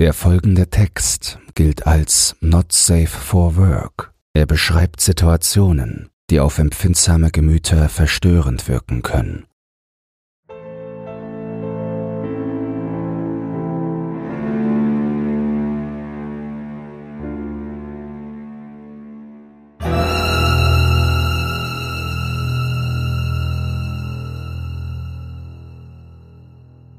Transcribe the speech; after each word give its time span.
Der 0.00 0.12
folgende 0.12 0.70
Text 0.70 1.38
gilt 1.54 1.86
als 1.86 2.34
Not 2.40 2.72
Safe 2.72 3.06
for 3.06 3.54
Work. 3.54 4.12
Er 4.32 4.44
beschreibt 4.44 5.00
Situationen, 5.00 6.10
die 6.30 6.40
auf 6.40 6.58
empfindsame 6.58 7.30
Gemüter 7.30 7.88
verstörend 7.88 8.66
wirken 8.66 9.02
können. 9.02 9.46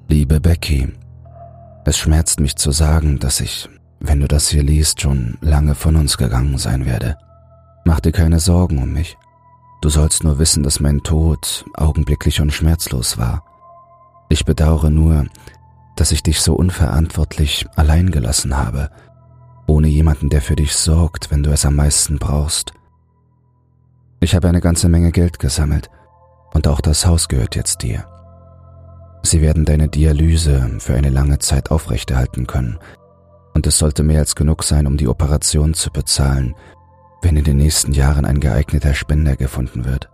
Liebe 0.07 0.39
Becky, 0.39 0.93
es 1.85 1.97
schmerzt 1.97 2.39
mich 2.39 2.55
zu 2.55 2.71
sagen, 2.71 3.19
dass 3.19 3.39
ich, 3.39 3.69
wenn 3.99 4.19
du 4.19 4.27
das 4.27 4.49
hier 4.49 4.63
liest, 4.63 5.01
schon 5.01 5.37
lange 5.41 5.75
von 5.75 5.95
uns 5.95 6.17
gegangen 6.17 6.57
sein 6.57 6.85
werde. 6.85 7.17
Mach 7.85 7.99
dir 7.99 8.11
keine 8.11 8.39
Sorgen 8.39 8.81
um 8.81 8.91
mich. 8.91 9.17
Du 9.81 9.89
sollst 9.89 10.23
nur 10.23 10.39
wissen, 10.39 10.63
dass 10.63 10.79
mein 10.79 11.03
Tod 11.03 11.63
augenblicklich 11.75 12.41
und 12.41 12.51
schmerzlos 12.51 13.19
war. 13.19 13.43
Ich 14.29 14.45
bedauere 14.45 14.89
nur, 14.89 15.25
dass 15.95 16.11
ich 16.11 16.23
dich 16.23 16.41
so 16.41 16.55
unverantwortlich 16.55 17.67
allein 17.75 18.09
gelassen 18.09 18.57
habe, 18.57 18.89
ohne 19.67 19.87
jemanden, 19.87 20.29
der 20.29 20.41
für 20.41 20.55
dich 20.55 20.75
sorgt, 20.75 21.29
wenn 21.29 21.43
du 21.43 21.51
es 21.51 21.65
am 21.65 21.75
meisten 21.75 22.17
brauchst. 22.17 22.73
Ich 24.19 24.33
habe 24.33 24.49
eine 24.49 24.61
ganze 24.61 24.89
Menge 24.89 25.11
Geld 25.11 25.37
gesammelt 25.37 25.91
und 26.53 26.67
auch 26.67 26.81
das 26.81 27.05
Haus 27.05 27.27
gehört 27.27 27.55
jetzt 27.55 27.83
dir. 27.83 28.05
Sie 29.25 29.41
werden 29.41 29.65
deine 29.65 29.89
Dialyse 29.89 30.69
für 30.77 30.93
eine 30.93 31.09
lange 31.09 31.39
Zeit 31.39 31.71
aufrechterhalten 31.71 32.45
können, 32.45 32.77
und 33.55 33.65
es 33.65 33.79
sollte 33.79 34.03
mehr 34.03 34.19
als 34.19 34.35
genug 34.35 34.63
sein, 34.63 34.85
um 34.85 34.97
die 34.97 35.07
Operation 35.07 35.73
zu 35.73 35.89
bezahlen, 35.89 36.53
wenn 37.23 37.35
in 37.35 37.43
den 37.43 37.57
nächsten 37.57 37.91
Jahren 37.91 38.25
ein 38.25 38.39
geeigneter 38.39 38.93
Spender 38.93 39.35
gefunden 39.35 39.83
wird. 39.83 40.11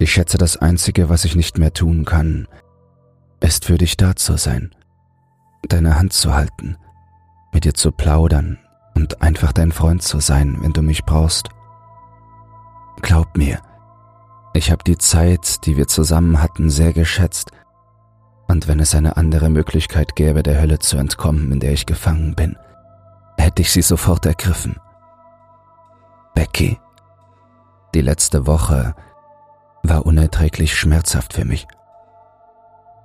Ich 0.00 0.12
schätze, 0.12 0.36
das 0.36 0.56
Einzige, 0.56 1.08
was 1.08 1.24
ich 1.24 1.36
nicht 1.36 1.58
mehr 1.58 1.72
tun 1.72 2.04
kann, 2.04 2.48
ist 3.38 3.66
für 3.66 3.78
dich 3.78 3.96
da 3.96 4.16
zu 4.16 4.36
sein, 4.36 4.74
deine 5.68 5.96
Hand 5.96 6.12
zu 6.12 6.34
halten, 6.34 6.76
mit 7.52 7.64
dir 7.64 7.74
zu 7.74 7.92
plaudern 7.92 8.58
und 8.96 9.22
einfach 9.22 9.52
dein 9.52 9.70
Freund 9.70 10.02
zu 10.02 10.18
sein, 10.18 10.58
wenn 10.60 10.72
du 10.72 10.82
mich 10.82 11.04
brauchst. 11.04 11.50
Glaub 13.00 13.36
mir, 13.36 13.60
ich 14.54 14.72
habe 14.72 14.82
die 14.82 14.98
Zeit, 14.98 15.64
die 15.66 15.76
wir 15.76 15.86
zusammen 15.86 16.42
hatten, 16.42 16.68
sehr 16.68 16.92
geschätzt 16.92 17.52
und 18.48 18.68
wenn 18.68 18.80
es 18.80 18.94
eine 18.94 19.16
andere 19.16 19.50
Möglichkeit 19.50 20.16
gäbe, 20.16 20.42
der 20.42 20.60
Hölle 20.60 20.78
zu 20.78 20.96
entkommen, 20.96 21.52
in 21.52 21.60
der 21.60 21.72
ich 21.72 21.86
gefangen 21.86 22.34
bin, 22.34 22.56
hätte 23.38 23.62
ich 23.62 23.72
sie 23.72 23.82
sofort 23.82 24.24
ergriffen. 24.26 24.76
Becky, 26.34 26.78
die 27.94 28.00
letzte 28.02 28.46
Woche 28.46 28.94
war 29.82 30.06
unerträglich 30.06 30.74
schmerzhaft 30.74 31.32
für 31.32 31.44
mich. 31.44 31.66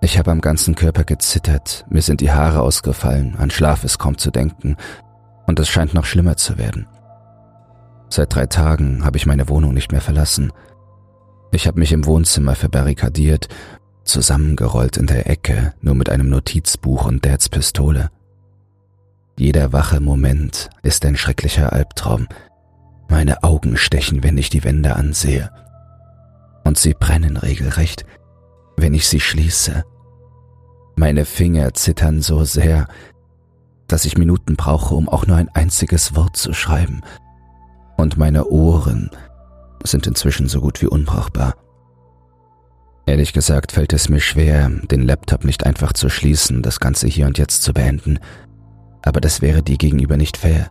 Ich 0.01 0.17
habe 0.17 0.31
am 0.31 0.41
ganzen 0.41 0.75
Körper 0.75 1.03
gezittert, 1.03 1.85
mir 1.89 2.01
sind 2.01 2.21
die 2.21 2.31
Haare 2.31 2.61
ausgefallen, 2.61 3.35
an 3.37 3.51
Schlaf 3.51 3.83
ist 3.83 3.99
kaum 3.99 4.17
zu 4.17 4.31
denken, 4.31 4.75
und 5.45 5.59
es 5.59 5.69
scheint 5.69 5.93
noch 5.93 6.05
schlimmer 6.05 6.37
zu 6.37 6.57
werden. 6.57 6.87
Seit 8.09 8.33
drei 8.33 8.47
Tagen 8.47 9.05
habe 9.05 9.17
ich 9.17 9.25
meine 9.25 9.47
Wohnung 9.47 9.73
nicht 9.73 9.91
mehr 9.91 10.01
verlassen. 10.01 10.51
Ich 11.51 11.67
habe 11.67 11.79
mich 11.79 11.91
im 11.91 12.05
Wohnzimmer 12.05 12.55
verbarrikadiert 12.55 13.47
zusammengerollt 14.03 14.97
in 14.97 15.07
der 15.07 15.29
Ecke, 15.29 15.73
nur 15.81 15.95
mit 15.95 16.09
einem 16.09 16.29
Notizbuch 16.29 17.05
und 17.05 17.25
Dads 17.25 17.49
Pistole. 17.49 18.09
Jeder 19.37 19.73
wache 19.73 19.99
Moment 19.99 20.69
ist 20.83 21.05
ein 21.05 21.17
schrecklicher 21.17 21.73
Albtraum. 21.73 22.27
Meine 23.09 23.43
Augen 23.43 23.77
stechen, 23.77 24.23
wenn 24.23 24.37
ich 24.37 24.49
die 24.49 24.63
Wände 24.63 24.95
ansehe. 24.95 25.51
Und 26.63 26.77
sie 26.77 26.93
brennen 26.93 27.37
regelrecht, 27.37 28.05
wenn 28.77 28.93
ich 28.93 29.07
sie 29.07 29.19
schließe. 29.19 29.83
Meine 30.95 31.25
Finger 31.25 31.73
zittern 31.73 32.21
so 32.21 32.43
sehr, 32.43 32.87
dass 33.87 34.05
ich 34.05 34.17
Minuten 34.17 34.55
brauche, 34.55 34.95
um 34.95 35.09
auch 35.09 35.27
nur 35.27 35.37
ein 35.37 35.49
einziges 35.49 36.15
Wort 36.15 36.37
zu 36.37 36.53
schreiben. 36.53 37.01
Und 37.97 38.17
meine 38.17 38.47
Ohren 38.47 39.09
sind 39.83 40.07
inzwischen 40.07 40.47
so 40.47 40.61
gut 40.61 40.81
wie 40.81 40.87
unbrauchbar. 40.87 41.55
Ehrlich 43.11 43.33
gesagt 43.33 43.73
fällt 43.73 43.91
es 43.91 44.07
mir 44.07 44.21
schwer, 44.21 44.69
den 44.69 45.01
Laptop 45.01 45.43
nicht 45.43 45.65
einfach 45.65 45.91
zu 45.91 46.07
schließen, 46.07 46.61
das 46.61 46.79
Ganze 46.79 47.07
hier 47.07 47.25
und 47.25 47.37
jetzt 47.37 47.61
zu 47.61 47.73
beenden. 47.73 48.19
Aber 49.01 49.19
das 49.19 49.41
wäre 49.41 49.61
dir 49.61 49.75
gegenüber 49.75 50.15
nicht 50.15 50.37
fair. 50.37 50.69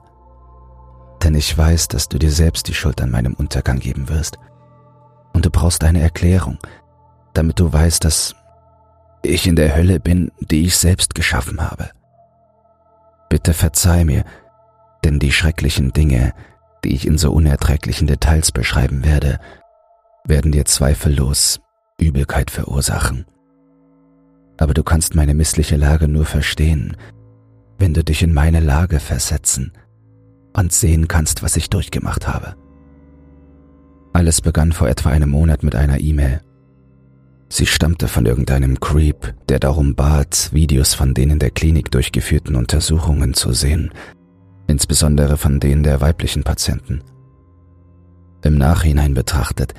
Denn 1.22 1.34
ich 1.34 1.58
weiß, 1.58 1.88
dass 1.88 2.08
du 2.08 2.18
dir 2.18 2.30
selbst 2.30 2.66
die 2.68 2.72
Schuld 2.72 3.02
an 3.02 3.10
meinem 3.10 3.34
Untergang 3.34 3.78
geben 3.78 4.08
wirst. 4.08 4.38
Und 5.34 5.44
du 5.44 5.50
brauchst 5.50 5.84
eine 5.84 6.00
Erklärung, 6.00 6.56
damit 7.34 7.60
du 7.60 7.70
weißt, 7.70 8.06
dass 8.06 8.34
ich 9.20 9.46
in 9.46 9.54
der 9.54 9.76
Hölle 9.76 10.00
bin, 10.00 10.32
die 10.40 10.64
ich 10.64 10.78
selbst 10.78 11.14
geschaffen 11.14 11.60
habe. 11.60 11.90
Bitte 13.28 13.52
verzeih 13.52 14.06
mir, 14.06 14.24
denn 15.04 15.18
die 15.18 15.32
schrecklichen 15.32 15.92
Dinge, 15.92 16.32
die 16.84 16.94
ich 16.94 17.06
in 17.06 17.18
so 17.18 17.32
unerträglichen 17.32 18.06
Details 18.06 18.50
beschreiben 18.50 19.04
werde, 19.04 19.40
werden 20.24 20.52
dir 20.52 20.64
zweifellos 20.64 21.60
Übelkeit 22.00 22.50
verursachen. 22.50 23.24
Aber 24.58 24.74
du 24.74 24.82
kannst 24.82 25.14
meine 25.14 25.34
missliche 25.34 25.76
Lage 25.76 26.08
nur 26.08 26.26
verstehen, 26.26 26.96
wenn 27.78 27.94
du 27.94 28.04
dich 28.04 28.22
in 28.22 28.34
meine 28.34 28.60
Lage 28.60 29.00
versetzen 29.00 29.72
und 30.54 30.72
sehen 30.72 31.08
kannst, 31.08 31.42
was 31.42 31.56
ich 31.56 31.70
durchgemacht 31.70 32.28
habe. 32.28 32.56
Alles 34.12 34.40
begann 34.40 34.72
vor 34.72 34.88
etwa 34.88 35.10
einem 35.10 35.30
Monat 35.30 35.62
mit 35.62 35.74
einer 35.74 36.00
E-Mail. 36.00 36.40
Sie 37.48 37.66
stammte 37.66 38.06
von 38.06 38.26
irgendeinem 38.26 38.78
Creep, 38.78 39.34
der 39.48 39.58
darum 39.58 39.94
bat, 39.94 40.50
Videos 40.52 40.94
von 40.94 41.14
den 41.14 41.30
in 41.30 41.38
der 41.38 41.50
Klinik 41.50 41.90
durchgeführten 41.90 42.54
Untersuchungen 42.54 43.34
zu 43.34 43.52
sehen, 43.52 43.90
insbesondere 44.66 45.36
von 45.36 45.58
denen 45.58 45.82
der 45.82 46.00
weiblichen 46.00 46.44
Patienten. 46.44 47.02
Im 48.42 48.56
Nachhinein 48.56 49.14
betrachtet 49.14 49.74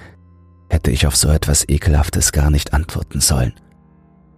hätte 0.71 0.89
ich 0.89 1.05
auf 1.05 1.17
so 1.17 1.29
etwas 1.29 1.67
Ekelhaftes 1.67 2.31
gar 2.31 2.49
nicht 2.49 2.73
antworten 2.73 3.19
sollen. 3.19 3.53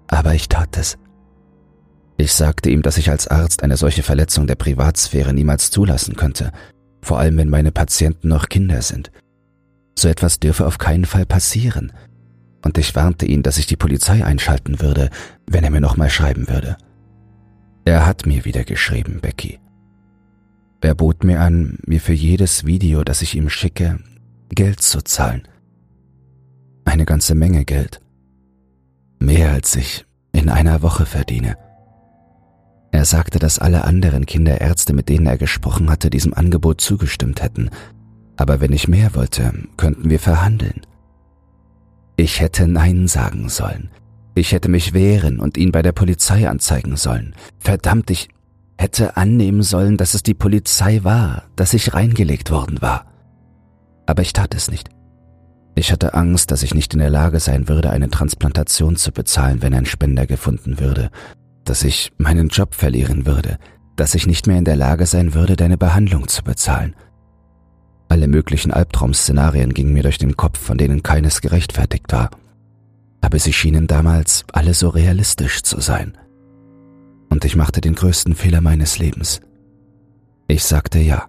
Aber 0.07 0.33
ich 0.33 0.49
tat 0.49 0.77
es. 0.77 0.97
Ich 2.17 2.33
sagte 2.33 2.69
ihm, 2.69 2.81
dass 2.81 2.97
ich 2.97 3.11
als 3.11 3.27
Arzt 3.27 3.63
eine 3.63 3.77
solche 3.77 4.01
Verletzung 4.01 4.47
der 4.47 4.55
Privatsphäre 4.55 5.33
niemals 5.33 5.69
zulassen 5.69 6.15
könnte, 6.15 6.51
vor 7.01 7.19
allem 7.19 7.37
wenn 7.37 7.49
meine 7.49 7.71
Patienten 7.71 8.29
noch 8.29 8.49
Kinder 8.49 8.81
sind. 8.81 9.11
So 9.97 10.07
etwas 10.07 10.39
dürfe 10.39 10.65
auf 10.65 10.79
keinen 10.79 11.05
Fall 11.05 11.25
passieren. 11.25 11.91
Und 12.65 12.77
ich 12.77 12.95
warnte 12.95 13.25
ihn, 13.25 13.43
dass 13.43 13.57
ich 13.57 13.67
die 13.67 13.75
Polizei 13.75 14.25
einschalten 14.25 14.81
würde, 14.81 15.09
wenn 15.45 15.63
er 15.63 15.69
mir 15.69 15.81
nochmal 15.81 16.09
schreiben 16.09 16.47
würde. 16.47 16.77
Er 17.85 18.05
hat 18.05 18.25
mir 18.25 18.45
wieder 18.45 18.63
geschrieben, 18.63 19.19
Becky. 19.21 19.59
Er 20.81 20.95
bot 20.95 21.23
mir 21.23 21.41
an, 21.41 21.77
mir 21.85 22.01
für 22.01 22.13
jedes 22.13 22.65
Video, 22.65 23.03
das 23.03 23.21
ich 23.21 23.35
ihm 23.35 23.49
schicke, 23.49 23.99
Geld 24.49 24.81
zu 24.81 25.01
zahlen. 25.01 25.47
Eine 26.85 27.05
ganze 27.05 27.35
Menge 27.35 27.65
Geld. 27.65 28.01
Mehr 29.19 29.51
als 29.51 29.75
ich 29.75 30.05
in 30.31 30.49
einer 30.49 30.81
Woche 30.81 31.05
verdiene. 31.05 31.57
Er 32.91 33.05
sagte, 33.05 33.39
dass 33.39 33.59
alle 33.59 33.85
anderen 33.85 34.25
Kinderärzte, 34.25 34.93
mit 34.93 35.09
denen 35.09 35.25
er 35.25 35.37
gesprochen 35.37 35.89
hatte, 35.89 36.09
diesem 36.09 36.33
Angebot 36.33 36.81
zugestimmt 36.81 37.41
hätten, 37.41 37.69
Aber 38.35 38.59
wenn 38.61 38.73
ich 38.73 38.87
mehr 38.87 39.13
wollte, 39.15 39.53
könnten 39.77 40.09
wir 40.09 40.19
verhandeln. 40.19 40.81
Ich 42.17 42.39
hätte 42.39 42.67
Nein 42.67 43.07
sagen 43.07 43.49
sollen. 43.49 43.89
Ich 44.35 44.51
hätte 44.51 44.69
mich 44.69 44.93
wehren 44.93 45.39
und 45.39 45.57
ihn 45.57 45.71
bei 45.71 45.81
der 45.81 45.91
Polizei 45.91 46.49
anzeigen 46.49 46.95
sollen. 46.95 47.35
Verdammt, 47.59 48.09
ich 48.09 48.29
hätte 48.77 49.17
annehmen 49.17 49.61
sollen, 49.61 49.97
dass 49.97 50.15
es 50.15 50.23
die 50.23 50.33
Polizei 50.33 51.03
war, 51.03 51.43
dass 51.55 51.73
ich 51.73 51.93
reingelegt 51.93 52.49
worden 52.49 52.81
war. 52.81 53.05
Aber 54.07 54.23
ich 54.23 54.33
tat 54.33 54.55
es 54.55 54.69
nicht. 54.69 54.89
Ich 55.75 55.91
hatte 55.91 56.13
Angst, 56.13 56.51
dass 56.51 56.63
ich 56.63 56.73
nicht 56.73 56.93
in 56.93 56.99
der 56.99 57.09
Lage 57.09 57.39
sein 57.39 57.67
würde, 57.67 57.89
eine 57.89 58.09
Transplantation 58.09 58.95
zu 58.95 59.11
bezahlen, 59.11 59.61
wenn 59.61 59.73
ein 59.73 59.85
Spender 59.85 60.27
gefunden 60.27 60.79
würde, 60.79 61.09
dass 61.65 61.83
ich 61.83 62.11
meinen 62.17 62.49
Job 62.49 62.75
verlieren 62.75 63.25
würde, 63.25 63.57
dass 63.95 64.13
ich 64.15 64.27
nicht 64.27 64.47
mehr 64.47 64.57
in 64.57 64.65
der 64.65 64.75
Lage 64.75 65.05
sein 65.05 65.33
würde, 65.33 65.55
deine 65.55 65.77
Behandlung 65.77 66.27
zu 66.27 66.43
bezahlen. 66.43 66.95
Alle 68.09 68.27
möglichen 68.27 68.71
Albtraum-Szenarien 68.71 69.73
gingen 69.73 69.93
mir 69.93 70.03
durch 70.03 70.19
den 70.19 70.37
Kopf, 70.37 70.59
von 70.59 70.77
denen 70.77 71.01
keines 71.01 71.41
gerechtfertigt 71.41 72.11
war. 72.11 72.29
Aber 73.21 73.39
sie 73.39 73.53
schienen 73.53 73.87
damals 73.87 74.45
alle 74.51 74.75
so 74.75 74.89
realistisch 74.89 75.63
zu 75.63 75.79
sein. 75.79 76.15
Und 77.29 77.45
ich 77.45 77.55
machte 77.55 77.81
den 77.81 77.95
größten 77.95 78.35
Fehler 78.35 78.61
meines 78.61 78.99
Lebens. 78.99 79.41
Ich 80.47 80.63
sagte 80.63 80.99
ja. 80.99 81.25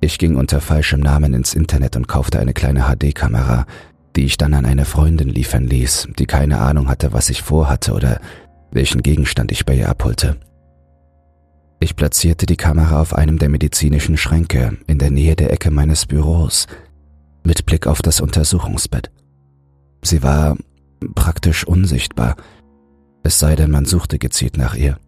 Ich 0.00 0.18
ging 0.18 0.36
unter 0.36 0.60
falschem 0.60 1.00
Namen 1.00 1.34
ins 1.34 1.54
Internet 1.54 1.96
und 1.96 2.08
kaufte 2.08 2.38
eine 2.38 2.52
kleine 2.52 2.84
HD-Kamera, 2.84 3.66
die 4.14 4.24
ich 4.24 4.36
dann 4.36 4.54
an 4.54 4.64
eine 4.64 4.84
Freundin 4.84 5.28
liefern 5.28 5.66
ließ, 5.66 6.08
die 6.18 6.26
keine 6.26 6.58
Ahnung 6.58 6.88
hatte, 6.88 7.12
was 7.12 7.30
ich 7.30 7.42
vorhatte 7.42 7.92
oder 7.92 8.20
welchen 8.70 9.02
Gegenstand 9.02 9.52
ich 9.52 9.64
bei 9.64 9.74
ihr 9.74 9.88
abholte. 9.88 10.36
Ich 11.80 11.96
platzierte 11.96 12.46
die 12.46 12.56
Kamera 12.56 13.00
auf 13.00 13.14
einem 13.14 13.38
der 13.38 13.48
medizinischen 13.48 14.16
Schränke 14.16 14.78
in 14.86 14.98
der 14.98 15.10
Nähe 15.10 15.36
der 15.36 15.52
Ecke 15.52 15.70
meines 15.70 16.06
Büros, 16.06 16.66
mit 17.44 17.66
Blick 17.66 17.86
auf 17.86 18.00
das 18.00 18.20
Untersuchungsbett. 18.20 19.10
Sie 20.02 20.22
war 20.22 20.56
praktisch 21.14 21.66
unsichtbar, 21.66 22.36
es 23.22 23.38
sei 23.38 23.56
denn, 23.56 23.70
man 23.70 23.84
suchte 23.84 24.18
gezielt 24.18 24.56
nach 24.56 24.74
ihr. 24.74 24.98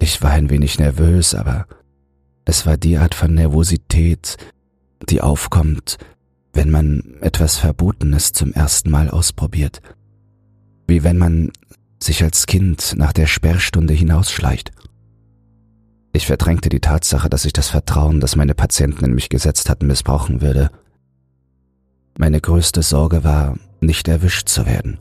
Ich 0.00 0.22
war 0.22 0.32
ein 0.32 0.50
wenig 0.50 0.78
nervös, 0.78 1.34
aber 1.34 1.66
es 2.44 2.66
war 2.66 2.76
die 2.76 2.98
Art 2.98 3.14
von 3.14 3.34
Nervosität, 3.34 4.36
die 5.08 5.20
aufkommt, 5.20 5.98
wenn 6.52 6.70
man 6.70 7.16
etwas 7.20 7.58
Verbotenes 7.58 8.32
zum 8.32 8.52
ersten 8.52 8.90
Mal 8.90 9.08
ausprobiert. 9.08 9.80
Wie 10.86 11.04
wenn 11.04 11.18
man 11.18 11.52
sich 12.02 12.22
als 12.22 12.46
Kind 12.46 12.94
nach 12.96 13.12
der 13.12 13.26
Sperrstunde 13.26 13.94
hinausschleicht. 13.94 14.72
Ich 16.12 16.26
verdrängte 16.26 16.68
die 16.68 16.80
Tatsache, 16.80 17.30
dass 17.30 17.44
ich 17.44 17.52
das 17.52 17.68
Vertrauen, 17.68 18.20
das 18.20 18.36
meine 18.36 18.54
Patienten 18.54 19.04
in 19.04 19.14
mich 19.14 19.28
gesetzt 19.28 19.70
hatten, 19.70 19.86
missbrauchen 19.86 20.42
würde. 20.42 20.70
Meine 22.18 22.40
größte 22.40 22.82
Sorge 22.82 23.24
war, 23.24 23.56
nicht 23.80 24.08
erwischt 24.08 24.48
zu 24.48 24.66
werden. 24.66 24.98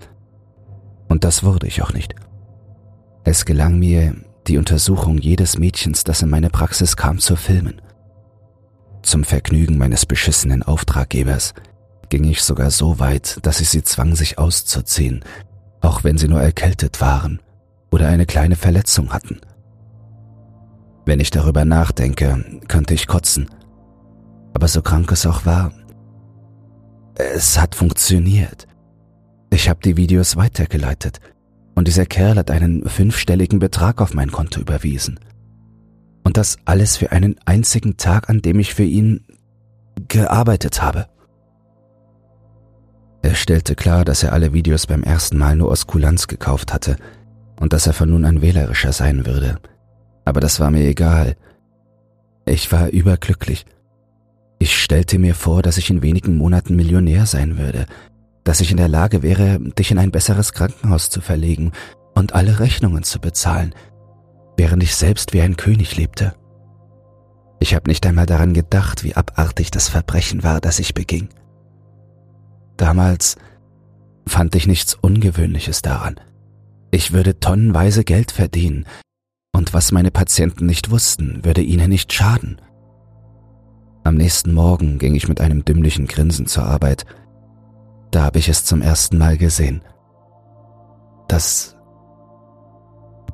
Und 1.09 1.23
das 1.25 1.43
wurde 1.43 1.67
ich 1.67 1.81
auch 1.81 1.91
nicht. 1.91 2.15
Es 3.23 3.45
gelang 3.45 3.77
mir, 3.77 4.15
die 4.51 4.57
Untersuchung 4.57 5.17
jedes 5.17 5.57
Mädchens, 5.57 6.03
das 6.03 6.21
in 6.21 6.29
meine 6.29 6.49
Praxis 6.49 6.97
kam, 6.97 7.19
zu 7.19 7.37
filmen. 7.37 7.81
Zum 9.01 9.23
Vergnügen 9.23 9.77
meines 9.77 10.05
beschissenen 10.05 10.61
Auftraggebers 10.61 11.53
ging 12.09 12.25
ich 12.25 12.43
sogar 12.43 12.69
so 12.69 12.99
weit, 12.99 13.39
dass 13.43 13.61
ich 13.61 13.69
sie 13.69 13.81
zwang, 13.81 14.13
sich 14.13 14.37
auszuziehen, 14.37 15.23
auch 15.79 16.03
wenn 16.03 16.17
sie 16.17 16.27
nur 16.27 16.41
erkältet 16.41 16.99
waren 16.99 17.39
oder 17.91 18.09
eine 18.09 18.25
kleine 18.25 18.57
Verletzung 18.57 19.13
hatten. 19.13 19.39
Wenn 21.05 21.21
ich 21.21 21.31
darüber 21.31 21.63
nachdenke, 21.63 22.61
könnte 22.67 22.93
ich 22.93 23.07
kotzen. 23.07 23.49
Aber 24.53 24.67
so 24.67 24.81
krank 24.81 25.09
es 25.13 25.25
auch 25.25 25.45
war, 25.45 25.71
es 27.15 27.57
hat 27.57 27.73
funktioniert. 27.73 28.67
Ich 29.49 29.69
habe 29.69 29.79
die 29.81 29.95
Videos 29.95 30.35
weitergeleitet 30.35 31.21
und 31.81 31.87
dieser 31.87 32.05
Kerl 32.05 32.35
hat 32.35 32.51
einen 32.51 32.87
fünfstelligen 32.87 33.57
Betrag 33.57 34.01
auf 34.01 34.13
mein 34.13 34.31
Konto 34.31 34.61
überwiesen. 34.61 35.19
Und 36.23 36.37
das 36.37 36.59
alles 36.63 36.97
für 36.97 37.11
einen 37.11 37.37
einzigen 37.45 37.97
Tag, 37.97 38.29
an 38.29 38.43
dem 38.43 38.59
ich 38.59 38.75
für 38.75 38.83
ihn 38.83 39.25
gearbeitet 40.07 40.83
habe. 40.83 41.07
Er 43.23 43.33
stellte 43.33 43.73
klar, 43.73 44.05
dass 44.05 44.21
er 44.21 44.31
alle 44.31 44.53
Videos 44.53 44.85
beim 44.85 45.01
ersten 45.01 45.39
Mal 45.39 45.55
nur 45.55 45.71
aus 45.71 45.87
Kulanz 45.87 46.27
gekauft 46.27 46.71
hatte 46.71 46.97
und 47.59 47.73
dass 47.73 47.87
er 47.87 47.93
von 47.93 48.11
nun 48.11 48.25
an 48.25 48.43
wählerischer 48.43 48.93
sein 48.93 49.25
würde. 49.25 49.57
Aber 50.23 50.39
das 50.39 50.59
war 50.59 50.69
mir 50.69 50.83
egal. 50.83 51.35
Ich 52.45 52.71
war 52.71 52.89
überglücklich. 52.89 53.65
Ich 54.59 54.79
stellte 54.79 55.17
mir 55.17 55.33
vor, 55.33 55.63
dass 55.63 55.79
ich 55.79 55.89
in 55.89 56.03
wenigen 56.03 56.37
Monaten 56.37 56.75
Millionär 56.75 57.25
sein 57.25 57.57
würde, 57.57 57.87
dass 58.43 58.61
ich 58.61 58.71
in 58.71 58.77
der 58.77 58.87
Lage 58.87 59.23
wäre, 59.23 59.59
dich 59.59 59.91
in 59.91 59.97
ein 59.97 60.11
besseres 60.11 60.53
Krankenhaus 60.53 61.09
zu 61.09 61.21
verlegen 61.21 61.71
und 62.15 62.33
alle 62.33 62.59
Rechnungen 62.59 63.03
zu 63.03 63.19
bezahlen, 63.19 63.73
während 64.57 64.83
ich 64.83 64.95
selbst 64.95 65.33
wie 65.33 65.41
ein 65.41 65.57
König 65.57 65.95
lebte. 65.97 66.33
Ich 67.59 67.75
habe 67.75 67.89
nicht 67.89 68.05
einmal 68.05 68.25
daran 68.25 68.53
gedacht, 68.53 69.03
wie 69.03 69.15
abartig 69.15 69.69
das 69.69 69.87
Verbrechen 69.87 70.43
war, 70.43 70.59
das 70.59 70.79
ich 70.79 70.93
beging. 70.93 71.29
Damals 72.75 73.35
fand 74.27 74.55
ich 74.55 74.65
nichts 74.65 74.95
Ungewöhnliches 74.95 75.81
daran. 75.81 76.19
Ich 76.89 77.11
würde 77.13 77.39
tonnenweise 77.39 78.03
Geld 78.03 78.31
verdienen, 78.31 78.85
und 79.53 79.73
was 79.73 79.91
meine 79.91 80.11
Patienten 80.11 80.65
nicht 80.65 80.89
wussten, 80.89 81.43
würde 81.45 81.61
ihnen 81.61 81.89
nicht 81.89 82.11
schaden. 82.13 82.59
Am 84.03 84.15
nächsten 84.15 84.53
Morgen 84.53 84.97
ging 84.97 85.13
ich 85.13 85.27
mit 85.27 85.39
einem 85.39 85.63
dümmlichen 85.63 86.07
Grinsen 86.07 86.47
zur 86.47 86.63
Arbeit 86.63 87.05
da 88.11 88.23
habe 88.23 88.39
ich 88.39 88.49
es 88.49 88.65
zum 88.65 88.81
ersten 88.81 89.17
Mal 89.17 89.37
gesehen. 89.37 89.81
Das 91.27 91.75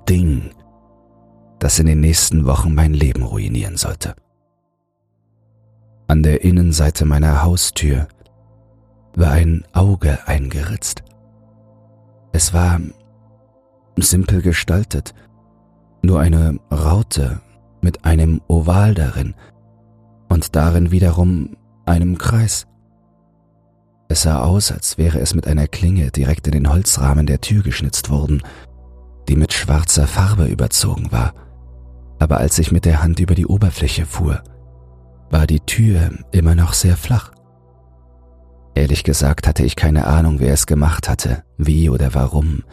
Ding, 0.08 0.52
das 1.60 1.80
in 1.80 1.88
den 1.88 2.00
nächsten 2.00 2.46
Wochen 2.46 2.74
mein 2.74 2.94
Leben 2.94 3.24
ruinieren 3.24 3.78
sollte. 3.78 4.16
An 6.08 6.24
der 6.24 6.44
Innenseite 6.44 7.04
meiner 7.06 7.44
Haustür 7.44 8.08
war 9.16 9.32
ein 9.32 9.66
Auge 9.74 10.20
eingeritzt. 10.28 11.04
Es 12.32 12.54
war 12.54 12.80
simpel 13.98 14.42
gestaltet, 14.42 15.14
nur 16.04 16.20
eine 16.20 16.60
Raute 16.72 17.42
mit 17.82 18.06
einem 18.06 18.42
Oval 18.48 18.94
darin 18.94 19.34
und 20.30 20.56
darin 20.56 20.92
wiederum 20.92 21.58
einem 21.86 22.18
Kreis. 22.18 22.68
Es 24.10 24.22
sah 24.22 24.42
aus, 24.42 24.72
als 24.72 24.98
wäre 24.98 25.20
es 25.20 25.34
mit 25.34 25.48
einer 25.48 25.68
Klinge 25.68 26.12
direkt 26.12 26.48
in 26.48 26.54
den 26.54 26.70
Holzrahmen 26.70 27.26
der 27.26 27.42
Tür 27.42 27.64
geschnitzt 27.64 28.10
worden, 28.10 28.42
die 29.28 29.36
mit 29.36 29.54
schwarzer 29.54 30.08
Farbe 30.08 30.46
überzogen 30.46 31.12
war. 31.12 31.34
Aber 32.20 32.38
als 32.38 32.58
ich 32.58 32.72
mit 32.72 32.86
der 32.86 33.04
Hand 33.04 33.20
über 33.20 33.36
die 33.36 33.46
Oberfläche 33.46 34.06
fuhr, 34.06 34.42
war 35.30 35.46
die 35.46 35.60
Tür 35.60 36.12
immer 36.32 36.56
noch 36.56 36.74
sehr 36.74 36.96
flach. 36.96 37.32
Ehrlich 38.76 39.04
gesagt 39.04 39.48
hatte 39.48 39.64
ich 39.64 39.76
keine 39.76 40.08
Ahnung, 40.08 40.40
wer 40.40 40.54
es 40.54 40.68
gemacht 40.68 41.10
hatte, 41.10 41.44
wie 41.58 41.90
oder 41.90 42.14
warum. 42.14 42.64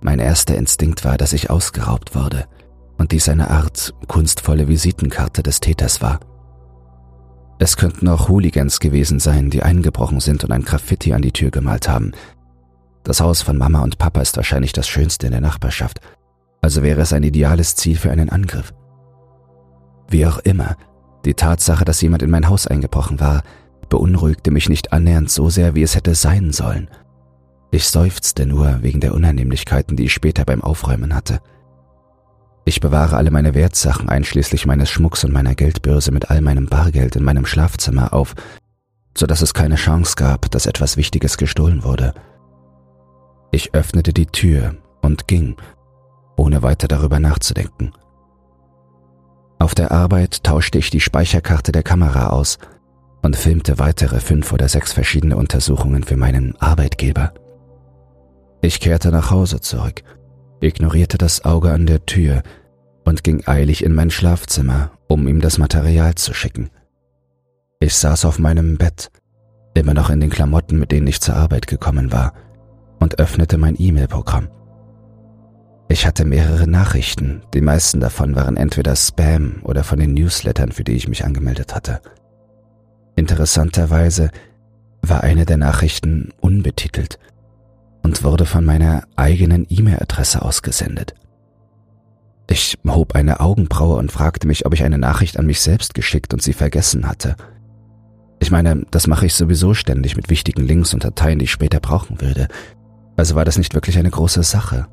Mein 0.00 0.18
erster 0.18 0.56
Instinkt 0.56 1.04
war, 1.04 1.18
dass 1.18 1.32
ich 1.32 1.50
ausgeraubt 1.50 2.14
wurde 2.14 2.46
und 2.98 3.12
dies 3.12 3.28
eine 3.28 3.50
Art 3.50 3.92
kunstvolle 4.06 4.68
Visitenkarte 4.68 5.42
des 5.42 5.60
Täters 5.60 6.00
war. 6.00 6.20
Es 7.58 7.76
könnten 7.76 8.08
auch 8.08 8.28
Hooligans 8.28 8.80
gewesen 8.80 9.20
sein, 9.20 9.50
die 9.50 9.62
eingebrochen 9.62 10.20
sind 10.20 10.44
und 10.44 10.52
ein 10.52 10.64
Graffiti 10.64 11.12
an 11.12 11.22
die 11.22 11.32
Tür 11.32 11.50
gemalt 11.50 11.88
haben. 11.88 12.12
Das 13.04 13.20
Haus 13.20 13.42
von 13.42 13.58
Mama 13.58 13.82
und 13.82 13.98
Papa 13.98 14.20
ist 14.20 14.36
wahrscheinlich 14.36 14.72
das 14.72 14.88
schönste 14.88 15.26
in 15.26 15.32
der 15.32 15.40
Nachbarschaft, 15.40 16.00
also 16.62 16.82
wäre 16.82 17.02
es 17.02 17.12
ein 17.12 17.22
ideales 17.22 17.76
Ziel 17.76 17.96
für 17.96 18.10
einen 18.10 18.30
Angriff. 18.30 18.72
Wie 20.08 20.26
auch 20.26 20.38
immer, 20.38 20.76
die 21.24 21.34
Tatsache, 21.34 21.84
dass 21.84 22.00
jemand 22.00 22.22
in 22.22 22.30
mein 22.30 22.48
Haus 22.48 22.66
eingebrochen 22.66 23.20
war, 23.20 23.42
beunruhigte 23.88 24.50
mich 24.50 24.68
nicht 24.68 24.92
annähernd 24.92 25.30
so 25.30 25.50
sehr, 25.50 25.74
wie 25.74 25.82
es 25.82 25.94
hätte 25.94 26.14
sein 26.14 26.52
sollen. 26.52 26.88
Ich 27.70 27.86
seufzte 27.88 28.46
nur 28.46 28.82
wegen 28.82 29.00
der 29.00 29.14
Unannehmlichkeiten, 29.14 29.96
die 29.96 30.04
ich 30.04 30.12
später 30.12 30.44
beim 30.44 30.62
Aufräumen 30.62 31.14
hatte. 31.14 31.40
Ich 32.64 32.80
bewahre 32.80 33.16
alle 33.16 33.30
meine 33.30 33.54
Wertsachen 33.54 34.08
einschließlich 34.08 34.66
meines 34.66 34.88
Schmucks 34.88 35.24
und 35.24 35.32
meiner 35.32 35.54
Geldbörse 35.54 36.12
mit 36.12 36.30
all 36.30 36.40
meinem 36.40 36.66
Bargeld 36.66 37.14
in 37.14 37.22
meinem 37.22 37.44
Schlafzimmer 37.44 38.14
auf, 38.14 38.34
so 39.16 39.26
dass 39.26 39.42
es 39.42 39.52
keine 39.52 39.76
Chance 39.76 40.14
gab, 40.16 40.50
dass 40.50 40.66
etwas 40.66 40.96
Wichtiges 40.96 41.36
gestohlen 41.36 41.84
wurde. 41.84 42.14
Ich 43.52 43.74
öffnete 43.74 44.12
die 44.12 44.26
Tür 44.26 44.76
und 45.02 45.28
ging, 45.28 45.56
ohne 46.36 46.62
weiter 46.62 46.88
darüber 46.88 47.20
nachzudenken. 47.20 47.92
Auf 49.58 49.74
der 49.74 49.92
Arbeit 49.92 50.42
tauschte 50.42 50.78
ich 50.78 50.90
die 50.90 51.00
Speicherkarte 51.00 51.70
der 51.70 51.82
Kamera 51.82 52.30
aus 52.30 52.58
und 53.22 53.36
filmte 53.36 53.78
weitere 53.78 54.20
fünf 54.20 54.52
oder 54.52 54.68
sechs 54.68 54.92
verschiedene 54.92 55.36
Untersuchungen 55.36 56.02
für 56.02 56.16
meinen 56.16 56.56
Arbeitgeber. 56.60 57.32
Ich 58.62 58.80
kehrte 58.80 59.10
nach 59.10 59.30
Hause 59.30 59.60
zurück 59.60 60.02
ignorierte 60.64 61.18
das 61.18 61.44
Auge 61.44 61.72
an 61.72 61.86
der 61.86 62.06
Tür 62.06 62.42
und 63.04 63.22
ging 63.22 63.46
eilig 63.46 63.84
in 63.84 63.94
mein 63.94 64.10
Schlafzimmer, 64.10 64.90
um 65.08 65.28
ihm 65.28 65.40
das 65.40 65.58
Material 65.58 66.14
zu 66.14 66.34
schicken. 66.34 66.70
Ich 67.80 67.94
saß 67.96 68.24
auf 68.24 68.38
meinem 68.38 68.78
Bett, 68.78 69.10
immer 69.74 69.94
noch 69.94 70.10
in 70.10 70.20
den 70.20 70.30
Klamotten, 70.30 70.78
mit 70.78 70.90
denen 70.90 71.06
ich 71.06 71.20
zur 71.20 71.36
Arbeit 71.36 71.66
gekommen 71.66 72.12
war, 72.12 72.32
und 72.98 73.18
öffnete 73.18 73.58
mein 73.58 73.76
E-Mail-Programm. 73.78 74.48
Ich 75.88 76.06
hatte 76.06 76.24
mehrere 76.24 76.66
Nachrichten, 76.66 77.42
die 77.52 77.60
meisten 77.60 78.00
davon 78.00 78.34
waren 78.34 78.56
entweder 78.56 78.96
Spam 78.96 79.60
oder 79.64 79.84
von 79.84 79.98
den 79.98 80.14
Newslettern, 80.14 80.72
für 80.72 80.82
die 80.82 80.94
ich 80.94 81.08
mich 81.08 81.24
angemeldet 81.24 81.74
hatte. 81.74 82.00
Interessanterweise 83.16 84.30
war 85.02 85.22
eine 85.22 85.44
der 85.44 85.58
Nachrichten 85.58 86.32
unbetitelt 86.40 87.18
und 88.04 88.22
wurde 88.22 88.46
von 88.46 88.64
meiner 88.64 89.04
eigenen 89.16 89.66
E-Mail-Adresse 89.68 90.42
ausgesendet. 90.42 91.14
Ich 92.48 92.78
hob 92.86 93.14
eine 93.14 93.40
Augenbraue 93.40 93.96
und 93.96 94.12
fragte 94.12 94.46
mich, 94.46 94.66
ob 94.66 94.74
ich 94.74 94.84
eine 94.84 94.98
Nachricht 94.98 95.38
an 95.38 95.46
mich 95.46 95.62
selbst 95.62 95.94
geschickt 95.94 96.34
und 96.34 96.42
sie 96.42 96.52
vergessen 96.52 97.08
hatte. 97.08 97.34
Ich 98.40 98.50
meine, 98.50 98.84
das 98.90 99.06
mache 99.06 99.24
ich 99.24 99.34
sowieso 99.34 99.72
ständig 99.72 100.16
mit 100.16 100.28
wichtigen 100.28 100.66
Links 100.66 100.92
und 100.92 101.02
Dateien, 101.02 101.38
die 101.38 101.46
ich 101.46 101.50
später 101.50 101.80
brauchen 101.80 102.20
würde. 102.20 102.48
Also 103.16 103.34
war 103.36 103.46
das 103.46 103.56
nicht 103.56 103.74
wirklich 103.74 103.96
eine 103.96 104.10
große 104.10 104.42
Sache. 104.42 104.86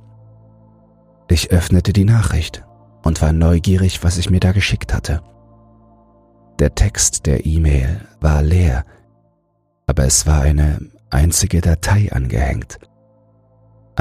Ich 1.28 1.52
öffnete 1.52 1.92
die 1.92 2.06
Nachricht 2.06 2.64
und 3.04 3.22
war 3.22 3.34
neugierig, 3.34 4.06
was 4.06 4.18
ich 4.18 4.30
mir 4.30 4.40
da 4.40 4.54
geschickt 4.54 4.94
hatte. 4.94 5.22
Der 6.60 6.76
Text 6.76 7.26
der 7.26 7.46
E-Mail 7.46 8.00
war 8.22 8.42
leer, 8.42 8.86
aber 9.86 10.06
es 10.06 10.26
war 10.26 10.42
eine 10.42 10.80
einzige 11.10 11.60
Datei 11.60 12.10
angehängt. 12.14 12.80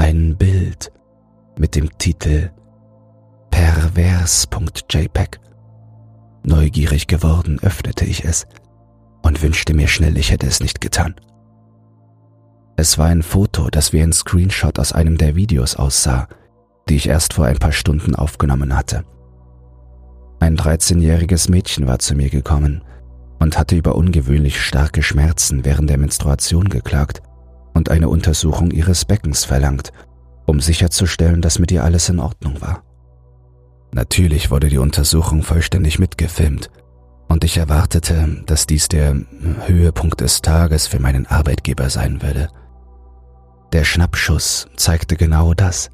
Ein 0.01 0.35
Bild 0.35 0.91
mit 1.59 1.75
dem 1.75 1.95
Titel 1.99 2.49
pervers.jpg. 3.51 5.37
Neugierig 6.43 7.05
geworden 7.05 7.59
öffnete 7.61 8.05
ich 8.05 8.25
es 8.25 8.47
und 9.21 9.43
wünschte 9.43 9.75
mir 9.75 9.87
schnell, 9.87 10.17
ich 10.17 10.31
hätte 10.31 10.47
es 10.47 10.59
nicht 10.59 10.81
getan. 10.81 11.13
Es 12.77 12.97
war 12.97 13.09
ein 13.09 13.21
Foto, 13.21 13.69
das 13.69 13.93
wie 13.93 14.01
ein 14.01 14.11
Screenshot 14.11 14.79
aus 14.79 14.91
einem 14.91 15.19
der 15.19 15.35
Videos 15.35 15.75
aussah, 15.75 16.27
die 16.89 16.95
ich 16.95 17.07
erst 17.07 17.35
vor 17.35 17.45
ein 17.45 17.59
paar 17.59 17.71
Stunden 17.71 18.15
aufgenommen 18.15 18.75
hatte. 18.75 19.03
Ein 20.39 20.57
13-jähriges 20.57 21.51
Mädchen 21.51 21.85
war 21.85 21.99
zu 21.99 22.15
mir 22.15 22.31
gekommen 22.31 22.83
und 23.37 23.55
hatte 23.55 23.75
über 23.75 23.93
ungewöhnlich 23.93 24.59
starke 24.59 25.03
Schmerzen 25.03 25.63
während 25.63 25.91
der 25.91 25.99
Menstruation 25.99 26.69
geklagt 26.69 27.21
und 27.73 27.89
eine 27.89 28.09
Untersuchung 28.09 28.71
ihres 28.71 29.05
Beckens 29.05 29.45
verlangt, 29.45 29.91
um 30.45 30.59
sicherzustellen, 30.59 31.41
dass 31.41 31.59
mit 31.59 31.71
ihr 31.71 31.83
alles 31.83 32.09
in 32.09 32.19
Ordnung 32.19 32.61
war. 32.61 32.83
Natürlich 33.93 34.51
wurde 34.51 34.69
die 34.69 34.77
Untersuchung 34.77 35.43
vollständig 35.43 35.99
mitgefilmt 35.99 36.69
und 37.27 37.43
ich 37.43 37.57
erwartete, 37.57 38.43
dass 38.45 38.67
dies 38.67 38.87
der 38.87 39.15
Höhepunkt 39.65 40.21
des 40.21 40.41
Tages 40.41 40.87
für 40.87 40.99
meinen 40.99 41.27
Arbeitgeber 41.27 41.89
sein 41.89 42.21
würde. 42.21 42.49
Der 43.73 43.85
Schnappschuss 43.85 44.67
zeigte 44.75 45.15
genau 45.15 45.53
das. 45.53 45.89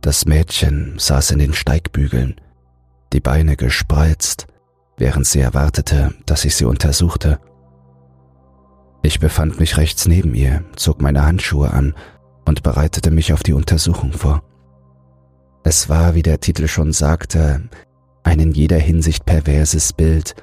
Das 0.00 0.26
Mädchen 0.26 0.94
saß 0.96 1.32
in 1.32 1.40
den 1.40 1.54
Steigbügeln, 1.54 2.36
die 3.12 3.20
Beine 3.20 3.56
gespreizt, 3.56 4.46
während 4.96 5.26
sie 5.26 5.40
erwartete, 5.40 6.14
dass 6.26 6.44
ich 6.44 6.54
sie 6.54 6.66
untersuchte. 6.66 7.40
Ich 9.04 9.20
befand 9.20 9.60
mich 9.60 9.76
rechts 9.76 10.08
neben 10.08 10.34
ihr, 10.34 10.64
zog 10.76 11.02
meine 11.02 11.26
Handschuhe 11.26 11.70
an 11.70 11.94
und 12.46 12.62
bereitete 12.62 13.10
mich 13.10 13.34
auf 13.34 13.42
die 13.42 13.52
Untersuchung 13.52 14.14
vor. 14.14 14.42
Es 15.62 15.90
war, 15.90 16.14
wie 16.14 16.22
der 16.22 16.40
Titel 16.40 16.68
schon 16.68 16.94
sagte, 16.94 17.68
ein 18.22 18.40
in 18.40 18.52
jeder 18.52 18.78
Hinsicht 18.78 19.26
perverses 19.26 19.92
Bild, 19.92 20.34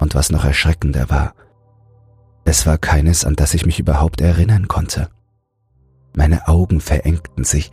und 0.00 0.16
was 0.16 0.30
noch 0.30 0.44
erschreckender 0.44 1.08
war, 1.08 1.34
es 2.44 2.66
war 2.66 2.78
keines, 2.78 3.24
an 3.24 3.36
das 3.36 3.54
ich 3.54 3.64
mich 3.64 3.78
überhaupt 3.78 4.20
erinnern 4.20 4.66
konnte. 4.66 5.08
Meine 6.16 6.48
Augen 6.48 6.80
verengten 6.80 7.44
sich, 7.44 7.70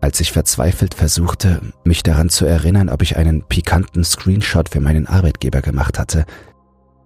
als 0.00 0.20
ich 0.20 0.30
verzweifelt 0.30 0.94
versuchte, 0.94 1.60
mich 1.82 2.04
daran 2.04 2.28
zu 2.28 2.46
erinnern, 2.46 2.88
ob 2.88 3.02
ich 3.02 3.16
einen 3.16 3.42
pikanten 3.42 4.04
Screenshot 4.04 4.68
für 4.68 4.80
meinen 4.80 5.08
Arbeitgeber 5.08 5.60
gemacht 5.60 5.98
hatte, 5.98 6.24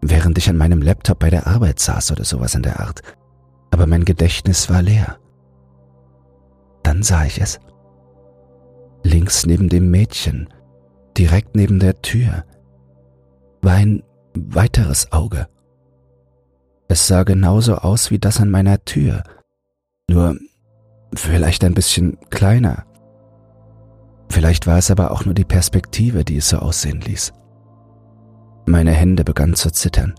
während 0.09 0.39
ich 0.39 0.49
an 0.49 0.57
meinem 0.57 0.83
Laptop 0.83 1.19
bei 1.19 1.31
der 1.31 1.47
Arbeit 1.47 1.81
saß 1.81 2.13
oder 2.13 2.25
sowas 2.25 2.55
in 2.55 2.63
der 2.63 2.81
Art. 2.81 3.03
Aber 3.71 3.87
mein 3.87 4.05
Gedächtnis 4.05 4.69
war 4.71 4.83
leer. 4.83 5.19
Dann 6.83 7.03
sah 7.03 7.25
ich 7.25 7.41
es 7.41 7.59
links 9.05 9.47
neben 9.47 9.69
dem 9.69 9.91
Mädchen, 9.91 10.49
direkt 11.17 11.55
neben 11.55 11.79
der 11.79 12.01
Tür, 12.03 12.45
war 13.63 13.75
ein 13.75 14.03
weiteres 14.35 15.13
Auge. 15.13 15.47
Es 16.89 17.07
sah 17.07 17.23
genauso 17.23 17.77
aus 17.77 18.11
wie 18.11 18.19
das 18.19 18.41
an 18.41 18.51
meiner 18.51 18.85
Tür, 18.85 19.23
nur 20.09 20.37
vielleicht 21.15 21.65
ein 21.65 21.75
bisschen 21.75 22.19
kleiner. 22.31 22.85
Vielleicht 24.29 24.67
war 24.67 24.79
es 24.79 24.91
aber 24.91 25.13
auch 25.13 25.25
nur 25.25 25.35
die 25.35 25.45
Perspektive, 25.45 26.25
die 26.25 26.39
es 26.39 26.49
so 26.49 26.59
aussehen 26.59 27.01
ließ. 27.01 27.33
Meine 28.67 28.93
Hände 28.93 29.25
begannen 29.25 29.55
zu 29.55 29.71
zittern. 29.71 30.15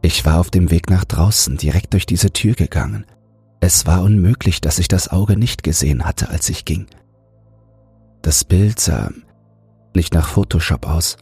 Ich 0.00 0.24
war 0.24 0.40
auf 0.40 0.50
dem 0.50 0.70
Weg 0.70 0.90
nach 0.90 1.04
draußen, 1.04 1.56
direkt 1.56 1.92
durch 1.92 2.06
diese 2.06 2.32
Tür 2.32 2.54
gegangen. 2.54 3.06
Es 3.60 3.86
war 3.86 4.02
unmöglich, 4.02 4.60
dass 4.60 4.78
ich 4.78 4.88
das 4.88 5.08
Auge 5.08 5.36
nicht 5.36 5.62
gesehen 5.62 6.04
hatte, 6.04 6.28
als 6.28 6.48
ich 6.48 6.64
ging. 6.64 6.86
Das 8.20 8.44
Bild 8.44 8.80
sah 8.80 9.10
nicht 9.94 10.14
nach 10.14 10.28
Photoshop 10.28 10.86
aus, 10.86 11.16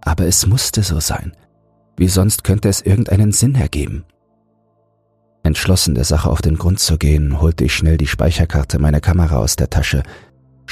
aber 0.00 0.26
es 0.26 0.46
musste 0.46 0.82
so 0.82 1.00
sein. 1.00 1.32
Wie 1.96 2.08
sonst 2.08 2.44
könnte 2.44 2.68
es 2.68 2.80
irgendeinen 2.80 3.32
Sinn 3.32 3.54
ergeben? 3.54 4.04
Entschlossen 5.44 5.94
der 5.94 6.04
Sache 6.04 6.30
auf 6.30 6.42
den 6.42 6.56
Grund 6.56 6.78
zu 6.78 6.98
gehen, 6.98 7.40
holte 7.40 7.64
ich 7.64 7.74
schnell 7.74 7.96
die 7.96 8.06
Speicherkarte 8.06 8.78
meiner 8.78 9.00
Kamera 9.00 9.38
aus 9.38 9.56
der 9.56 9.70
Tasche, 9.70 10.02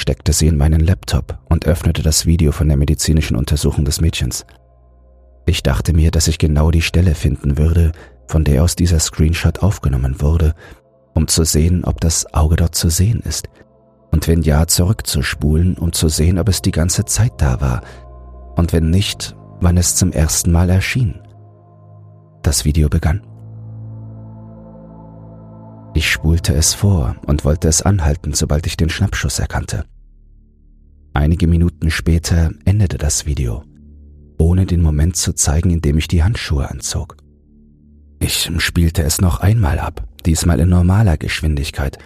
steckte 0.00 0.32
sie 0.32 0.48
in 0.48 0.56
meinen 0.56 0.80
Laptop 0.80 1.38
und 1.48 1.66
öffnete 1.66 2.02
das 2.02 2.26
Video 2.26 2.52
von 2.52 2.68
der 2.68 2.76
medizinischen 2.76 3.36
Untersuchung 3.36 3.84
des 3.84 4.00
Mädchens. 4.00 4.46
Ich 5.46 5.62
dachte 5.62 5.92
mir, 5.92 6.10
dass 6.10 6.28
ich 6.28 6.38
genau 6.38 6.70
die 6.70 6.82
Stelle 6.82 7.14
finden 7.14 7.58
würde, 7.58 7.92
von 8.26 8.44
der 8.44 8.62
aus 8.62 8.76
dieser 8.76 8.98
Screenshot 8.98 9.60
aufgenommen 9.60 10.20
wurde, 10.20 10.54
um 11.14 11.28
zu 11.28 11.44
sehen, 11.44 11.84
ob 11.84 12.00
das 12.00 12.32
Auge 12.34 12.56
dort 12.56 12.74
zu 12.74 12.88
sehen 12.88 13.20
ist– 13.20 13.48
und 14.10 14.26
wenn 14.28 14.42
ja, 14.42 14.66
zurückzuspulen, 14.66 15.76
um 15.76 15.92
zu 15.92 16.08
sehen, 16.08 16.38
ob 16.38 16.48
es 16.48 16.62
die 16.62 16.72
ganze 16.72 17.04
Zeit 17.04 17.32
da 17.38 17.60
war 17.60 17.82
und 18.56 18.72
wenn 18.72 18.90
nicht, 18.90 19.36
wann 19.60 19.76
es 19.76 19.96
zum 19.96 20.12
ersten 20.12 20.50
Mal 20.50 20.70
erschien. 20.70 21.20
Das 22.42 22.64
Video 22.64 22.88
begann. 22.88 23.22
Ich 25.94 26.10
spulte 26.10 26.54
es 26.54 26.72
vor 26.74 27.16
und 27.26 27.44
wollte 27.44 27.68
es 27.68 27.82
anhalten, 27.82 28.32
sobald 28.32 28.66
ich 28.66 28.76
den 28.76 28.88
Schnappschuss 28.88 29.38
erkannte. 29.38 29.84
Einige 31.12 31.46
Minuten 31.46 31.90
später 31.90 32.52
endete 32.64 32.96
das 32.96 33.26
Video, 33.26 33.64
ohne 34.38 34.66
den 34.66 34.80
Moment 34.80 35.16
zu 35.16 35.32
zeigen, 35.32 35.70
in 35.70 35.80
dem 35.80 35.98
ich 35.98 36.08
die 36.08 36.22
Handschuhe 36.22 36.70
anzog. 36.70 37.16
Ich 38.20 38.50
spielte 38.58 39.02
es 39.02 39.20
noch 39.20 39.40
einmal 39.40 39.78
ab, 39.78 40.06
diesmal 40.24 40.60
in 40.60 40.68
normaler 40.68 41.16
Geschwindigkeit, 41.16 41.98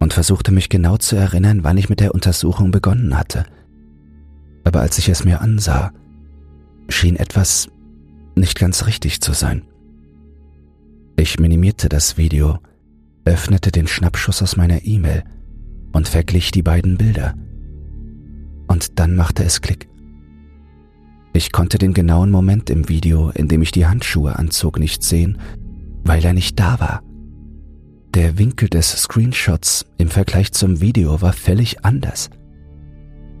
und 0.00 0.12
versuchte 0.12 0.52
mich 0.52 0.68
genau 0.68 0.96
zu 0.96 1.16
erinnern, 1.16 1.64
wann 1.64 1.76
ich 1.76 1.88
mit 1.88 2.00
der 2.00 2.14
Untersuchung 2.14 2.70
begonnen 2.70 3.16
hatte. 3.16 3.44
Aber 4.64 4.80
als 4.80 4.98
ich 4.98 5.08
es 5.08 5.24
mir 5.24 5.40
ansah, 5.40 5.92
schien 6.88 7.16
etwas 7.16 7.68
nicht 8.34 8.58
ganz 8.58 8.86
richtig 8.86 9.20
zu 9.20 9.32
sein. 9.32 9.62
Ich 11.16 11.38
minimierte 11.38 11.88
das 11.88 12.16
Video, 12.16 12.58
öffnete 13.24 13.72
den 13.72 13.86
Schnappschuss 13.86 14.40
aus 14.42 14.56
meiner 14.56 14.84
E-Mail 14.84 15.24
und 15.92 16.08
verglich 16.08 16.50
die 16.52 16.62
beiden 16.62 16.96
Bilder. 16.96 17.34
Und 18.68 18.98
dann 18.98 19.16
machte 19.16 19.42
es 19.42 19.60
Klick. 19.60 19.88
Ich 21.32 21.52
konnte 21.52 21.78
den 21.78 21.94
genauen 21.94 22.30
Moment 22.30 22.70
im 22.70 22.88
Video, 22.88 23.30
in 23.30 23.48
dem 23.48 23.62
ich 23.62 23.70
die 23.70 23.86
Handschuhe 23.86 24.38
anzog, 24.38 24.78
nicht 24.78 25.02
sehen, 25.02 25.38
weil 26.04 26.24
er 26.24 26.32
nicht 26.32 26.58
da 26.58 26.80
war. 26.80 27.02
Der 28.14 28.38
Winkel 28.38 28.68
des 28.68 28.90
Screenshots 28.90 29.86
im 29.98 30.08
Vergleich 30.08 30.52
zum 30.52 30.80
Video 30.80 31.20
war 31.20 31.32
völlig 31.32 31.84
anders. 31.84 32.30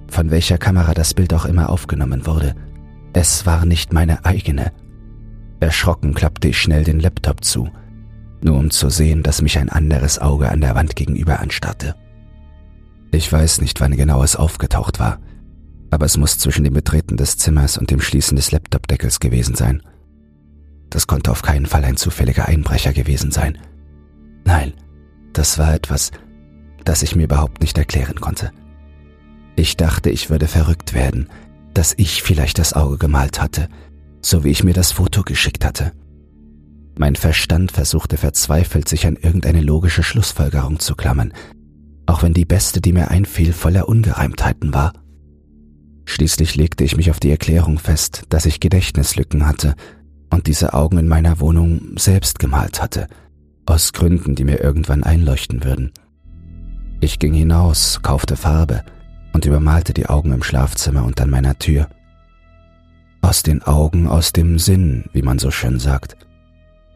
Von 0.08 0.30
welcher 0.30 0.58
Kamera 0.58 0.94
das 0.94 1.14
Bild 1.14 1.34
auch 1.34 1.44
immer 1.44 1.70
aufgenommen 1.70 2.26
wurde, 2.26 2.54
es 3.12 3.46
war 3.46 3.64
nicht 3.64 3.92
meine 3.92 4.24
eigene. 4.24 4.72
Erschrocken 5.60 6.14
klappte 6.14 6.48
ich 6.48 6.58
schnell 6.58 6.84
den 6.84 7.00
Laptop 7.00 7.44
zu, 7.44 7.68
nur 8.42 8.58
um 8.58 8.70
zu 8.70 8.90
sehen, 8.90 9.22
dass 9.22 9.42
mich 9.42 9.58
ein 9.58 9.70
anderes 9.70 10.18
Auge 10.18 10.50
an 10.50 10.60
der 10.60 10.74
Wand 10.74 10.94
gegenüber 10.94 11.40
anstarrte. 11.40 11.96
Ich 13.10 13.32
weiß 13.32 13.60
nicht, 13.60 13.80
wann 13.80 13.96
genau 13.96 14.22
es 14.22 14.36
aufgetaucht 14.36 15.00
war, 15.00 15.18
aber 15.90 16.06
es 16.06 16.16
muss 16.16 16.38
zwischen 16.38 16.64
dem 16.64 16.74
Betreten 16.74 17.16
des 17.16 17.38
Zimmers 17.38 17.78
und 17.78 17.90
dem 17.90 18.00
Schließen 18.00 18.36
des 18.36 18.52
Laptopdeckels 18.52 19.20
gewesen 19.20 19.54
sein. 19.54 19.82
Das 20.90 21.06
konnte 21.06 21.30
auf 21.30 21.42
keinen 21.42 21.66
Fall 21.66 21.84
ein 21.84 21.96
zufälliger 21.96 22.46
Einbrecher 22.48 22.92
gewesen 22.92 23.30
sein. 23.30 23.58
Nein, 24.44 24.72
das 25.32 25.58
war 25.58 25.74
etwas, 25.74 26.10
das 26.84 27.02
ich 27.02 27.14
mir 27.16 27.24
überhaupt 27.24 27.60
nicht 27.60 27.76
erklären 27.76 28.20
konnte. 28.20 28.52
Ich 29.56 29.76
dachte, 29.76 30.10
ich 30.10 30.30
würde 30.30 30.46
verrückt 30.46 30.94
werden, 30.94 31.28
dass 31.74 31.94
ich 31.96 32.22
vielleicht 32.22 32.58
das 32.58 32.72
Auge 32.72 32.96
gemalt 32.96 33.40
hatte, 33.40 33.68
so 34.22 34.44
wie 34.44 34.50
ich 34.50 34.64
mir 34.64 34.74
das 34.74 34.92
Foto 34.92 35.22
geschickt 35.22 35.64
hatte. 35.64 35.92
Mein 36.96 37.16
Verstand 37.16 37.72
versuchte 37.72 38.16
verzweifelt, 38.16 38.88
sich 38.88 39.06
an 39.06 39.16
irgendeine 39.16 39.60
logische 39.60 40.02
Schlussfolgerung 40.02 40.80
zu 40.80 40.96
klammern, 40.96 41.32
auch 42.08 42.22
wenn 42.22 42.32
die 42.32 42.46
beste, 42.46 42.80
die 42.80 42.94
mir 42.94 43.10
einfiel, 43.10 43.52
voller 43.52 43.86
Ungereimtheiten 43.86 44.72
war. 44.72 44.94
Schließlich 46.06 46.56
legte 46.56 46.82
ich 46.82 46.96
mich 46.96 47.10
auf 47.10 47.20
die 47.20 47.30
Erklärung 47.30 47.78
fest, 47.78 48.22
dass 48.30 48.46
ich 48.46 48.60
Gedächtnislücken 48.60 49.46
hatte 49.46 49.74
und 50.30 50.46
diese 50.46 50.72
Augen 50.72 50.96
in 50.96 51.06
meiner 51.06 51.38
Wohnung 51.38 51.98
selbst 51.98 52.38
gemalt 52.38 52.80
hatte, 52.80 53.08
aus 53.66 53.92
Gründen, 53.92 54.34
die 54.34 54.44
mir 54.44 54.60
irgendwann 54.60 55.04
einleuchten 55.04 55.64
würden. 55.64 55.92
Ich 57.02 57.18
ging 57.18 57.34
hinaus, 57.34 58.00
kaufte 58.00 58.36
Farbe 58.36 58.84
und 59.34 59.44
übermalte 59.44 59.92
die 59.92 60.06
Augen 60.06 60.32
im 60.32 60.42
Schlafzimmer 60.42 61.04
und 61.04 61.20
an 61.20 61.28
meiner 61.28 61.58
Tür. 61.58 61.88
Aus 63.20 63.42
den 63.42 63.62
Augen, 63.62 64.08
aus 64.08 64.32
dem 64.32 64.58
Sinn, 64.58 65.04
wie 65.12 65.22
man 65.22 65.38
so 65.38 65.50
schön 65.50 65.78
sagt. 65.78 66.16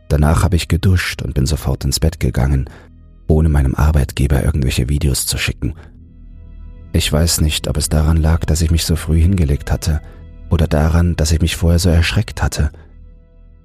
Danach 0.09 0.42
habe 0.42 0.57
ich 0.57 0.69
geduscht 0.69 1.21
und 1.21 1.35
bin 1.35 1.45
sofort 1.45 1.85
ins 1.85 2.00
Bett 2.00 2.19
gegangen, 2.19 2.71
ohne 3.32 3.48
meinem 3.48 3.74
Arbeitgeber 3.74 4.44
irgendwelche 4.44 4.88
Videos 4.88 5.26
zu 5.26 5.38
schicken. 5.38 5.74
Ich 6.92 7.12
weiß 7.12 7.40
nicht, 7.40 7.68
ob 7.68 7.76
es 7.76 7.88
daran 7.88 8.18
lag, 8.18 8.44
dass 8.44 8.62
ich 8.62 8.70
mich 8.70 8.84
so 8.84 8.96
früh 8.96 9.20
hingelegt 9.20 9.72
hatte, 9.72 10.00
oder 10.50 10.66
daran, 10.66 11.16
dass 11.16 11.32
ich 11.32 11.40
mich 11.40 11.56
vorher 11.56 11.78
so 11.78 11.88
erschreckt 11.88 12.42
hatte– 12.42 12.70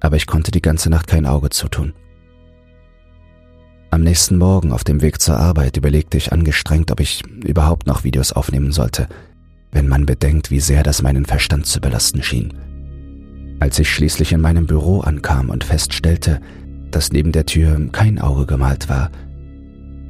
aber 0.00 0.16
ich 0.16 0.26
konnte 0.26 0.50
die 0.50 0.62
ganze 0.62 0.90
Nacht 0.90 1.06
kein 1.06 1.26
Auge 1.26 1.50
zutun. 1.50 1.92
Am 3.90 4.02
nächsten 4.02 4.36
Morgen 4.36 4.72
auf 4.72 4.84
dem 4.84 5.00
Weg 5.00 5.20
zur 5.20 5.38
Arbeit 5.38 5.76
überlegte 5.76 6.18
ich 6.18 6.32
angestrengt, 6.32 6.90
ob 6.90 7.00
ich 7.00 7.22
überhaupt 7.44 7.86
noch 7.86 8.04
Videos 8.04 8.32
aufnehmen 8.32 8.70
sollte, 8.70 9.08
wenn 9.72 9.88
man 9.88 10.06
bedenkt, 10.06 10.50
wie 10.50 10.60
sehr 10.60 10.82
das 10.82 11.02
meinen 11.02 11.24
Verstand 11.24 11.66
zu 11.66 11.80
belasten 11.80 12.22
schien. 12.22 12.52
Als 13.60 13.78
ich 13.78 13.90
schließlich 13.90 14.32
in 14.32 14.40
meinem 14.40 14.66
Büro 14.66 15.00
ankam 15.00 15.50
und 15.50 15.64
feststellte, 15.64 16.40
dass 16.90 17.12
neben 17.12 17.32
der 17.32 17.46
Tür 17.46 17.88
kein 17.90 18.18
Auge 18.18 18.46
gemalt 18.46 18.88
war, 18.88 19.10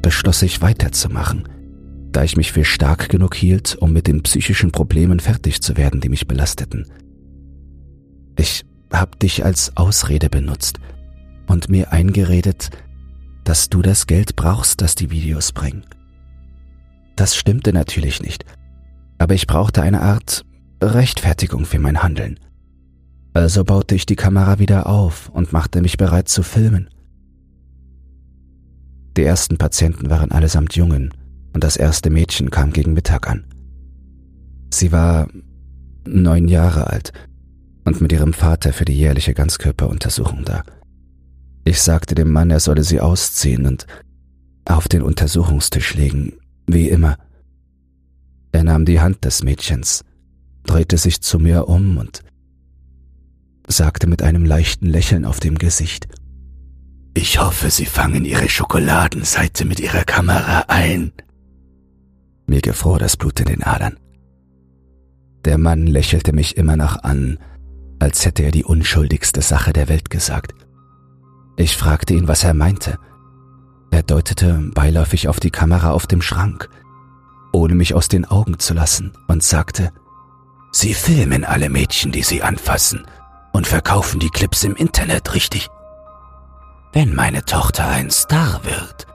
beschloss 0.02 0.42
ich 0.42 0.60
weiterzumachen, 0.60 1.48
da 2.12 2.24
ich 2.24 2.36
mich 2.36 2.52
für 2.52 2.64
stark 2.64 3.08
genug 3.08 3.34
hielt, 3.34 3.76
um 3.76 3.92
mit 3.92 4.06
den 4.06 4.22
psychischen 4.22 4.72
Problemen 4.72 5.20
fertig 5.20 5.60
zu 5.62 5.76
werden, 5.76 6.00
die 6.00 6.08
mich 6.08 6.26
belasteten. 6.26 6.86
Ich 8.36 8.64
hab 8.92 9.18
dich 9.18 9.44
als 9.44 9.76
Ausrede 9.76 10.30
benutzt 10.30 10.78
und 11.46 11.68
mir 11.68 11.92
eingeredet, 11.92 12.70
dass 13.44 13.68
du 13.68 13.82
das 13.82 14.06
Geld 14.06 14.36
brauchst, 14.36 14.80
das 14.80 14.94
die 14.94 15.10
Videos 15.10 15.52
bringen. 15.52 15.84
Das 17.16 17.34
stimmte 17.36 17.72
natürlich 17.72 18.22
nicht, 18.22 18.44
aber 19.18 19.34
ich 19.34 19.46
brauchte 19.46 19.82
eine 19.82 20.02
Art 20.02 20.44
Rechtfertigung 20.82 21.64
für 21.64 21.80
mein 21.80 22.02
Handeln. 22.02 22.38
Also 23.34 23.64
baute 23.64 23.94
ich 23.94 24.06
die 24.06 24.16
Kamera 24.16 24.58
wieder 24.58 24.86
auf 24.86 25.28
und 25.28 25.52
machte 25.52 25.80
mich 25.80 25.96
bereit 25.96 26.28
zu 26.28 26.42
filmen. 26.42 26.88
Die 29.18 29.24
ersten 29.24 29.58
Patienten 29.58 30.10
waren 30.10 30.30
allesamt 30.30 30.76
Jungen 30.76 31.12
und 31.52 31.64
das 31.64 31.76
erste 31.76 32.08
Mädchen 32.08 32.50
kam 32.50 32.72
gegen 32.72 32.92
Mittag 32.92 33.28
an. 33.28 33.44
Sie 34.72 34.92
war 34.92 35.26
neun 36.06 36.46
Jahre 36.46 36.86
alt 36.86 37.12
und 37.84 38.00
mit 38.00 38.12
ihrem 38.12 38.32
Vater 38.32 38.72
für 38.72 38.84
die 38.84 38.96
jährliche 38.96 39.34
Ganzkörperuntersuchung 39.34 40.44
da. 40.44 40.62
Ich 41.64 41.82
sagte 41.82 42.14
dem 42.14 42.30
Mann, 42.30 42.52
er 42.52 42.60
solle 42.60 42.84
sie 42.84 43.00
ausziehen 43.00 43.66
und 43.66 43.88
auf 44.64 44.86
den 44.86 45.02
Untersuchungstisch 45.02 45.94
legen, 45.94 46.34
wie 46.68 46.88
immer. 46.88 47.16
Er 48.52 48.62
nahm 48.62 48.84
die 48.84 49.00
Hand 49.00 49.24
des 49.24 49.42
Mädchens, 49.42 50.04
drehte 50.62 50.96
sich 50.96 51.22
zu 51.22 51.40
mir 51.40 51.66
um 51.66 51.96
und 51.96 52.22
sagte 53.66 54.06
mit 54.06 54.22
einem 54.22 54.44
leichten 54.44 54.86
Lächeln 54.86 55.24
auf 55.24 55.40
dem 55.40 55.58
Gesicht, 55.58 56.06
ich 57.18 57.40
hoffe, 57.40 57.68
Sie 57.68 57.84
fangen 57.84 58.24
Ihre 58.24 58.48
Schokoladenseite 58.48 59.64
mit 59.64 59.80
Ihrer 59.80 60.04
Kamera 60.04 60.64
ein. 60.68 61.12
Mir 62.46 62.60
gefror 62.60 63.00
das 63.00 63.16
Blut 63.16 63.40
in 63.40 63.46
den 63.46 63.64
Adern. 63.64 63.98
Der 65.44 65.58
Mann 65.58 65.88
lächelte 65.88 66.32
mich 66.32 66.56
immer 66.56 66.76
noch 66.76 67.02
an, 67.02 67.38
als 67.98 68.24
hätte 68.24 68.44
er 68.44 68.52
die 68.52 68.64
unschuldigste 68.64 69.42
Sache 69.42 69.72
der 69.72 69.88
Welt 69.88 70.10
gesagt. 70.10 70.54
Ich 71.56 71.76
fragte 71.76 72.14
ihn, 72.14 72.28
was 72.28 72.44
er 72.44 72.54
meinte. 72.54 72.98
Er 73.90 74.04
deutete 74.04 74.70
beiläufig 74.72 75.26
auf 75.26 75.40
die 75.40 75.50
Kamera 75.50 75.90
auf 75.90 76.06
dem 76.06 76.22
Schrank, 76.22 76.68
ohne 77.52 77.74
mich 77.74 77.94
aus 77.94 78.06
den 78.06 78.26
Augen 78.26 78.60
zu 78.60 78.74
lassen, 78.74 79.12
und 79.26 79.42
sagte, 79.42 79.92
Sie 80.70 80.94
filmen 80.94 81.44
alle 81.44 81.68
Mädchen, 81.68 82.12
die 82.12 82.22
Sie 82.22 82.42
anfassen, 82.42 83.06
und 83.52 83.66
verkaufen 83.66 84.20
die 84.20 84.30
Clips 84.30 84.62
im 84.62 84.76
Internet, 84.76 85.34
richtig? 85.34 85.68
Wenn 86.92 87.14
meine 87.14 87.44
Tochter 87.44 87.86
ein 87.86 88.10
Star 88.10 88.64
wird, 88.64 89.06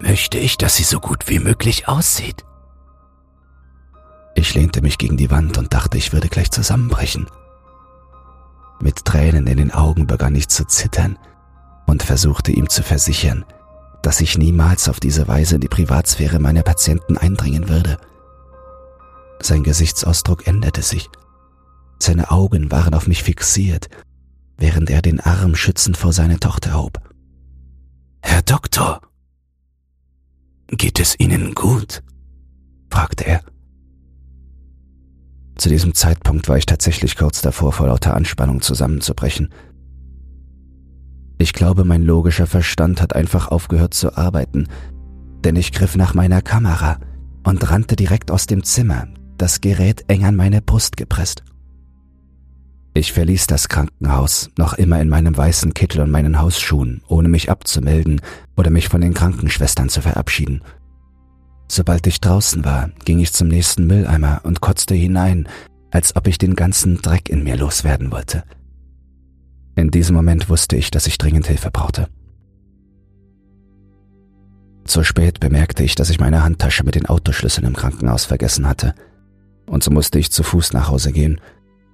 möchte 0.00 0.38
ich, 0.38 0.58
dass 0.58 0.76
sie 0.76 0.82
so 0.82 1.00
gut 1.00 1.28
wie 1.28 1.38
möglich 1.38 1.88
aussieht. 1.88 2.44
Ich 4.34 4.54
lehnte 4.54 4.82
mich 4.82 4.98
gegen 4.98 5.16
die 5.16 5.30
Wand 5.30 5.58
und 5.58 5.72
dachte, 5.72 5.98
ich 5.98 6.12
würde 6.12 6.28
gleich 6.28 6.50
zusammenbrechen. 6.50 7.26
Mit 8.80 9.04
Tränen 9.04 9.46
in 9.46 9.58
den 9.58 9.70
Augen 9.70 10.06
begann 10.06 10.34
ich 10.34 10.48
zu 10.48 10.64
zittern 10.66 11.18
und 11.86 12.02
versuchte 12.02 12.50
ihm 12.50 12.68
zu 12.68 12.82
versichern, 12.82 13.44
dass 14.02 14.20
ich 14.20 14.38
niemals 14.38 14.88
auf 14.88 15.00
diese 15.00 15.28
Weise 15.28 15.56
in 15.56 15.60
die 15.60 15.68
Privatsphäre 15.68 16.38
meiner 16.38 16.62
Patienten 16.62 17.16
eindringen 17.18 17.68
würde. 17.68 17.98
Sein 19.42 19.62
Gesichtsausdruck 19.62 20.46
änderte 20.46 20.82
sich. 20.82 21.10
Seine 21.98 22.30
Augen 22.30 22.70
waren 22.70 22.94
auf 22.94 23.06
mich 23.06 23.22
fixiert, 23.22 23.88
während 24.56 24.90
er 24.90 25.02
den 25.02 25.20
Arm 25.20 25.54
schützend 25.54 25.96
vor 25.96 26.12
seine 26.12 26.40
Tochter 26.40 26.78
hob. 26.78 27.09
Herr 28.22 28.42
Doktor, 28.42 29.00
geht 30.68 31.00
es 31.00 31.18
Ihnen 31.18 31.54
gut? 31.54 32.02
fragte 32.90 33.26
er. 33.26 33.40
Zu 35.56 35.68
diesem 35.68 35.94
Zeitpunkt 35.94 36.48
war 36.48 36.56
ich 36.56 36.66
tatsächlich 36.66 37.16
kurz 37.16 37.42
davor, 37.42 37.72
vor 37.72 37.86
lauter 37.88 38.14
Anspannung 38.14 38.62
zusammenzubrechen. 38.62 39.52
Ich 41.38 41.52
glaube, 41.52 41.84
mein 41.84 42.02
logischer 42.02 42.46
Verstand 42.46 43.00
hat 43.00 43.14
einfach 43.14 43.48
aufgehört 43.48 43.94
zu 43.94 44.16
arbeiten, 44.16 44.68
denn 45.44 45.56
ich 45.56 45.72
griff 45.72 45.96
nach 45.96 46.14
meiner 46.14 46.42
Kamera 46.42 46.98
und 47.44 47.70
rannte 47.70 47.96
direkt 47.96 48.30
aus 48.30 48.46
dem 48.46 48.64
Zimmer, 48.64 49.08
das 49.38 49.60
Gerät 49.60 50.04
eng 50.08 50.24
an 50.24 50.36
meine 50.36 50.60
Brust 50.62 50.96
gepresst. 50.96 51.42
Ich 52.92 53.12
verließ 53.12 53.46
das 53.46 53.68
Krankenhaus, 53.68 54.50
noch 54.58 54.74
immer 54.74 55.00
in 55.00 55.08
meinem 55.08 55.36
weißen 55.36 55.74
Kittel 55.74 56.00
und 56.00 56.10
meinen 56.10 56.40
Hausschuhen, 56.40 57.02
ohne 57.06 57.28
mich 57.28 57.50
abzumelden 57.50 58.20
oder 58.56 58.70
mich 58.70 58.88
von 58.88 59.00
den 59.00 59.14
Krankenschwestern 59.14 59.88
zu 59.88 60.02
verabschieden. 60.02 60.62
Sobald 61.68 62.06
ich 62.08 62.20
draußen 62.20 62.64
war, 62.64 62.90
ging 63.04 63.20
ich 63.20 63.32
zum 63.32 63.46
nächsten 63.46 63.86
Mülleimer 63.86 64.40
und 64.42 64.60
kotzte 64.60 64.96
hinein, 64.96 65.48
als 65.92 66.16
ob 66.16 66.26
ich 66.26 66.36
den 66.36 66.56
ganzen 66.56 67.00
Dreck 67.00 67.28
in 67.28 67.44
mir 67.44 67.56
loswerden 67.56 68.10
wollte. 68.10 68.42
In 69.76 69.92
diesem 69.92 70.16
Moment 70.16 70.48
wusste 70.48 70.76
ich, 70.76 70.90
dass 70.90 71.06
ich 71.06 71.16
dringend 71.16 71.46
Hilfe 71.46 71.70
brauchte. 71.70 72.08
Zu 74.84 75.04
spät 75.04 75.38
bemerkte 75.38 75.84
ich, 75.84 75.94
dass 75.94 76.10
ich 76.10 76.18
meine 76.18 76.42
Handtasche 76.42 76.82
mit 76.82 76.96
den 76.96 77.06
Autoschlüsseln 77.06 77.68
im 77.68 77.76
Krankenhaus 77.76 78.24
vergessen 78.24 78.66
hatte, 78.66 78.94
und 79.66 79.84
so 79.84 79.92
musste 79.92 80.18
ich 80.18 80.32
zu 80.32 80.42
Fuß 80.42 80.72
nach 80.72 80.88
Hause 80.88 81.12
gehen, 81.12 81.40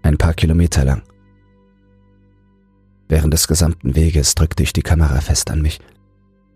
ein 0.06 0.18
paar 0.18 0.34
Kilometer 0.34 0.84
lang. 0.84 1.02
Während 3.08 3.32
des 3.32 3.46
gesamten 3.46 3.94
Weges 3.94 4.34
drückte 4.34 4.62
ich 4.62 4.72
die 4.72 4.82
Kamera 4.82 5.20
fest 5.20 5.50
an 5.50 5.62
mich, 5.62 5.80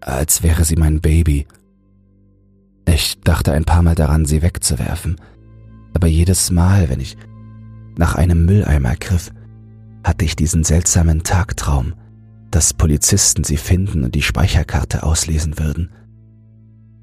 als 0.00 0.42
wäre 0.42 0.64
sie 0.64 0.76
mein 0.76 1.00
Baby 1.00 1.46
ich 2.92 3.20
dachte 3.20 3.52
ein 3.52 3.64
paar 3.64 3.82
Mal 3.82 3.94
daran, 3.94 4.24
sie 4.24 4.42
wegzuwerfen, 4.42 5.16
aber 5.94 6.08
jedes 6.08 6.50
Mal, 6.50 6.88
wenn 6.88 7.00
ich 7.00 7.16
nach 7.96 8.16
einem 8.16 8.44
Mülleimer 8.46 8.96
griff, 8.96 9.30
hatte 10.02 10.24
ich 10.24 10.34
diesen 10.34 10.64
seltsamen 10.64 11.22
Tagtraum, 11.22 11.94
dass 12.50 12.74
Polizisten 12.74 13.44
sie 13.44 13.58
finden 13.58 14.02
und 14.02 14.14
die 14.14 14.22
Speicherkarte 14.22 15.04
auslesen 15.04 15.58
würden. 15.58 15.92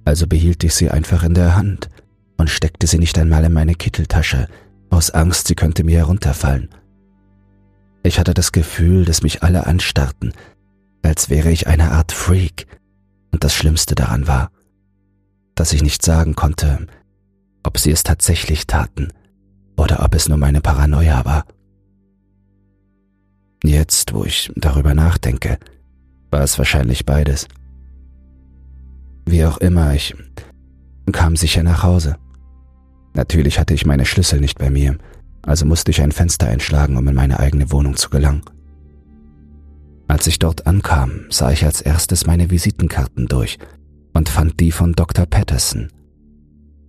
Also 0.03 0.27
behielt 0.27 0.63
ich 0.63 0.73
sie 0.73 0.89
einfach 0.89 1.23
in 1.23 1.33
der 1.33 1.55
Hand 1.55 1.89
und 2.37 2.49
steckte 2.49 2.85
sie 2.85 2.99
nicht 2.99 3.17
einmal 3.17 3.45
in 3.45 3.53
meine 3.53 3.75
Kitteltasche, 3.75 4.47
aus 4.89 5.11
Angst, 5.11 5.47
sie 5.47 5.55
könnte 5.55 5.83
mir 5.83 5.99
herunterfallen. 5.99 6.69
Ich 8.03 8.19
hatte 8.19 8.33
das 8.33 8.51
Gefühl, 8.51 9.05
dass 9.05 9.23
mich 9.23 9.43
alle 9.43 9.67
anstarrten, 9.67 10.33
als 11.03 11.29
wäre 11.29 11.51
ich 11.51 11.67
eine 11.67 11.91
Art 11.91 12.11
Freak, 12.11 12.67
und 13.31 13.43
das 13.43 13.53
Schlimmste 13.53 13.95
daran 13.95 14.27
war, 14.27 14.51
dass 15.55 15.73
ich 15.73 15.83
nicht 15.83 16.03
sagen 16.03 16.35
konnte, 16.35 16.87
ob 17.63 17.77
sie 17.77 17.91
es 17.91 18.03
tatsächlich 18.03 18.67
taten 18.67 19.09
oder 19.75 20.03
ob 20.03 20.15
es 20.15 20.29
nur 20.29 20.37
meine 20.37 20.61
Paranoia 20.61 21.25
war. 21.25 21.45
Jetzt, 23.63 24.13
wo 24.13 24.23
ich 24.23 24.51
darüber 24.55 24.93
nachdenke, 24.93 25.57
war 26.31 26.41
es 26.41 26.57
wahrscheinlich 26.57 27.05
beides. 27.05 27.47
Wie 29.25 29.43
auch 29.45 29.57
immer, 29.57 29.93
ich 29.93 30.15
kam 31.11 31.35
sicher 31.35 31.63
nach 31.63 31.83
Hause. 31.83 32.17
Natürlich 33.17 33.57
hatte 33.59 33.73
ich 33.73 33.87
meine 33.87 34.05
Schlüssel 34.05 34.39
nicht 34.39 34.59
bei 34.59 34.69
mir, 34.69 34.95
also 35.41 35.65
musste 35.65 35.89
ich 35.89 36.01
ein 36.03 36.11
Fenster 36.11 36.47
einschlagen, 36.47 36.97
um 36.97 37.07
in 37.07 37.15
meine 37.15 37.39
eigene 37.39 37.71
Wohnung 37.71 37.95
zu 37.95 38.11
gelangen. 38.11 38.43
Als 40.07 40.27
ich 40.27 40.37
dort 40.37 40.67
ankam, 40.67 41.25
sah 41.31 41.51
ich 41.51 41.65
als 41.65 41.81
erstes 41.81 42.27
meine 42.27 42.51
Visitenkarten 42.51 43.25
durch 43.25 43.57
und 44.13 44.29
fand 44.29 44.59
die 44.59 44.71
von 44.71 44.93
Dr. 44.93 45.25
Patterson. 45.25 45.89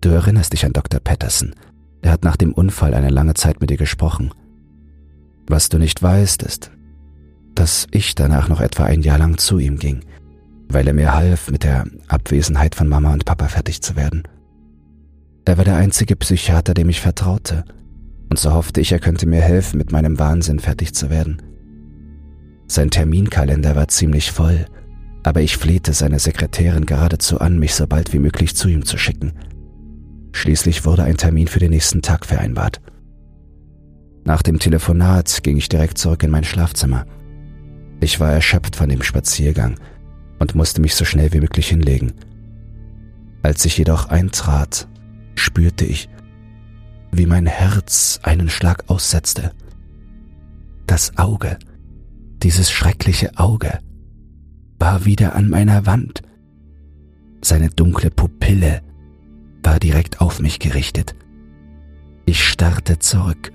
Du 0.02 0.10
erinnerst 0.10 0.52
dich 0.52 0.66
an 0.66 0.74
Dr. 0.74 1.00
Patterson. 1.00 1.54
Er 2.02 2.12
hat 2.12 2.24
nach 2.24 2.36
dem 2.36 2.52
Unfall 2.52 2.92
eine 2.92 3.08
lange 3.08 3.34
Zeit 3.34 3.62
mit 3.62 3.70
dir 3.70 3.78
gesprochen. 3.78 4.30
Was 5.46 5.70
du 5.70 5.78
nicht 5.78 6.02
weißt, 6.02 6.42
ist, 6.42 6.70
dass 7.54 7.86
ich 7.90 8.14
danach 8.14 8.50
noch 8.50 8.60
etwa 8.60 8.84
ein 8.84 9.00
Jahr 9.00 9.18
lang 9.18 9.38
zu 9.38 9.58
ihm 9.58 9.78
ging, 9.78 10.04
weil 10.68 10.86
er 10.86 10.94
mir 10.94 11.14
half, 11.14 11.50
mit 11.50 11.64
der 11.64 11.86
Abwesenheit 12.06 12.74
von 12.74 12.86
Mama 12.86 13.14
und 13.14 13.24
Papa 13.24 13.48
fertig 13.48 13.80
zu 13.80 13.96
werden. 13.96 14.24
Er 15.48 15.56
war 15.56 15.64
der 15.64 15.76
einzige 15.76 16.14
Psychiater, 16.14 16.74
dem 16.74 16.90
ich 16.90 17.00
vertraute, 17.00 17.64
und 18.28 18.38
so 18.38 18.52
hoffte 18.52 18.82
ich, 18.82 18.92
er 18.92 18.98
könnte 18.98 19.26
mir 19.26 19.40
helfen, 19.40 19.78
mit 19.78 19.92
meinem 19.92 20.18
Wahnsinn 20.18 20.58
fertig 20.58 20.92
zu 20.92 21.08
werden. 21.08 21.40
Sein 22.66 22.90
Terminkalender 22.90 23.74
war 23.74 23.88
ziemlich 23.88 24.30
voll, 24.30 24.66
aber 25.22 25.40
ich 25.40 25.56
flehte 25.56 25.94
seine 25.94 26.18
Sekretärin 26.18 26.84
geradezu 26.84 27.40
an, 27.40 27.58
mich 27.58 27.74
so 27.74 27.86
bald 27.86 28.12
wie 28.12 28.18
möglich 28.18 28.56
zu 28.56 28.68
ihm 28.68 28.84
zu 28.84 28.98
schicken. 28.98 29.32
Schließlich 30.32 30.84
wurde 30.84 31.04
ein 31.04 31.16
Termin 31.16 31.48
für 31.48 31.60
den 31.60 31.70
nächsten 31.70 32.02
Tag 32.02 32.26
vereinbart. 32.26 32.82
Nach 34.26 34.42
dem 34.42 34.58
Telefonat 34.58 35.42
ging 35.42 35.56
ich 35.56 35.70
direkt 35.70 35.96
zurück 35.96 36.24
in 36.24 36.30
mein 36.30 36.44
Schlafzimmer. 36.44 37.06
Ich 38.00 38.20
war 38.20 38.30
erschöpft 38.30 38.76
von 38.76 38.90
dem 38.90 39.00
Spaziergang 39.00 39.76
und 40.40 40.54
musste 40.54 40.82
mich 40.82 40.94
so 40.94 41.06
schnell 41.06 41.32
wie 41.32 41.40
möglich 41.40 41.68
hinlegen. 41.68 42.12
Als 43.42 43.64
ich 43.64 43.78
jedoch 43.78 44.10
eintrat, 44.10 44.88
spürte 45.38 45.84
ich, 45.84 46.08
wie 47.12 47.26
mein 47.26 47.46
Herz 47.46 48.20
einen 48.22 48.48
Schlag 48.48 48.84
aussetzte. 48.88 49.52
Das 50.86 51.16
Auge, 51.18 51.58
dieses 52.42 52.70
schreckliche 52.70 53.36
Auge, 53.38 53.78
war 54.78 55.04
wieder 55.04 55.34
an 55.34 55.48
meiner 55.48 55.86
Wand. 55.86 56.22
Seine 57.42 57.70
dunkle 57.70 58.10
Pupille 58.10 58.82
war 59.62 59.78
direkt 59.78 60.20
auf 60.20 60.40
mich 60.40 60.58
gerichtet. 60.58 61.14
Ich 62.26 62.46
starrte 62.46 62.98
zurück, 62.98 63.52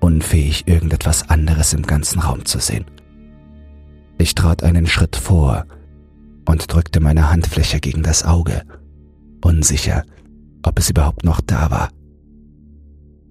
unfähig 0.00 0.66
irgendetwas 0.66 1.28
anderes 1.30 1.72
im 1.72 1.82
ganzen 1.82 2.20
Raum 2.20 2.44
zu 2.44 2.58
sehen. 2.58 2.84
Ich 4.18 4.34
trat 4.34 4.62
einen 4.62 4.86
Schritt 4.86 5.16
vor 5.16 5.66
und 6.46 6.72
drückte 6.72 7.00
meine 7.00 7.30
Handfläche 7.30 7.80
gegen 7.80 8.02
das 8.02 8.24
Auge, 8.24 8.62
unsicher, 9.44 10.04
ob 10.62 10.78
es 10.78 10.90
überhaupt 10.90 11.24
noch 11.24 11.40
da 11.40 11.70
war. 11.70 11.90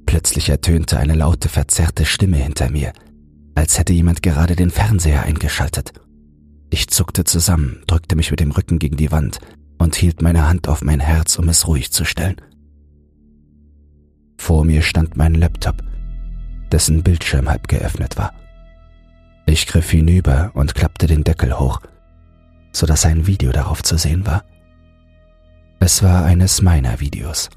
Plötzlich 0.06 0.50
ertönte 0.50 1.00
eine 1.00 1.16
laute, 1.16 1.50
verzerrte 1.50 2.06
Stimme 2.06 2.38
hinter 2.38 2.70
mir, 2.70 2.94
als 3.56 3.80
hätte 3.80 3.94
jemand 3.94 4.22
gerade 4.22 4.56
den 4.56 4.70
Fernseher 4.70 5.24
eingeschaltet. 5.24 5.94
Ich 6.70 6.90
zuckte 6.90 7.24
zusammen, 7.24 7.84
drückte 7.88 8.16
mich 8.16 8.32
mit 8.32 8.40
dem 8.40 8.52
Rücken 8.52 8.80
gegen 8.80 8.98
die 8.98 9.12
Wand 9.12 9.40
und 9.78 9.96
hielt 9.96 10.22
meine 10.22 10.48
Hand 10.48 10.68
auf 10.68 10.84
mein 10.84 11.00
Herz, 11.00 11.38
um 11.38 11.50
es 11.50 11.68
ruhig 11.68 11.92
zu 11.92 12.06
stellen. 12.06 12.36
Vor 14.38 14.66
mir 14.66 14.82
stand 14.82 15.18
mein 15.18 15.36
Laptop, 15.36 15.84
dessen 16.72 17.04
Bildschirm 17.04 17.50
halb 17.50 17.68
geöffnet 17.68 18.18
war. 18.18 18.34
Ich 19.46 19.68
griff 19.68 19.92
hinüber 19.92 20.52
und 20.54 20.76
klappte 20.76 21.08
den 21.08 21.24
Deckel 21.24 21.60
hoch, 21.60 21.82
so 22.72 22.86
dass 22.86 23.06
ein 23.06 23.28
Video 23.28 23.52
darauf 23.52 23.84
zu 23.84 23.98
sehen 23.98 24.26
war. 24.26 24.44
Es 25.84 26.04
war 26.04 26.24
eines 26.26 26.62
meiner 26.62 27.00
Videos, 27.00 27.50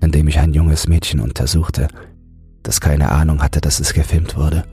in 0.00 0.10
dem 0.10 0.26
ich 0.26 0.40
ein 0.40 0.52
junges 0.52 0.88
Mädchen 0.88 1.20
untersuchte, 1.20 1.86
das 2.64 2.80
keine 2.80 3.12
Ahnung 3.12 3.40
hatte, 3.40 3.60
dass 3.60 3.78
es 3.78 3.94
gefilmt 3.94 4.36
wurde. 4.36 4.64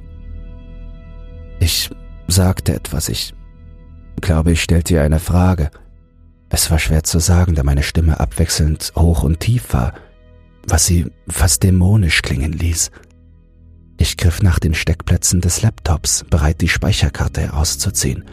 Ich 1.59 1.91
sagte 2.27 2.73
etwas, 2.73 3.09
ich 3.09 3.36
glaube, 4.21 4.53
ich 4.53 4.63
stellte 4.63 4.95
ihr 4.95 5.03
eine 5.03 5.19
Frage. 5.19 5.69
Es 6.49 6.71
war 6.71 6.79
schwer 6.79 7.03
zu 7.03 7.19
sagen, 7.19 7.53
da 7.53 7.62
meine 7.62 7.83
Stimme 7.83 8.19
abwechselnd 8.19 8.91
hoch 8.95 9.21
und 9.21 9.39
tief 9.39 9.71
war, 9.71 9.93
was 10.67 10.88
sie 10.88 11.05
fast 11.29 11.62
dämonisch 11.62 12.23
klingen 12.23 12.53
ließ. 12.53 12.89
Ich 13.99 14.17
griff 14.17 14.41
nach 14.41 14.57
den 14.57 14.73
Steckplätzen 14.73 15.41
des 15.41 15.62
Laptops, 15.62 16.25
bereit 16.27 16.59
die 16.62 16.69
Speicherkarte 16.69 17.41
herauszuziehen. 17.41 18.25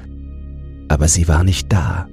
Aber 0.89 1.09
sie 1.09 1.29
war 1.29 1.45
nicht 1.45 1.71
da. 1.71 2.09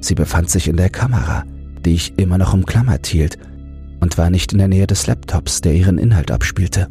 Sie 0.00 0.14
befand 0.14 0.50
sich 0.50 0.68
in 0.68 0.76
der 0.76 0.90
Kamera, 0.90 1.44
die 1.84 1.94
ich 1.94 2.18
immer 2.18 2.38
noch 2.38 2.54
umklammert 2.54 3.06
hielt, 3.06 3.38
und 4.00 4.16
war 4.18 4.30
nicht 4.30 4.52
in 4.52 4.58
der 4.58 4.68
Nähe 4.68 4.86
des 4.86 5.06
Laptops, 5.06 5.60
der 5.60 5.74
ihren 5.74 5.98
Inhalt 5.98 6.30
abspielte. 6.30 6.88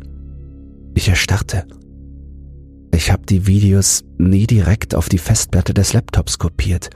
Ich 0.94 1.08
erstarrte. 1.08 1.66
Ich 2.92 3.12
habe 3.12 3.26
die 3.26 3.46
Videos 3.48 4.04
nie 4.18 4.48
direkt 4.48 4.96
auf 4.96 5.10
die 5.10 5.20
Festplatte 5.20 5.74
des 5.74 5.94
Laptops 5.94 6.38
kopiert. 6.38 6.90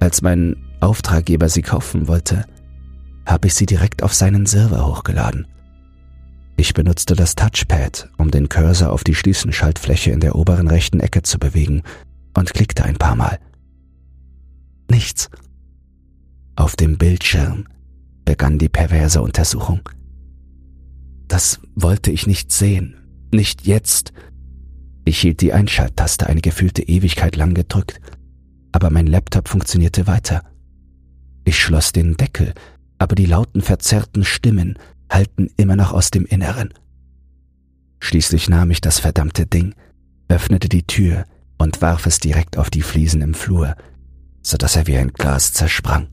Als 0.00 0.22
mein 0.22 0.56
Auftraggeber 0.80 1.48
sie 1.48 1.62
kaufen 1.62 2.08
wollte, 2.08 2.44
habe 3.26 3.48
ich 3.48 3.54
sie 3.54 3.66
direkt 3.66 4.02
auf 4.02 4.14
seinen 4.14 4.46
Server 4.46 4.86
hochgeladen. 4.86 5.46
Ich 6.56 6.74
benutzte 6.74 7.16
das 7.16 7.34
Touchpad, 7.34 8.10
um 8.18 8.30
den 8.30 8.48
Cursor 8.48 8.90
auf 8.92 9.04
die 9.04 9.14
Schließenschaltfläche 9.14 10.10
in 10.10 10.20
der 10.20 10.36
oberen 10.36 10.68
rechten 10.68 11.00
Ecke 11.00 11.22
zu 11.22 11.38
bewegen 11.38 11.82
und 12.34 12.52
klickte 12.52 12.84
ein 12.84 12.96
paar 12.96 13.16
Mal. 13.16 13.38
Nichts. 14.92 15.30
Auf 16.54 16.76
dem 16.76 16.98
Bildschirm 16.98 17.66
begann 18.26 18.58
die 18.58 18.68
perverse 18.68 19.22
Untersuchung. 19.22 19.80
Das 21.28 21.60
wollte 21.74 22.10
ich 22.10 22.26
nicht 22.26 22.52
sehen, 22.52 22.98
nicht 23.32 23.66
jetzt. 23.66 24.12
Ich 25.06 25.18
hielt 25.18 25.40
die 25.40 25.54
Einschalttaste 25.54 26.26
eine 26.26 26.42
gefühlte 26.42 26.82
Ewigkeit 26.82 27.36
lang 27.36 27.54
gedrückt, 27.54 28.02
aber 28.72 28.90
mein 28.90 29.06
Laptop 29.06 29.48
funktionierte 29.48 30.06
weiter. 30.06 30.42
Ich 31.46 31.58
schloss 31.58 31.92
den 31.92 32.18
Deckel, 32.18 32.52
aber 32.98 33.14
die 33.14 33.24
lauten 33.24 33.62
verzerrten 33.62 34.26
Stimmen 34.26 34.78
hallten 35.10 35.48
immer 35.56 35.74
noch 35.74 35.94
aus 35.94 36.10
dem 36.10 36.26
Inneren. 36.26 36.68
Schließlich 37.98 38.50
nahm 38.50 38.70
ich 38.70 38.82
das 38.82 38.98
verdammte 38.98 39.46
Ding, 39.46 39.74
öffnete 40.28 40.68
die 40.68 40.86
Tür 40.86 41.24
und 41.56 41.80
warf 41.80 42.04
es 42.04 42.18
direkt 42.18 42.58
auf 42.58 42.68
die 42.68 42.82
Fliesen 42.82 43.22
im 43.22 43.32
Flur, 43.32 43.74
so 44.42 44.56
dass 44.56 44.76
er 44.76 44.86
wie 44.86 44.96
ein 44.96 45.12
Glas 45.12 45.52
zersprang. 45.52 46.08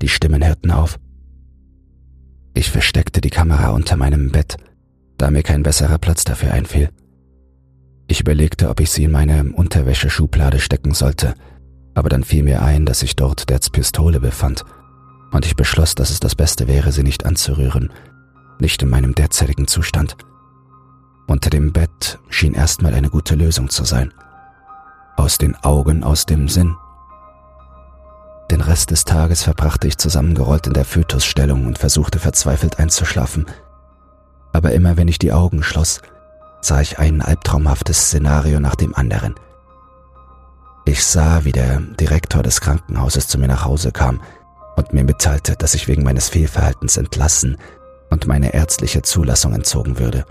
Die 0.00 0.08
Stimmen 0.08 0.44
hörten 0.44 0.70
auf. 0.70 0.98
Ich 2.54 2.70
versteckte 2.70 3.20
die 3.20 3.30
Kamera 3.30 3.70
unter 3.70 3.96
meinem 3.96 4.30
Bett, 4.30 4.56
da 5.18 5.30
mir 5.30 5.42
kein 5.42 5.62
besserer 5.62 5.98
Platz 5.98 6.24
dafür 6.24 6.52
einfiel. 6.52 6.90
Ich 8.08 8.20
überlegte, 8.20 8.68
ob 8.68 8.80
ich 8.80 8.90
sie 8.90 9.04
in 9.04 9.10
meine 9.10 9.52
Unterwäscheschublade 9.52 10.60
stecken 10.60 10.92
sollte, 10.92 11.34
aber 11.94 12.08
dann 12.08 12.24
fiel 12.24 12.42
mir 12.42 12.62
ein, 12.62 12.84
dass 12.84 13.00
sich 13.00 13.16
dort 13.16 13.50
Dads 13.50 13.70
Pistole 13.70 14.20
befand, 14.20 14.64
und 15.30 15.46
ich 15.46 15.56
beschloss, 15.56 15.94
dass 15.94 16.10
es 16.10 16.20
das 16.20 16.34
Beste 16.34 16.68
wäre, 16.68 16.92
sie 16.92 17.02
nicht 17.02 17.24
anzurühren, 17.24 17.90
nicht 18.58 18.82
in 18.82 18.90
meinem 18.90 19.14
derzeitigen 19.14 19.66
Zustand. 19.66 20.16
Unter 21.26 21.48
dem 21.48 21.72
Bett 21.72 22.18
schien 22.28 22.54
erstmal 22.54 22.92
eine 22.92 23.08
gute 23.08 23.34
Lösung 23.34 23.70
zu 23.70 23.84
sein. 23.84 24.12
Aus 25.16 25.38
den 25.38 25.54
Augen, 25.56 26.04
aus 26.04 26.26
dem 26.26 26.48
Sinn. 26.48 26.74
Den 28.52 28.60
Rest 28.60 28.90
des 28.90 29.06
Tages 29.06 29.42
verbrachte 29.44 29.88
ich 29.88 29.96
zusammengerollt 29.96 30.66
in 30.66 30.74
der 30.74 30.84
Fötusstellung 30.84 31.64
und 31.64 31.78
versuchte 31.78 32.18
verzweifelt 32.18 32.78
einzuschlafen. 32.78 33.46
Aber 34.52 34.72
immer 34.72 34.98
wenn 34.98 35.08
ich 35.08 35.18
die 35.18 35.32
Augen 35.32 35.62
schloss, 35.62 36.02
sah 36.60 36.82
ich 36.82 36.98
ein 36.98 37.22
albtraumhaftes 37.22 38.08
Szenario 38.08 38.60
nach 38.60 38.74
dem 38.74 38.94
anderen. 38.94 39.36
Ich 40.84 41.02
sah, 41.02 41.46
wie 41.46 41.52
der 41.52 41.80
Direktor 41.80 42.42
des 42.42 42.60
Krankenhauses 42.60 43.26
zu 43.26 43.38
mir 43.38 43.48
nach 43.48 43.64
Hause 43.64 43.90
kam 43.90 44.20
und 44.76 44.92
mir 44.92 45.04
mitteilte, 45.04 45.56
dass 45.56 45.72
ich 45.72 45.88
wegen 45.88 46.02
meines 46.02 46.28
Fehlverhaltens 46.28 46.98
entlassen 46.98 47.56
und 48.10 48.26
meine 48.26 48.52
ärztliche 48.52 49.00
Zulassung 49.00 49.54
entzogen 49.54 49.98
würde. 49.98 50.26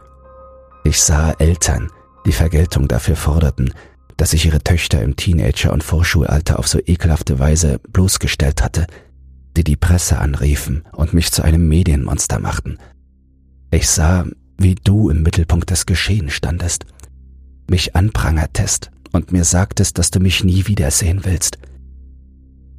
Ich 0.83 1.01
sah 1.01 1.31
Eltern, 1.39 1.91
die 2.27 2.33
Vergeltung 2.33 2.87
dafür 2.87 3.15
forderten, 3.15 3.73
dass 4.21 4.33
ich 4.33 4.45
ihre 4.45 4.63
Töchter 4.63 5.01
im 5.01 5.15
Teenager- 5.15 5.73
und 5.73 5.83
Vorschulalter 5.83 6.59
auf 6.59 6.67
so 6.67 6.77
ekelhafte 6.77 7.39
Weise 7.39 7.79
bloßgestellt 7.91 8.61
hatte, 8.61 8.85
die 9.57 9.63
die 9.63 9.75
Presse 9.75 10.19
anriefen 10.19 10.83
und 10.91 11.15
mich 11.15 11.31
zu 11.31 11.41
einem 11.41 11.67
Medienmonster 11.67 12.37
machten. 12.37 12.77
Ich 13.71 13.89
sah, 13.89 14.27
wie 14.59 14.75
du 14.75 15.09
im 15.09 15.23
Mittelpunkt 15.23 15.71
des 15.71 15.87
Geschehens 15.87 16.33
standest, 16.33 16.85
mich 17.67 17.95
anprangertest 17.95 18.91
und 19.11 19.31
mir 19.31 19.43
sagtest, 19.43 19.97
dass 19.97 20.11
du 20.11 20.19
mich 20.19 20.43
nie 20.43 20.67
wiedersehen 20.67 21.21
willst. 21.25 21.57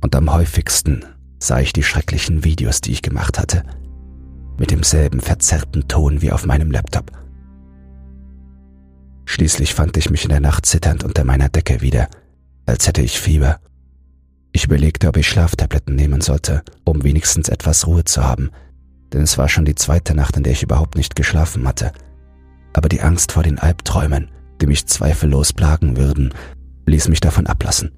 Und 0.01 0.15
am 0.15 0.33
häufigsten 0.33 1.05
sah 1.41 1.59
ich 1.59 1.73
die 1.73 1.83
schrecklichen 1.83 2.45
Videos, 2.45 2.83
die 2.83 2.93
ich 2.93 3.03
gemacht 3.03 3.41
hatte, 3.41 3.65
mit 4.59 4.71
demselben 4.71 5.21
verzerrten 5.21 5.89
Ton 5.89 6.23
wie 6.23 6.31
auf 6.31 6.47
meinem 6.47 6.71
Laptop. 6.71 7.11
Schließlich 9.33 9.73
fand 9.73 9.97
ich 9.97 10.11
mich 10.11 10.25
in 10.25 10.29
der 10.29 10.41
Nacht 10.41 10.67
zitternd 10.67 11.05
unter 11.05 11.25
meiner 11.25 11.49
Decke 11.49 11.81
wieder, 11.81 12.07
als 12.67 12.87
hätte 12.87 13.01
ich 13.01 13.19
Fieber. 13.19 13.61
Ich 14.53 14.67
überlegte, 14.67 15.09
ob 15.09 15.17
ich 15.17 15.27
Schlaftabletten 15.27 15.95
nehmen 15.97 16.21
sollte, 16.21 16.63
um 16.85 17.03
wenigstens 17.03 17.49
etwas 17.49 17.87
Ruhe 17.87 18.05
zu 18.05 18.23
haben, 18.23 18.51
denn 19.11 19.23
es 19.23 19.39
war 19.39 19.49
schon 19.49 19.65
die 19.65 19.75
zweite 19.75 20.15
Nacht, 20.15 20.37
in 20.37 20.43
der 20.43 20.53
ich 20.53 20.63
überhaupt 20.63 20.97
nicht 20.97 21.17
geschlafen 21.17 21.67
hatte. 21.67 21.93
Aber 22.75 22.91
die 22.91 23.01
Angst 23.01 23.33
vor 23.33 23.43
den 23.43 23.59
Albträumen, 23.59 24.31
die 24.61 24.67
mich 24.67 24.85
zweifellos 24.85 25.55
plagen 25.55 25.97
würden, 25.97 26.35
ließ 26.85 27.09
mich 27.09 27.21
davon 27.21 27.47
ablassen. 27.47 27.91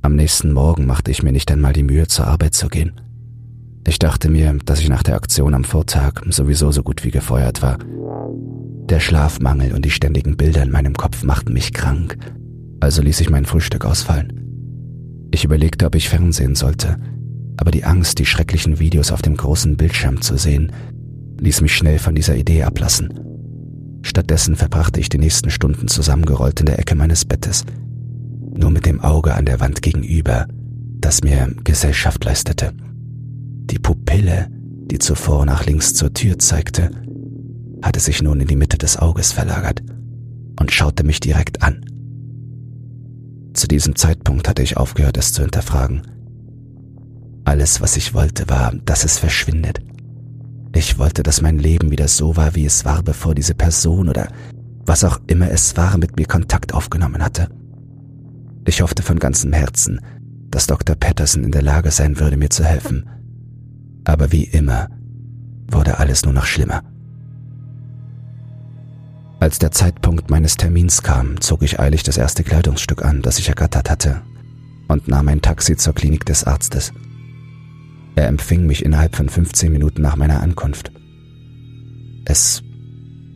Am 0.00 0.16
nächsten 0.16 0.54
Morgen 0.54 0.86
machte 0.86 1.10
ich 1.10 1.22
mir 1.22 1.32
nicht 1.32 1.50
einmal 1.50 1.74
die 1.74 1.82
Mühe, 1.82 2.08
zur 2.08 2.28
Arbeit 2.28 2.54
zu 2.54 2.68
gehen. 2.68 2.98
Ich 3.86 3.98
dachte 3.98 4.30
mir, 4.30 4.56
dass 4.64 4.80
ich 4.80 4.88
nach 4.88 5.02
der 5.02 5.16
Aktion 5.16 5.54
am 5.54 5.64
Vortag 5.64 6.22
sowieso 6.30 6.70
so 6.72 6.82
gut 6.82 7.04
wie 7.04 7.10
gefeuert 7.10 7.60
war. 7.60 7.78
Der 8.88 9.00
Schlafmangel 9.00 9.74
und 9.74 9.84
die 9.84 9.90
ständigen 9.90 10.36
Bilder 10.36 10.62
in 10.62 10.70
meinem 10.70 10.94
Kopf 10.94 11.22
machten 11.22 11.52
mich 11.52 11.72
krank, 11.72 12.16
also 12.80 13.02
ließ 13.02 13.20
ich 13.20 13.30
mein 13.30 13.44
Frühstück 13.44 13.84
ausfallen. 13.84 14.40
Ich 15.32 15.44
überlegte, 15.44 15.86
ob 15.86 15.94
ich 15.94 16.08
Fernsehen 16.08 16.54
sollte, 16.54 16.98
aber 17.56 17.70
die 17.70 17.84
Angst, 17.84 18.18
die 18.18 18.26
schrecklichen 18.26 18.78
Videos 18.78 19.12
auf 19.12 19.22
dem 19.22 19.36
großen 19.36 19.76
Bildschirm 19.76 20.20
zu 20.20 20.36
sehen, 20.38 20.72
ließ 21.40 21.60
mich 21.60 21.74
schnell 21.74 21.98
von 21.98 22.14
dieser 22.14 22.36
Idee 22.36 22.62
ablassen. 22.62 23.20
Stattdessen 24.02 24.56
verbrachte 24.56 25.00
ich 25.00 25.08
die 25.08 25.18
nächsten 25.18 25.50
Stunden 25.50 25.88
zusammengerollt 25.88 26.60
in 26.60 26.66
der 26.66 26.78
Ecke 26.78 26.94
meines 26.94 27.24
Bettes, 27.24 27.64
nur 28.56 28.70
mit 28.70 28.86
dem 28.86 29.00
Auge 29.00 29.34
an 29.34 29.46
der 29.46 29.60
Wand 29.60 29.82
gegenüber, 29.82 30.46
das 31.00 31.22
mir 31.22 31.54
Gesellschaft 31.64 32.24
leistete. 32.24 32.72
Die 33.70 33.78
Pupille, 33.78 34.48
die 34.90 34.98
zuvor 34.98 35.46
nach 35.46 35.64
links 35.66 35.94
zur 35.94 36.12
Tür 36.12 36.38
zeigte, 36.38 36.90
hatte 37.82 38.00
sich 38.00 38.22
nun 38.22 38.40
in 38.40 38.48
die 38.48 38.56
Mitte 38.56 38.78
des 38.78 38.98
Auges 38.98 39.32
verlagert 39.32 39.82
und 40.58 40.72
schaute 40.72 41.04
mich 41.04 41.20
direkt 41.20 41.62
an. 41.62 41.84
Zu 43.54 43.68
diesem 43.68 43.94
Zeitpunkt 43.94 44.48
hatte 44.48 44.62
ich 44.62 44.76
aufgehört, 44.76 45.16
es 45.16 45.32
zu 45.32 45.42
hinterfragen. 45.42 46.02
Alles, 47.44 47.80
was 47.80 47.96
ich 47.96 48.14
wollte, 48.14 48.48
war, 48.48 48.74
dass 48.84 49.04
es 49.04 49.18
verschwindet. 49.18 49.80
Ich 50.74 50.98
wollte, 50.98 51.22
dass 51.22 51.40
mein 51.40 51.58
Leben 51.58 51.90
wieder 51.90 52.08
so 52.08 52.36
war, 52.36 52.54
wie 52.54 52.64
es 52.66 52.84
war, 52.84 53.02
bevor 53.02 53.34
diese 53.34 53.54
Person 53.54 54.08
oder 54.08 54.28
was 54.86 55.04
auch 55.04 55.20
immer 55.28 55.50
es 55.50 55.76
war, 55.76 55.96
mit 55.98 56.16
mir 56.16 56.26
Kontakt 56.26 56.74
aufgenommen 56.74 57.22
hatte. 57.22 57.48
Ich 58.66 58.82
hoffte 58.82 59.02
von 59.02 59.18
ganzem 59.18 59.52
Herzen, 59.52 60.00
dass 60.50 60.66
Dr. 60.66 60.96
Patterson 60.96 61.44
in 61.44 61.52
der 61.52 61.62
Lage 61.62 61.90
sein 61.90 62.18
würde, 62.18 62.36
mir 62.36 62.50
zu 62.50 62.64
helfen. 62.64 63.08
Aber 64.04 64.32
wie 64.32 64.44
immer 64.44 64.88
wurde 65.68 65.98
alles 65.98 66.24
nur 66.24 66.34
noch 66.34 66.46
schlimmer. 66.46 66.82
Als 69.40 69.58
der 69.58 69.70
Zeitpunkt 69.70 70.30
meines 70.30 70.56
Termins 70.56 71.02
kam, 71.02 71.40
zog 71.40 71.62
ich 71.62 71.78
eilig 71.78 72.02
das 72.02 72.16
erste 72.16 72.44
Kleidungsstück 72.44 73.04
an, 73.04 73.20
das 73.20 73.38
ich 73.38 73.48
ergattert 73.48 73.90
hatte, 73.90 74.22
und 74.88 75.08
nahm 75.08 75.28
ein 75.28 75.42
Taxi 75.42 75.76
zur 75.76 75.94
Klinik 75.94 76.24
des 76.24 76.44
Arztes. 76.44 76.92
Er 78.16 78.28
empfing 78.28 78.66
mich 78.66 78.84
innerhalb 78.84 79.16
von 79.16 79.28
15 79.28 79.72
Minuten 79.72 80.02
nach 80.02 80.16
meiner 80.16 80.40
Ankunft. 80.40 80.92
Es 82.24 82.62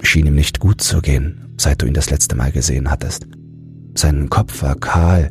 schien 0.02 0.26
ihm 0.26 0.34
nicht 0.34 0.60
gut 0.60 0.80
zu 0.80 1.00
gehen, 1.00 1.54
seit 1.58 1.82
du 1.82 1.86
ihn 1.86 1.94
das 1.94 2.10
letzte 2.10 2.36
Mal 2.36 2.52
gesehen 2.52 2.90
hattest. 2.90 3.26
Sein 3.94 4.30
Kopf 4.30 4.62
war 4.62 4.76
kahl 4.76 5.30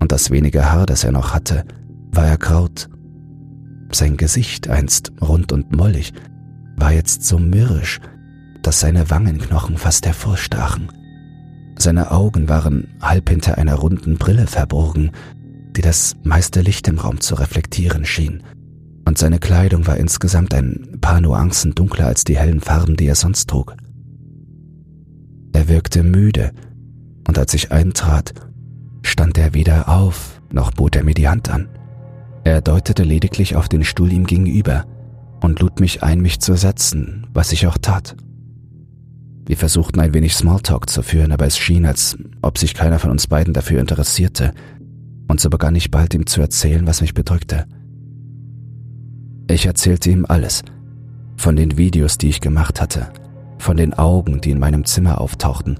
und 0.00 0.12
das 0.12 0.30
wenige 0.30 0.70
Haar, 0.70 0.86
das 0.86 1.04
er 1.04 1.12
noch 1.12 1.34
hatte, 1.34 1.64
war 2.12 2.26
ergraut. 2.26 2.88
Sein 3.92 4.16
Gesicht, 4.16 4.68
einst 4.68 5.12
rund 5.20 5.52
und 5.52 5.74
mollig, 5.74 6.12
war 6.76 6.92
jetzt 6.92 7.24
so 7.24 7.38
mürrisch, 7.38 8.00
dass 8.62 8.80
seine 8.80 9.10
Wangenknochen 9.10 9.76
fast 9.76 10.06
hervorstachen. 10.06 10.88
Seine 11.78 12.10
Augen 12.10 12.48
waren 12.48 12.88
halb 13.00 13.28
hinter 13.28 13.58
einer 13.58 13.74
runden 13.74 14.16
Brille 14.16 14.46
verborgen, 14.46 15.12
die 15.76 15.82
das 15.82 16.16
meiste 16.24 16.62
Licht 16.62 16.88
im 16.88 16.98
Raum 16.98 17.20
zu 17.20 17.34
reflektieren 17.34 18.04
schien– 18.04 18.42
und 19.06 19.18
seine 19.18 19.38
Kleidung 19.38 19.86
war 19.86 19.96
insgesamt 19.96 20.52
ein 20.52 20.98
paar 21.00 21.20
Nuancen 21.20 21.74
dunkler 21.74 22.06
als 22.06 22.24
die 22.24 22.36
hellen 22.36 22.60
Farben, 22.60 22.96
die 22.96 23.06
er 23.06 23.14
sonst 23.14 23.48
trug. 23.48 23.76
Er 25.52 25.68
wirkte 25.68 26.02
müde, 26.02 26.50
und 27.26 27.38
als 27.38 27.54
ich 27.54 27.70
eintrat, 27.70 28.34
stand 29.02 29.38
er 29.38 29.54
weder 29.54 29.88
auf, 29.88 30.42
noch 30.52 30.72
bot 30.72 30.96
er 30.96 31.04
mir 31.04 31.14
die 31.14 31.28
Hand 31.28 31.48
an. 31.48 31.68
Er 32.46 32.60
deutete 32.60 33.02
lediglich 33.02 33.56
auf 33.56 33.68
den 33.68 33.82
Stuhl 33.82 34.12
ihm 34.12 34.24
gegenüber 34.24 34.84
und 35.42 35.58
lud 35.58 35.80
mich 35.80 36.04
ein, 36.04 36.20
mich 36.20 36.38
zu 36.38 36.54
setzen, 36.54 37.26
was 37.34 37.50
ich 37.50 37.66
auch 37.66 37.76
tat. 37.76 38.14
Wir 39.44 39.56
versuchten 39.56 39.98
ein 39.98 40.14
wenig 40.14 40.36
Smalltalk 40.36 40.88
zu 40.88 41.02
führen, 41.02 41.32
aber 41.32 41.46
es 41.46 41.58
schien, 41.58 41.84
als 41.84 42.16
ob 42.42 42.56
sich 42.56 42.74
keiner 42.74 43.00
von 43.00 43.10
uns 43.10 43.26
beiden 43.26 43.52
dafür 43.52 43.80
interessierte, 43.80 44.52
und 45.26 45.40
so 45.40 45.50
begann 45.50 45.74
ich 45.74 45.90
bald 45.90 46.14
ihm 46.14 46.24
zu 46.24 46.40
erzählen, 46.40 46.86
was 46.86 47.00
mich 47.00 47.14
bedrückte. 47.14 47.66
Ich 49.50 49.66
erzählte 49.66 50.10
ihm 50.10 50.24
alles. 50.24 50.62
Von 51.36 51.56
den 51.56 51.76
Videos, 51.76 52.16
die 52.16 52.28
ich 52.28 52.40
gemacht 52.40 52.80
hatte, 52.80 53.08
von 53.58 53.76
den 53.76 53.92
Augen, 53.92 54.40
die 54.40 54.52
in 54.52 54.60
meinem 54.60 54.84
Zimmer 54.84 55.20
auftauchten, 55.20 55.78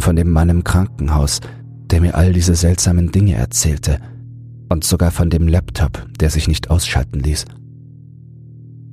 von 0.00 0.16
dem 0.16 0.30
Mann 0.30 0.48
im 0.48 0.64
Krankenhaus, 0.64 1.42
der 1.90 2.00
mir 2.00 2.14
all 2.14 2.32
diese 2.32 2.54
seltsamen 2.54 3.12
Dinge 3.12 3.34
erzählte, 3.34 3.98
und 4.68 4.84
sogar 4.84 5.10
von 5.10 5.30
dem 5.30 5.48
Laptop, 5.48 6.06
der 6.18 6.30
sich 6.30 6.48
nicht 6.48 6.70
ausschalten 6.70 7.20
ließ. 7.20 7.44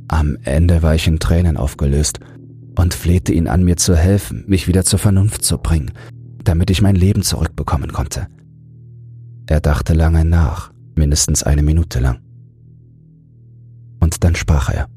Am 0.07 0.37
Ende 0.43 0.81
war 0.81 0.95
ich 0.95 1.07
in 1.07 1.19
Tränen 1.19 1.57
aufgelöst 1.57 2.19
und 2.77 2.93
flehte 2.93 3.33
ihn 3.33 3.47
an, 3.47 3.63
mir 3.63 3.77
zu 3.77 3.95
helfen, 3.95 4.43
mich 4.47 4.67
wieder 4.67 4.83
zur 4.83 4.99
Vernunft 4.99 5.43
zu 5.43 5.57
bringen, 5.57 5.91
damit 6.43 6.69
ich 6.69 6.81
mein 6.81 6.95
Leben 6.95 7.23
zurückbekommen 7.23 7.91
konnte. 7.91 8.27
Er 9.47 9.61
dachte 9.61 9.93
lange 9.93 10.25
nach, 10.25 10.71
mindestens 10.95 11.43
eine 11.43 11.63
Minute 11.63 11.99
lang 11.99 12.19
und 14.05 14.23
dann 14.23 14.35
sprach 14.35 14.69
er. 14.69 14.87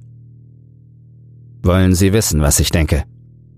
Wollen 1.63 1.95
Sie 1.95 2.13
wissen, 2.13 2.41
was 2.41 2.61
ich 2.61 2.71
denke? 2.71 3.05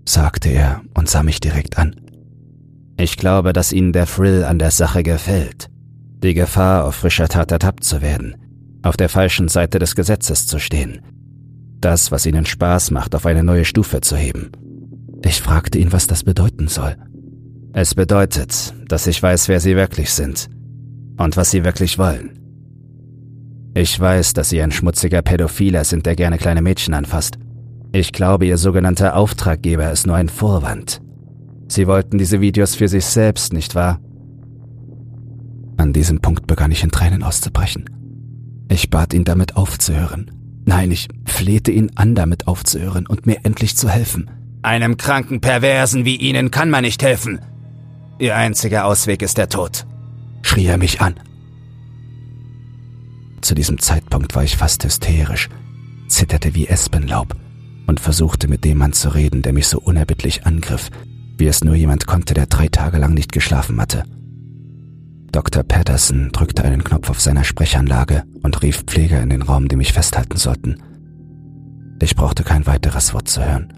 sagte 0.07 0.49
er 0.49 0.81
und 0.95 1.09
sah 1.09 1.23
mich 1.23 1.39
direkt 1.39 1.77
an. 1.77 1.95
Ich 2.97 3.17
glaube, 3.17 3.53
dass 3.53 3.71
Ihnen 3.71 3.93
der 3.93 4.07
Thrill 4.07 4.43
an 4.43 4.59
der 4.59 4.71
Sache 4.71 5.03
gefällt. 5.03 5.69
Die 6.23 6.35
Gefahr, 6.35 6.85
auf 6.85 6.95
frischer 6.95 7.27
Tat 7.27 7.51
ertappt 7.51 7.83
zu 7.83 8.01
werden, 8.01 8.35
auf 8.83 8.95
der 8.95 9.09
falschen 9.09 9.47
Seite 9.47 9.79
des 9.79 9.95
Gesetzes 9.95 10.45
zu 10.45 10.59
stehen. 10.59 11.01
Das, 11.79 12.11
was 12.11 12.27
Ihnen 12.27 12.45
Spaß 12.45 12.91
macht, 12.91 13.15
auf 13.15 13.25
eine 13.25 13.43
neue 13.43 13.65
Stufe 13.65 14.01
zu 14.01 14.15
heben. 14.15 14.51
Ich 15.25 15.41
fragte 15.41 15.79
ihn, 15.79 15.91
was 15.91 16.05
das 16.05 16.23
bedeuten 16.23 16.67
soll. 16.67 16.95
Es 17.73 17.95
bedeutet, 17.95 18.73
dass 18.87 19.07
ich 19.07 19.21
weiß, 19.21 19.47
wer 19.47 19.59
Sie 19.59 19.75
wirklich 19.75 20.11
sind 20.11 20.47
und 21.17 21.37
was 21.37 21.49
Sie 21.49 21.63
wirklich 21.63 21.97
wollen. 21.97 22.37
Ich 23.73 23.99
weiß, 23.99 24.33
dass 24.33 24.49
Sie 24.49 24.61
ein 24.61 24.71
schmutziger 24.71 25.21
Pädophiler 25.23 25.85
sind, 25.85 26.05
der 26.05 26.15
gerne 26.15 26.37
kleine 26.37 26.61
Mädchen 26.61 26.93
anfasst. 26.93 27.39
Ich 27.93 28.11
glaube, 28.11 28.45
Ihr 28.45 28.57
sogenannter 28.57 29.15
Auftraggeber 29.15 29.91
ist 29.91 30.05
nur 30.05 30.17
ein 30.17 30.29
Vorwand. 30.29 31.01
Sie 31.67 31.87
wollten 31.87 32.17
diese 32.17 32.41
Videos 32.41 32.75
für 32.75 32.87
sich 32.87 33.05
selbst, 33.05 33.53
nicht 33.53 33.73
wahr? 33.73 33.99
An 35.77 35.93
diesem 35.93 36.21
Punkt 36.21 36.47
begann 36.47 36.71
ich 36.71 36.83
in 36.83 36.91
Tränen 36.91 37.23
auszubrechen. 37.23 37.89
Ich 38.69 38.89
bat 38.89 39.13
ihn 39.13 39.25
damit 39.25 39.57
aufzuhören. 39.57 40.31
Nein, 40.65 40.91
ich 40.91 41.07
flehte 41.25 41.71
ihn 41.71 41.91
an, 41.95 42.15
damit 42.15 42.47
aufzuhören 42.47 43.07
und 43.07 43.25
mir 43.25 43.39
endlich 43.43 43.75
zu 43.75 43.89
helfen. 43.89 44.29
Einem 44.61 44.97
kranken 44.97 45.41
Perversen 45.41 46.05
wie 46.05 46.17
Ihnen 46.17 46.51
kann 46.51 46.69
man 46.69 46.83
nicht 46.83 47.01
helfen. 47.01 47.39
Ihr 48.19 48.35
einziger 48.35 48.85
Ausweg 48.85 49.23
ist 49.23 49.37
der 49.39 49.49
Tod, 49.49 49.87
schrie 50.43 50.67
er 50.67 50.77
mich 50.77 51.01
an. 51.01 51.15
Zu 53.41 53.55
diesem 53.55 53.79
Zeitpunkt 53.79 54.35
war 54.35 54.43
ich 54.43 54.55
fast 54.55 54.83
hysterisch, 54.83 55.49
zitterte 56.07 56.53
wie 56.53 56.67
Espenlaub 56.67 57.35
und 57.87 57.99
versuchte 57.99 58.47
mit 58.47 58.63
dem 58.63 58.77
Mann 58.77 58.93
zu 58.93 59.09
reden, 59.09 59.41
der 59.41 59.53
mich 59.53 59.67
so 59.67 59.79
unerbittlich 59.79 60.45
angriff, 60.45 60.91
wie 61.37 61.47
es 61.47 61.63
nur 61.63 61.73
jemand 61.73 62.05
konnte, 62.05 62.35
der 62.35 62.45
drei 62.45 62.67
Tage 62.67 62.99
lang 62.99 63.15
nicht 63.15 63.31
geschlafen 63.31 63.81
hatte. 63.81 64.03
Dr. 65.31 65.63
Patterson 65.63 66.29
drückte 66.33 66.65
einen 66.65 66.83
Knopf 66.83 67.09
auf 67.09 67.21
seiner 67.21 67.45
Sprechanlage 67.45 68.23
und 68.43 68.61
rief 68.61 68.83
Pfleger 68.83 69.21
in 69.21 69.29
den 69.29 69.41
Raum, 69.41 69.69
die 69.69 69.77
mich 69.77 69.93
festhalten 69.93 70.37
sollten. 70.37 70.77
Ich 72.01 72.15
brauchte 72.15 72.43
kein 72.43 72.65
weiteres 72.65 73.13
Wort 73.13 73.29
zu 73.29 73.45
hören. 73.45 73.73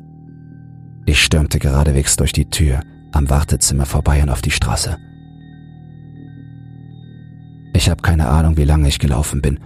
Ich 1.06 1.22
stürmte 1.22 1.60
geradewegs 1.60 2.16
durch 2.16 2.32
die 2.32 2.50
Tür, 2.50 2.82
am 3.12 3.30
Wartezimmer 3.30 3.86
vorbei 3.86 4.24
und 4.24 4.30
auf 4.30 4.42
die 4.42 4.52
Straße. 4.52 4.98
Ich 7.76 7.90
habe 7.90 8.02
keine 8.02 8.30
Ahnung, 8.30 8.58
wie 8.58 8.64
lange 8.64 8.88
ich 8.88 8.98
gelaufen 8.98 9.42
bin, 9.42 9.60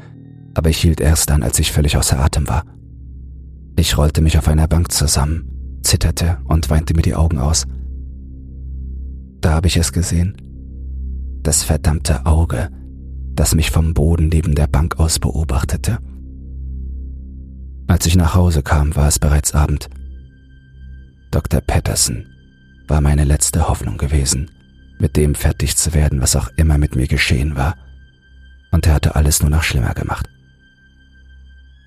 aber 0.56 0.70
ich 0.70 0.80
hielt 0.80 1.00
erst 1.00 1.32
an, 1.32 1.44
als 1.44 1.60
ich 1.60 1.72
völlig 1.72 1.96
außer 1.96 2.20
Atem 2.20 2.50
war. 2.50 2.64
Ich 3.78 3.98
rollte 3.98 4.22
mich 4.22 4.38
auf 4.38 4.48
einer 4.48 4.68
Bank 4.68 4.92
zusammen, 4.92 5.80
zitterte 5.84 6.40
und 6.46 6.70
weinte 6.70 6.96
mir 6.96 7.04
die 7.04 7.16
Augen 7.16 7.38
aus. 7.38 7.66
Da 9.40 9.52
habe 9.52 9.68
ich 9.68 9.78
es 9.78 9.94
gesehen. 9.94 10.36
Das 11.44 11.64
verdammte 11.64 12.26
Auge, 12.26 12.70
das 13.34 13.56
mich 13.56 13.72
vom 13.72 13.94
Boden 13.94 14.30
neben 14.30 14.56
der 14.56 14.68
Bank 14.68 15.00
aus 15.00 15.20
beobachtete. 15.20 16.00
Als 17.88 18.06
ich 18.06 18.16
nach 18.16 18.36
Hause 18.36 18.64
kam, 18.64 18.96
war 18.96 19.08
es 19.08 19.20
bereits 19.20 19.54
Abend. 19.54 19.90
Dr. 21.32 21.62
Patterson 21.62 22.26
war 22.88 23.02
meine 23.02 23.24
letzte 23.24 23.68
Hoffnung 23.68 23.98
gewesen, 23.98 24.52
mit 25.00 25.16
dem 25.16 25.36
fertig 25.36 25.78
zu 25.78 25.94
werden, 25.94 26.22
was 26.22 26.36
auch 26.36 26.50
immer 26.58 26.78
mit 26.78 26.96
mir 26.96 27.08
geschehen 27.08 27.56
war 27.56 27.76
und 28.72 28.86
er 28.88 28.94
hatte 28.94 29.16
alles 29.16 29.42
nur 29.42 29.50
noch 29.50 29.64
schlimmer 29.64 29.94
gemacht. 29.94 30.30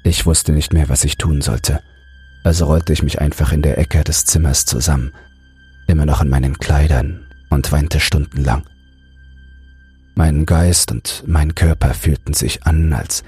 Ich 0.02 0.26
wusste 0.26 0.52
nicht 0.52 0.72
mehr, 0.72 0.88
was 0.88 1.04
ich 1.04 1.18
tun 1.18 1.42
sollte, 1.42 1.80
also 2.42 2.66
rollte 2.66 2.92
ich 2.92 3.02
mich 3.02 3.20
einfach 3.20 3.52
in 3.52 3.62
der 3.62 3.78
Ecke 3.78 4.02
des 4.02 4.24
Zimmers 4.24 4.64
zusammen, 4.64 5.12
immer 5.86 6.06
noch 6.06 6.22
in 6.22 6.28
meinen 6.28 6.58
Kleidern 6.58 7.26
und 7.50 7.70
weinte 7.70 8.00
stundenlang. 8.00 8.64
Mein 10.14 10.46
Geist 10.46 10.92
und 10.92 11.24
mein 11.26 11.54
Körper 11.54 11.94
fühlten 11.94 12.34
sich 12.34 12.64
an, 12.64 12.92
als 12.92 13.22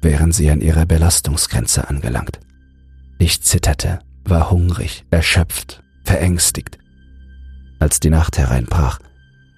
wären 0.00 0.32
sie 0.32 0.50
an 0.50 0.60
ihrer 0.60 0.86
Belastungsgrenze 0.86 1.88
angelangt. 1.88 2.40
Ich 3.18 3.42
zitterte, 3.42 4.00
war 4.24 4.50
hungrig, 4.50 5.04
erschöpft, 5.10 5.82
verängstigt. 6.04 6.78
Als 7.78 8.00
die 8.00 8.10
Nacht 8.10 8.38
hereinbrach, 8.38 8.98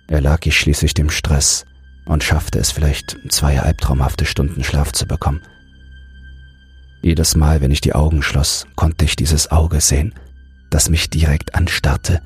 erlag 0.09 0.47
ich 0.47 0.59
schließlich 0.59 0.95
dem 0.95 1.11
Stress 1.11 1.65
und 2.07 2.25
schaffte 2.25 2.59
es 2.59 2.71
vielleicht, 2.71 3.17
zwei 3.29 3.61
albtraumhafte 3.61 4.25
Stunden 4.25 4.65
Schlaf 4.65 4.93
zu 4.93 5.07
bekommen. 5.07 5.43
Jedes 7.03 7.37
Mal, 7.37 7.61
wenn 7.61 7.71
ich 7.71 7.81
die 7.81 7.95
Augen 7.95 8.23
schloss, 8.23 8.67
konnte 8.75 9.05
ich 9.05 9.17
dieses 9.17 9.51
Auge 9.51 9.81
sehen, 9.81 10.15
das 10.71 10.89
mich 10.89 11.11
direkt 11.11 11.55
anstarrte, 11.55 12.21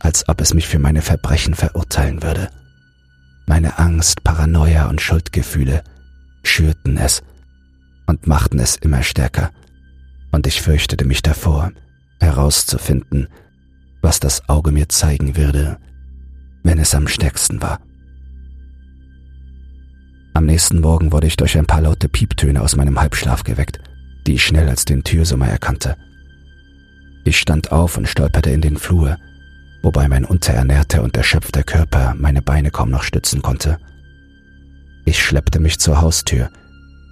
als 0.00 0.28
ob 0.28 0.40
es 0.40 0.54
mich 0.54 0.66
für 0.66 0.78
meine 0.78 1.02
Verbrechen 1.02 1.54
verurteilen 1.54 2.22
würde. 2.22 2.50
Meine 3.46 3.78
Angst, 3.78 4.24
Paranoia 4.24 4.88
und 4.88 5.00
Schuldgefühle 5.00 5.82
schürten 6.42 6.96
es 6.96 7.22
und 8.06 8.26
machten 8.26 8.58
es 8.58 8.76
immer 8.76 9.02
stärker, 9.02 9.50
und 10.30 10.46
ich 10.46 10.62
fürchtete 10.62 11.04
mich 11.04 11.22
davor, 11.22 11.72
herauszufinden, 12.20 13.28
was 14.00 14.20
das 14.20 14.48
Auge 14.48 14.72
mir 14.72 14.88
zeigen 14.88 15.36
würde, 15.36 15.78
wenn 16.62 16.78
es 16.78 16.94
am 16.94 17.08
stärksten 17.08 17.60
war. 17.62 17.80
Am 20.34 20.46
nächsten 20.46 20.80
Morgen 20.80 21.12
wurde 21.12 21.26
ich 21.26 21.36
durch 21.36 21.58
ein 21.58 21.66
paar 21.66 21.82
laute 21.82 22.08
Pieptöne 22.08 22.62
aus 22.62 22.74
meinem 22.74 22.98
Halbschlaf 22.98 23.44
geweckt, 23.44 23.80
die 24.26 24.34
ich 24.34 24.44
schnell 24.44 24.68
als 24.68 24.84
den 24.84 25.04
Türsummer 25.04 25.48
erkannte. 25.48 25.96
Ich 27.24 27.38
stand 27.38 27.70
auf 27.70 27.96
und 27.96 28.08
stolperte 28.08 28.50
in 28.50 28.60
den 28.60 28.76
Flur, 28.76 29.18
wobei 29.82 30.08
mein 30.08 30.24
unterernährter 30.24 31.02
und 31.02 31.16
erschöpfter 31.16 31.64
Körper 31.64 32.14
meine 32.16 32.40
Beine 32.40 32.70
kaum 32.70 32.90
noch 32.90 33.02
stützen 33.02 33.42
konnte. 33.42 33.78
Ich 35.04 35.22
schleppte 35.22 35.58
mich 35.58 35.78
zur 35.78 36.00
Haustür, 36.00 36.50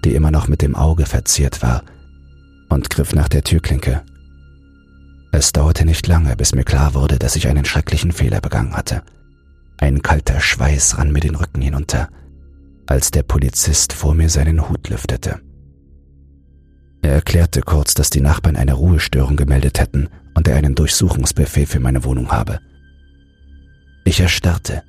die 0.05 0.15
immer 0.15 0.31
noch 0.31 0.49
mit 0.49 0.63
dem 0.63 0.77
Auge 0.77 1.07
verziert 1.07 1.63
war, 1.63 1.83
und 2.69 2.89
griff 2.89 3.13
nach 3.13 3.29
der 3.29 3.43
Türklinke. 3.43 4.03
Es 5.33 5.53
dauerte 5.53 5.85
nicht 5.85 6.07
lange, 6.07 6.37
bis 6.37 6.55
mir 6.55 6.65
klar 6.65 6.95
wurde, 6.95 7.19
dass 7.19 7.37
ich 7.37 7.49
einen 7.49 7.65
schrecklichen 7.65 8.13
Fehler 8.13 8.41
begangen 8.41 8.77
hatte. 8.77 9.03
Ein 9.79 10.03
kalter 10.03 10.41
Schweiß 10.41 10.99
rann 10.99 11.13
mir 11.13 11.21
den 11.21 11.35
Rücken 11.35 11.63
hinunter, 11.63 12.09
als 12.87 13.11
der 13.11 13.23
Polizist 13.25 13.93
vor 13.93 14.15
mir 14.15 14.29
seinen 14.29 14.69
Hut 14.69 14.89
lüftete. 14.89 15.41
Er 17.03 17.13
erklärte 17.13 17.63
kurz, 17.63 17.95
dass 17.95 18.11
die 18.11 18.21
Nachbarn 18.21 18.57
eine 18.57 18.75
Ruhestörung 18.75 19.37
gemeldet 19.37 19.81
hätten 19.81 20.09
und 20.35 20.49
er 20.49 20.57
einen 20.57 20.75
Durchsuchungsbefehl 20.75 21.67
für 21.67 21.81
meine 21.81 22.05
Wohnung 22.05 22.31
habe. 22.31 22.61
Ich 24.05 24.21
erstarrte. 24.21 24.83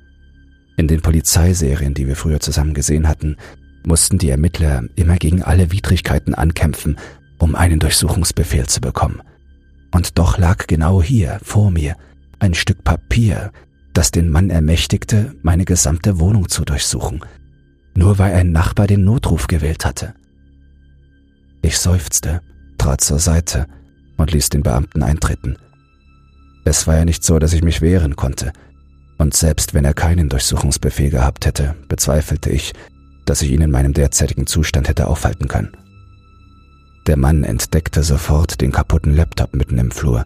In 0.76 0.88
den 0.88 1.02
Polizeiserien, 1.02 1.94
die 1.94 2.06
wir 2.06 2.16
früher 2.16 2.40
zusammen 2.40 2.74
gesehen 2.74 3.08
hatten, 3.08 3.36
mussten 3.84 4.18
die 4.18 4.30
Ermittler 4.30 4.84
immer 4.96 5.16
gegen 5.16 5.42
alle 5.42 5.70
Widrigkeiten 5.70 6.34
ankämpfen, 6.34 6.98
um 7.38 7.54
einen 7.54 7.78
Durchsuchungsbefehl 7.78 8.66
zu 8.66 8.80
bekommen. 8.80 9.20
Und 9.90 10.18
doch 10.18 10.38
lag 10.38 10.66
genau 10.66 11.02
hier 11.02 11.38
vor 11.42 11.70
mir 11.70 11.96
ein 12.38 12.54
Stück 12.54 12.82
Papier, 12.84 13.52
das 13.92 14.10
den 14.10 14.28
Mann 14.28 14.50
ermächtigte, 14.50 15.34
meine 15.42 15.64
gesamte 15.64 16.18
Wohnung 16.18 16.48
zu 16.48 16.64
durchsuchen, 16.64 17.20
nur 17.94 18.18
weil 18.18 18.32
ein 18.32 18.52
Nachbar 18.52 18.86
den 18.86 19.04
Notruf 19.04 19.46
gewählt 19.46 19.84
hatte. 19.84 20.14
Ich 21.60 21.78
seufzte, 21.78 22.40
trat 22.78 23.02
zur 23.02 23.18
Seite 23.18 23.66
und 24.22 24.32
ließ 24.32 24.48
den 24.48 24.62
Beamten 24.62 25.02
eintreten. 25.02 25.56
Es 26.64 26.86
war 26.86 26.96
ja 26.96 27.04
nicht 27.04 27.24
so, 27.24 27.38
dass 27.38 27.52
ich 27.52 27.62
mich 27.62 27.82
wehren 27.82 28.16
konnte, 28.16 28.52
und 29.18 29.34
selbst 29.34 29.74
wenn 29.74 29.84
er 29.84 29.94
keinen 29.94 30.28
Durchsuchungsbefehl 30.28 31.10
gehabt 31.10 31.44
hätte, 31.44 31.74
bezweifelte 31.88 32.50
ich, 32.50 32.72
dass 33.24 33.42
ich 33.42 33.50
ihn 33.50 33.60
in 33.60 33.70
meinem 33.70 33.92
derzeitigen 33.92 34.46
Zustand 34.46 34.88
hätte 34.88 35.08
aufhalten 35.08 35.48
können. 35.48 35.76
Der 37.06 37.16
Mann 37.16 37.42
entdeckte 37.42 38.02
sofort 38.02 38.60
den 38.60 38.72
kaputten 38.72 39.14
Laptop 39.14 39.54
mitten 39.54 39.78
im 39.78 39.90
Flur, 39.90 40.24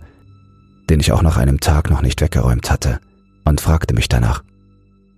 den 0.89 1.01
ich 1.01 1.13
auch 1.13 1.23
nach 1.23 1.39
einem 1.39 1.59
Tag 1.61 1.91
noch 1.91 2.03
nicht 2.03 2.21
weggeräumt 2.21 2.71
hatte, 2.71 3.01
und 3.45 3.61
fragte 3.61 3.95
mich 3.95 4.09
danach. 4.09 4.43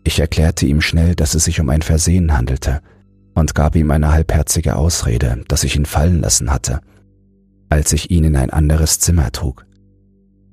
Ich 0.04 0.20
erklärte 0.20 0.66
ihm 0.66 0.80
schnell, 0.80 1.14
dass 1.14 1.34
es 1.34 1.44
sich 1.44 1.60
um 1.60 1.68
ein 1.68 1.82
Versehen 1.82 2.36
handelte 2.36 2.80
und 3.34 3.54
gab 3.54 3.74
ihm 3.74 3.90
eine 3.90 4.12
halbherzige 4.12 4.76
Ausrede, 4.76 5.44
dass 5.48 5.64
ich 5.64 5.74
ihn 5.76 5.86
fallen 5.86 6.20
lassen 6.20 6.52
hatte, 6.52 6.80
als 7.68 7.92
ich 7.92 8.10
ihn 8.10 8.24
in 8.24 8.36
ein 8.36 8.50
anderes 8.50 8.98
Zimmer 9.00 9.30
trug. 9.32 9.66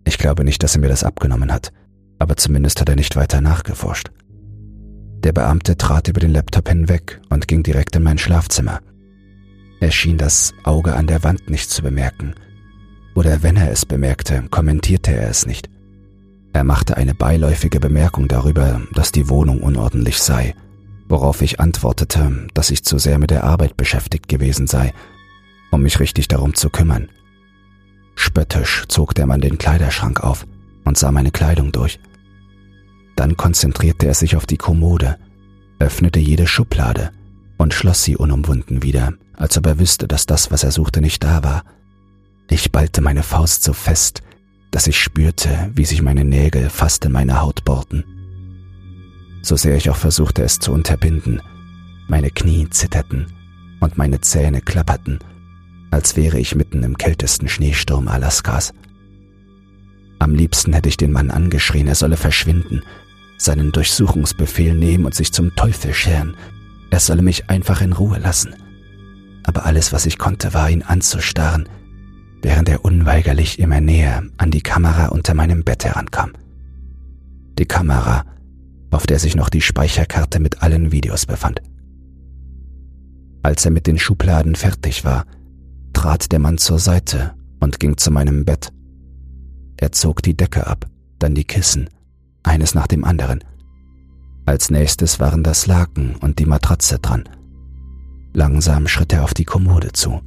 Ich 0.06 0.18
glaube 0.18 0.44
nicht, 0.44 0.62
dass 0.64 0.76
er 0.76 0.82
mir 0.82 0.90
das 0.90 1.04
abgenommen 1.04 1.52
hat, 1.52 1.72
aber 2.20 2.38
zumindest 2.38 2.82
hat 2.82 2.90
er 2.90 2.96
nicht 2.96 3.16
weiter 3.16 3.42
nachgeforscht. 3.42 4.12
Der 5.24 5.34
Beamte 5.34 5.78
trat 5.78 6.08
über 6.08 6.20
den 6.20 6.32
Laptop 6.32 6.70
hinweg 6.70 7.20
und 7.30 7.48
ging 7.48 7.64
direkt 7.64 7.96
in 7.96 8.04
mein 8.04 8.18
Schlafzimmer. 8.18 8.80
Er 9.80 9.92
schien 9.92 10.18
das 10.18 10.54
Auge 10.64 10.96
an 10.96 11.08
der 11.08 11.24
Wand 11.24 11.50
nicht 11.50 11.70
zu 11.70 11.82
bemerken, 11.82 12.36
oder 13.16 13.44
wenn 13.44 13.56
er 13.56 13.72
es 13.72 13.86
bemerkte, 13.86 14.44
kommentierte 14.52 15.12
er 15.12 15.30
es 15.30 15.46
nicht. 15.46 15.70
Er 16.54 16.64
machte 16.64 16.98
eine 16.98 17.16
beiläufige 17.16 17.80
Bemerkung 17.80 18.28
darüber, 18.28 18.82
dass 18.94 19.12
die 19.12 19.30
Wohnung 19.30 19.62
unordentlich 19.62 20.20
sei 20.20 20.54
worauf 21.08 21.42
ich 21.42 21.60
antwortete, 21.60 22.48
dass 22.54 22.72
ich 22.72 22.84
zu 22.84 22.98
sehr 22.98 23.20
mit 23.20 23.32
der 23.32 23.44
Arbeit 23.44 23.78
beschäftigt 23.78 24.28
gewesen 24.28 24.68
sei, 24.68 24.94
um 25.76 25.84
mich 25.84 26.00
richtig 26.00 26.28
darum 26.28 26.54
zu 26.54 26.70
kümmern. 26.70 27.10
Spöttisch 28.16 28.86
zog 28.88 29.14
der 29.14 29.28
Mann 29.28 29.42
den 29.42 29.58
Kleiderschrank 29.58 30.22
auf 30.22 30.46
und 30.86 30.98
sah 30.98 31.12
meine 31.12 31.32
Kleidung 31.32 31.72
durch. 31.72 32.00
Dann 33.16 33.38
konzentrierte 33.38 34.08
er 34.08 34.14
sich 34.14 34.36
auf 34.36 34.46
die 34.46 34.58
Kommode, 34.58 35.18
öffnete 35.80 36.20
jede 36.20 36.48
Schublade 36.48 37.12
und 37.58 37.74
schloss 37.74 38.04
sie 38.04 38.16
unumwunden 38.16 38.84
wieder, 38.84 39.14
als 39.34 39.58
ob 39.58 39.68
er 39.68 39.80
wüsste, 39.80 40.08
dass 40.08 40.26
das, 40.26 40.52
was 40.52 40.64
er 40.64 40.72
suchte, 40.72 41.02
nicht 41.02 41.24
da 41.24 41.44
war. 41.44 41.64
Ich 42.50 42.72
ballte 42.72 43.02
meine 43.02 43.24
Faust 43.24 43.64
so 43.64 43.74
fest, 43.74 44.22
dass 44.72 44.88
ich 44.88 45.00
spürte, 45.00 45.72
wie 45.74 45.86
sich 45.86 46.02
meine 46.02 46.26
Nägel 46.26 46.70
fast 46.70 47.06
in 47.06 47.12
meine 47.12 47.42
Haut 47.42 47.64
bohrten 47.66 48.04
so 49.46 49.56
sehr 49.56 49.76
ich 49.78 49.90
auch 49.90 49.96
versuchte 49.96 50.44
es 50.44 50.60
zu 50.60 50.72
unterbinden. 50.72 51.42
Meine 52.08 52.32
Knie 52.32 52.68
zitterten 52.70 53.28
und 53.80 53.98
meine 53.98 54.22
Zähne 54.22 54.62
klapperten, 54.62 55.20
als 55.96 56.18
wäre 56.18 56.38
ich 56.38 56.56
mitten 56.56 56.84
im 56.84 56.98
kältesten 56.98 57.48
Schneesturm 57.48 58.10
Alaskas. 58.10 58.74
Am 60.20 60.36
liebsten 60.36 60.74
hätte 60.74 60.90
ich 60.90 60.98
den 60.98 61.14
Mann 61.14 61.32
angeschrien, 61.32 61.88
er 61.88 61.96
solle 61.96 62.18
verschwinden, 62.18 62.82
seinen 63.38 63.72
Durchsuchungsbefehl 63.72 64.74
nehmen 64.74 65.06
und 65.06 65.16
sich 65.16 65.32
zum 65.32 65.56
Teufel 65.56 65.94
scheren. 65.94 66.36
Er 66.92 67.00
solle 67.00 67.22
mich 67.22 67.50
einfach 67.50 67.82
in 67.82 67.94
Ruhe 67.94 68.20
lassen. 68.20 68.56
Aber 69.44 69.66
alles, 69.66 69.94
was 69.94 70.06
ich 70.06 70.18
konnte, 70.18 70.54
war 70.54 70.70
ihn 70.70 70.84
anzustarren, 70.84 71.70
während 72.42 72.68
er 72.68 72.84
unweigerlich 72.84 73.58
immer 73.60 73.80
näher 73.80 74.24
an 74.36 74.52
die 74.52 74.62
Kamera 74.62 75.08
unter 75.08 75.34
meinem 75.34 75.64
Bett 75.64 75.86
herankam. 75.86 76.34
Die 77.58 77.66
Kamera 77.66 78.26
auf 78.92 79.08
der 79.08 79.20
sich 79.20 79.36
noch 79.36 79.50
die 79.50 79.62
Speicherkarte 79.62 80.40
mit 80.40 80.62
allen 80.62 80.92
Videos 80.92 81.26
befand. 81.26 81.62
Als 83.44 83.64
er 83.64 83.72
mit 83.72 83.88
den 83.88 83.98
Schubladen 83.98 84.56
fertig 84.56 85.04
war, 85.06 85.26
trat 85.96 86.32
der 86.32 86.40
Mann 86.40 86.60
zur 86.60 86.78
Seite 86.78 87.34
und 87.60 87.80
ging 87.80 87.98
zu 87.98 88.12
meinem 88.12 88.46
Bett. 88.46 88.72
Er 89.78 89.92
zog 89.92 90.22
die 90.22 90.38
Decke 90.38 90.68
ab, 90.68 90.86
dann 91.18 91.34
die 91.34 91.46
Kissen, 91.46 91.90
eines 92.44 92.76
nach 92.76 92.86
dem 92.86 93.04
anderen. 93.04 93.44
Als 94.46 94.70
nächstes 94.70 95.20
waren 95.20 95.42
das 95.42 95.66
Laken 95.66 96.16
und 96.18 96.38
die 96.38 96.46
Matratze 96.46 97.00
dran. 97.00 97.24
Langsam 98.34 98.88
schritt 98.88 99.14
er 99.14 99.24
auf 99.24 99.34
die 99.34 99.46
Kommode 99.46 99.94
zu. 99.94 100.22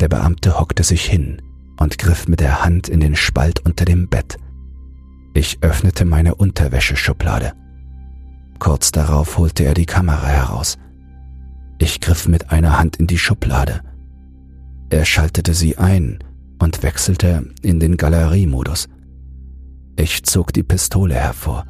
Der 0.00 0.08
Beamte 0.08 0.60
hockte 0.60 0.84
sich 0.84 1.04
hin 1.04 1.42
und 1.80 1.98
griff 1.98 2.28
mit 2.28 2.40
der 2.40 2.62
Hand 2.62 2.88
in 2.88 3.00
den 3.00 3.16
Spalt 3.16 3.64
unter 3.64 3.84
dem 3.84 4.08
Bett. 4.08 4.36
Ich 5.34 5.58
öffnete 5.62 6.04
meine 6.04 6.34
Unterwäscheschublade. 6.34 7.54
Kurz 8.58 8.92
darauf 8.92 9.38
holte 9.38 9.64
er 9.64 9.74
die 9.74 9.86
Kamera 9.86 10.26
heraus. 10.26 10.76
Ich 11.78 12.00
griff 12.00 12.28
mit 12.28 12.50
einer 12.50 12.78
Hand 12.78 12.96
in 12.96 13.06
die 13.06 13.18
Schublade. 13.18 13.80
Er 14.90 15.04
schaltete 15.04 15.54
sie 15.54 15.76
ein 15.76 16.18
und 16.58 16.82
wechselte 16.82 17.50
in 17.62 17.78
den 17.78 17.96
Galeriemodus. 17.96 18.88
Ich 19.96 20.24
zog 20.24 20.52
die 20.52 20.62
Pistole 20.62 21.14
hervor. 21.14 21.66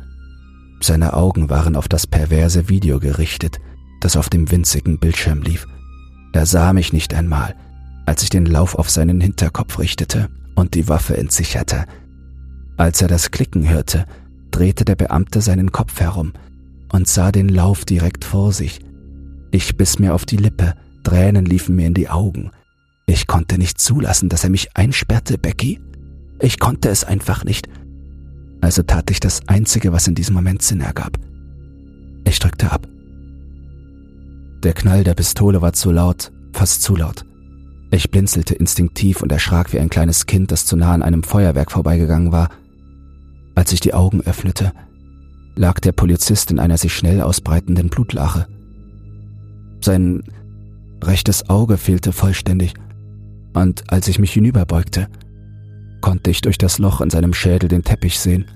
Seine 0.81 1.15
Augen 1.15 1.51
waren 1.51 1.75
auf 1.75 1.89
das 1.89 2.07
perverse 2.07 2.69
Video 2.69 3.01
gerichtet, 3.01 3.59
das 4.01 4.17
auf 4.17 4.29
dem 4.29 4.51
winzigen 4.51 4.99
Bildschirm 4.99 5.43
lief. 5.43 5.67
Er 6.33 6.47
sah 6.47 6.73
mich 6.73 6.93
nicht 6.93 7.13
einmal, 7.15 7.57
als 8.07 8.23
ich 8.23 8.31
den 8.31 8.47
Lauf 8.47 8.77
auf 8.77 8.89
seinen 8.89 9.21
Hinterkopf 9.21 9.79
richtete 9.79 10.29
und 10.55 10.75
die 10.75 10.89
Waffe 10.89 11.17
entsicherte. 11.17 11.87
Als 12.77 13.03
er 13.03 13.09
das 13.09 13.33
Klicken 13.33 13.69
hörte, 13.69 14.07
drehte 14.53 14.85
der 14.85 14.95
Beamte 14.95 15.41
seinen 15.41 15.73
Kopf 15.73 16.01
herum 16.01 16.33
und 16.93 17.09
sah 17.09 17.33
den 17.33 17.49
Lauf 17.49 17.85
direkt 17.85 18.25
vor 18.25 18.53
sich. 18.53 18.81
Ich 19.51 19.77
biss 19.77 19.99
mir 19.99 20.15
auf 20.15 20.25
die 20.25 20.37
Lippe, 20.37 20.75
Tränen 21.03 21.45
liefen 21.45 21.75
mir 21.75 21.87
in 21.87 21.95
die 21.95 22.09
Augen. 22.09 22.51
Ich 23.09 23.27
konnte 23.27 23.57
nicht 23.57 23.81
zulassen, 23.81 24.29
dass 24.29 24.45
er 24.45 24.51
mich 24.51 24.77
einsperrte, 24.77 25.39
Becky. 25.39 25.81
Ich 26.41 26.61
konnte 26.61 26.91
es 26.91 27.05
einfach 27.05 27.43
nicht. 27.43 27.67
Also 28.61 28.83
tat 28.83 29.11
ich 29.11 29.19
das 29.19 29.49
Einzige, 29.49 29.95
was 29.95 30.07
in 30.07 30.15
diesem 30.15 30.35
Moment 30.35 30.61
Sinn 30.61 30.83
ergab. 30.83 31.19
Ich 32.25 32.39
drückte 32.39 32.71
ab. 32.71 32.87
Der 34.63 34.75
Knall 34.75 35.05
der 35.05 35.15
Pistole 35.15 35.63
war 35.63 35.73
zu 35.73 35.91
laut, 35.91 36.33
fast 36.53 36.83
zu 36.83 36.97
laut. 36.97 37.25
Ich 37.91 38.11
blinzelte 38.11 38.55
instinktiv 38.55 39.23
und 39.23 39.33
erschrak 39.33 39.73
wie 39.73 39.81
ein 39.81 39.89
kleines 39.89 40.27
Kind, 40.27 40.53
das 40.53 40.67
zu 40.67 40.77
nah 40.77 40.93
an 40.93 41.03
einem 41.03 41.23
Feuerwerk 41.23 41.73
vorbeigegangen 41.73 42.31
war. 42.31 42.51
Als 43.55 43.73
ich 43.73 43.81
die 43.81 43.95
Augen 43.95 44.21
öffnete, 44.21 44.73
lag 45.57 45.81
der 45.81 45.93
Polizist 45.93 46.51
in 46.51 46.59
einer 46.59 46.77
sich 46.77 46.93
schnell 46.93 47.23
ausbreitenden 47.23 47.89
Blutlache. 47.89 48.49
Sein 49.81 50.25
rechtes 51.03 51.49
Auge 51.49 51.79
fehlte 51.79 52.13
vollständig, 52.13 52.75
und 53.55 53.91
als 53.93 54.09
ich 54.09 54.19
mich 54.19 54.33
hinüberbeugte, 54.33 55.09
konnte 56.01 56.31
ich 56.31 56.41
durch 56.41 56.59
das 56.59 56.79
Loch 56.79 57.01
in 57.01 57.11
seinem 57.11 57.35
Schädel 57.35 57.69
den 57.69 57.83
Teppich 57.83 58.19
sehen. 58.19 58.47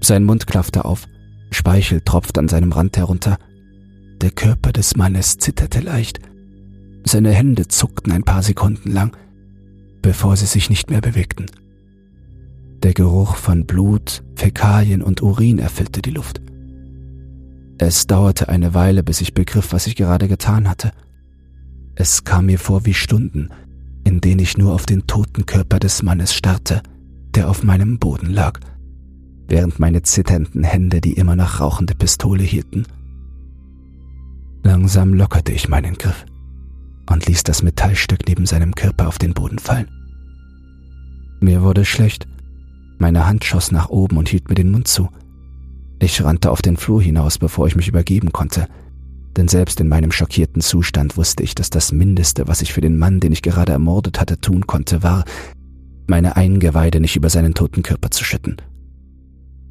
Sein 0.00 0.24
Mund 0.24 0.46
klaffte 0.46 0.84
auf, 0.84 1.06
Speichel 1.50 2.00
tropfte 2.00 2.40
an 2.40 2.48
seinem 2.48 2.72
Rand 2.72 2.96
herunter. 2.96 3.38
Der 4.20 4.30
Körper 4.30 4.72
des 4.72 4.96
Mannes 4.96 5.38
zitterte 5.38 5.80
leicht. 5.80 6.20
Seine 7.04 7.32
Hände 7.32 7.68
zuckten 7.68 8.12
ein 8.12 8.24
paar 8.24 8.42
Sekunden 8.42 8.90
lang, 8.90 9.16
bevor 10.02 10.36
sie 10.36 10.46
sich 10.46 10.70
nicht 10.70 10.90
mehr 10.90 11.00
bewegten. 11.00 11.46
Der 12.82 12.92
Geruch 12.92 13.36
von 13.36 13.66
Blut, 13.66 14.22
Fäkalien 14.34 15.02
und 15.02 15.22
Urin 15.22 15.58
erfüllte 15.58 16.02
die 16.02 16.10
Luft. 16.10 16.40
Es 17.78 18.06
dauerte 18.06 18.48
eine 18.48 18.74
Weile, 18.74 19.02
bis 19.02 19.20
ich 19.20 19.34
begriff, 19.34 19.72
was 19.72 19.86
ich 19.86 19.96
gerade 19.96 20.28
getan 20.28 20.68
hatte. 20.68 20.92
Es 21.94 22.24
kam 22.24 22.46
mir 22.46 22.58
vor 22.58 22.86
wie 22.86 22.94
Stunden, 22.94 23.50
in 24.06 24.20
denen 24.20 24.38
ich 24.38 24.56
nur 24.56 24.72
auf 24.72 24.86
den 24.86 25.08
toten 25.08 25.46
Körper 25.46 25.80
des 25.80 26.04
Mannes 26.04 26.32
starrte, 26.32 26.80
der 27.34 27.50
auf 27.50 27.64
meinem 27.64 27.98
Boden 27.98 28.30
lag, 28.30 28.60
während 29.48 29.80
meine 29.80 30.02
zitternden 30.02 30.62
Hände 30.62 31.00
die 31.00 31.14
immer 31.14 31.34
noch 31.34 31.58
rauchende 31.58 31.96
Pistole 31.96 32.44
hielten. 32.44 32.86
Langsam 34.62 35.12
lockerte 35.12 35.50
ich 35.50 35.68
meinen 35.68 35.94
Griff 35.94 36.24
und 37.10 37.26
ließ 37.26 37.42
das 37.42 37.64
Metallstück 37.64 38.28
neben 38.28 38.46
seinem 38.46 38.76
Körper 38.76 39.08
auf 39.08 39.18
den 39.18 39.34
Boden 39.34 39.58
fallen. 39.58 39.88
Mir 41.40 41.62
wurde 41.62 41.84
schlecht. 41.84 42.28
Meine 42.98 43.26
Hand 43.26 43.44
schoss 43.44 43.72
nach 43.72 43.88
oben 43.88 44.18
und 44.18 44.28
hielt 44.28 44.48
mir 44.48 44.54
den 44.54 44.70
Mund 44.70 44.86
zu. 44.86 45.08
Ich 45.98 46.22
rannte 46.22 46.52
auf 46.52 46.62
den 46.62 46.76
Flur 46.76 47.02
hinaus, 47.02 47.38
bevor 47.38 47.66
ich 47.66 47.74
mich 47.74 47.88
übergeben 47.88 48.30
konnte, 48.30 48.68
denn 49.36 49.48
selbst 49.48 49.80
in 49.80 49.88
meinem 49.88 50.12
schockierten 50.12 50.62
Zustand 50.62 51.16
wusste 51.16 51.42
ich, 51.42 51.54
dass 51.54 51.70
das 51.70 51.92
Mindeste, 51.92 52.48
was 52.48 52.62
ich 52.62 52.72
für 52.72 52.80
den 52.80 52.96
Mann, 52.96 53.20
den 53.20 53.32
ich 53.32 53.42
gerade 53.42 53.72
ermordet 53.72 54.20
hatte, 54.20 54.40
tun 54.40 54.66
konnte, 54.66 55.02
war, 55.02 55.24
meine 56.06 56.36
Eingeweide 56.36 57.00
nicht 57.00 57.16
über 57.16 57.30
seinen 57.30 57.54
toten 57.54 57.82
Körper 57.82 58.10
zu 58.10 58.24
schütten. 58.24 58.56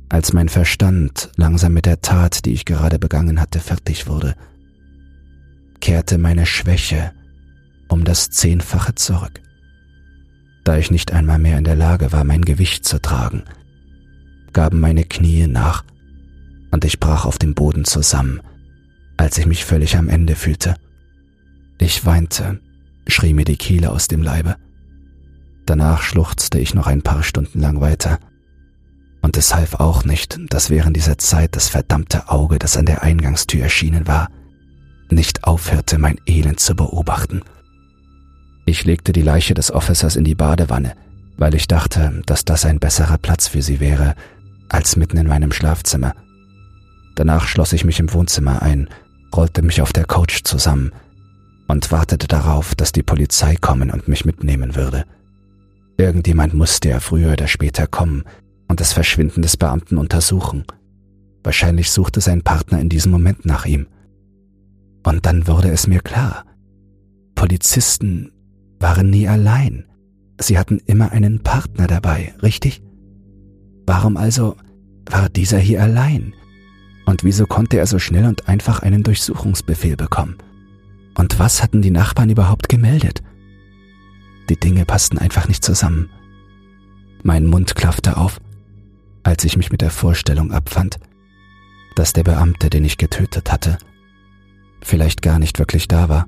Als 0.09 0.33
mein 0.33 0.49
Verstand 0.49 1.31
langsam 1.35 1.73
mit 1.73 1.85
der 1.85 2.01
Tat, 2.01 2.45
die 2.45 2.53
ich 2.53 2.65
gerade 2.65 2.99
begangen 2.99 3.41
hatte, 3.41 3.59
fertig 3.59 4.07
wurde, 4.07 4.35
kehrte 5.79 6.17
meine 6.17 6.45
Schwäche 6.45 7.11
um 7.89 8.03
das 8.03 8.29
Zehnfache 8.29 8.95
zurück. 8.95 9.41
Da 10.63 10.77
ich 10.77 10.89
nicht 10.89 11.11
einmal 11.13 11.39
mehr 11.39 11.57
in 11.57 11.63
der 11.63 11.75
Lage 11.75 12.11
war, 12.11 12.23
mein 12.23 12.43
Gewicht 12.43 12.85
zu 12.85 12.99
tragen, 12.99 13.43
gaben 14.53 14.79
meine 14.79 15.03
Knie 15.03 15.47
nach 15.47 15.83
und 16.71 16.85
ich 16.85 16.99
brach 16.99 17.25
auf 17.25 17.37
dem 17.37 17.53
Boden 17.53 17.85
zusammen, 17.85 18.41
als 19.17 19.37
ich 19.37 19.45
mich 19.45 19.65
völlig 19.65 19.97
am 19.97 20.09
Ende 20.09 20.35
fühlte. 20.35 20.75
Ich 21.77 22.05
weinte, 22.05 22.59
schrie 23.07 23.33
mir 23.33 23.45
die 23.45 23.57
Kehle 23.57 23.91
aus 23.91 24.07
dem 24.07 24.21
Leibe. 24.21 24.55
Danach 25.65 26.01
schluchzte 26.03 26.59
ich 26.59 26.73
noch 26.73 26.87
ein 26.87 27.01
paar 27.01 27.23
Stunden 27.23 27.59
lang 27.59 27.81
weiter. 27.81 28.19
Und 29.21 29.37
es 29.37 29.55
half 29.55 29.75
auch 29.75 30.05
nicht, 30.05 30.39
dass 30.49 30.69
während 30.69 30.95
dieser 30.95 31.17
Zeit 31.17 31.55
das 31.55 31.69
verdammte 31.69 32.29
Auge, 32.29 32.59
das 32.59 32.77
an 32.77 32.85
der 32.85 33.01
Eingangstür 33.01 33.63
erschienen 33.63 34.07
war, 34.07 34.29
nicht 35.09 35.43
aufhörte, 35.43 35.97
mein 35.97 36.19
Elend 36.25 36.59
zu 36.59 36.75
beobachten. 36.75 37.41
Ich 38.65 38.85
legte 38.85 39.11
die 39.11 39.21
Leiche 39.21 39.53
des 39.53 39.71
Officers 39.71 40.15
in 40.15 40.23
die 40.23 40.35
Badewanne, 40.35 40.93
weil 41.37 41.55
ich 41.55 41.67
dachte, 41.67 42.21
dass 42.25 42.45
das 42.45 42.65
ein 42.65 42.79
besserer 42.79 43.17
Platz 43.17 43.47
für 43.47 43.61
sie 43.61 43.79
wäre, 43.79 44.15
als 44.69 44.95
mitten 44.95 45.17
in 45.17 45.27
meinem 45.27 45.51
Schlafzimmer. 45.51 46.13
Danach 47.15 47.47
schloss 47.47 47.73
ich 47.73 47.85
mich 47.85 47.99
im 47.99 48.11
Wohnzimmer 48.13 48.61
ein, 48.61 48.89
rollte 49.37 49.61
mich 49.61 49.81
auf 49.81 49.93
der 49.93 50.05
Couch 50.05 50.41
zusammen 50.43 50.91
und 51.67 51.91
wartete 51.91 52.27
darauf, 52.27 52.75
dass 52.75 52.91
die 52.91 53.03
Polizei 53.03 53.55
kommen 53.55 53.91
und 53.91 54.07
mich 54.07 54.25
mitnehmen 54.25 54.75
würde. 54.75 55.05
Irgendjemand 55.97 56.53
musste 56.53 56.89
ja 56.89 56.99
früher 56.99 57.33
oder 57.33 57.47
später 57.47 57.87
kommen 57.87 58.23
und 58.67 58.79
das 58.79 58.93
Verschwinden 58.93 59.41
des 59.41 59.57
Beamten 59.57 59.97
untersuchen. 59.97 60.65
Wahrscheinlich 61.43 61.91
suchte 61.91 62.21
sein 62.21 62.41
Partner 62.41 62.79
in 62.79 62.89
diesem 62.89 63.11
Moment 63.11 63.45
nach 63.45 63.65
ihm. 63.65 63.87
Und 65.03 65.25
dann 65.25 65.47
wurde 65.47 65.69
es 65.69 65.87
mir 65.87 65.99
klar. 65.99 66.45
Polizisten 67.35 68.31
waren 68.79 69.09
nie 69.09 69.27
allein. 69.27 69.85
Sie 70.39 70.57
hatten 70.57 70.79
immer 70.85 71.11
einen 71.11 71.43
Partner 71.43 71.87
dabei, 71.87 72.33
richtig? 72.41 72.81
Warum 73.85 74.17
also 74.17 74.57
war 75.09 75.29
dieser 75.29 75.59
hier 75.59 75.81
allein? 75.81 76.33
Und 77.05 77.23
wieso 77.23 77.45
konnte 77.45 77.77
er 77.77 77.85
so 77.85 77.99
schnell 77.99 78.25
und 78.25 78.47
einfach 78.47 78.79
einen 78.79 79.03
Durchsuchungsbefehl 79.03 79.95
bekommen? 79.95 80.37
Und 81.15 81.39
was 81.39 81.63
hatten 81.63 81.81
die 81.81 81.91
Nachbarn 81.91 82.29
überhaupt 82.29 82.67
gemeldet? 82.67 83.21
Die 84.49 84.59
Dinge 84.59 84.85
passten 84.85 85.17
einfach 85.17 85.47
nicht 85.47 85.63
zusammen. 85.63 86.09
Mein 87.23 87.45
Mund 87.45 87.75
klaffte 87.75 88.17
auf, 88.17 88.39
als 89.23 89.43
ich 89.43 89.57
mich 89.57 89.71
mit 89.71 89.81
der 89.81 89.89
Vorstellung 89.89 90.51
abfand, 90.51 90.99
dass 91.95 92.13
der 92.13 92.23
Beamte, 92.23 92.69
den 92.69 92.85
ich 92.85 92.97
getötet 92.97 93.51
hatte, 93.51 93.77
vielleicht 94.81 95.21
gar 95.21 95.39
nicht 95.39 95.57
wirklich 95.57 95.87
da 95.87 96.09
war. 96.09 96.27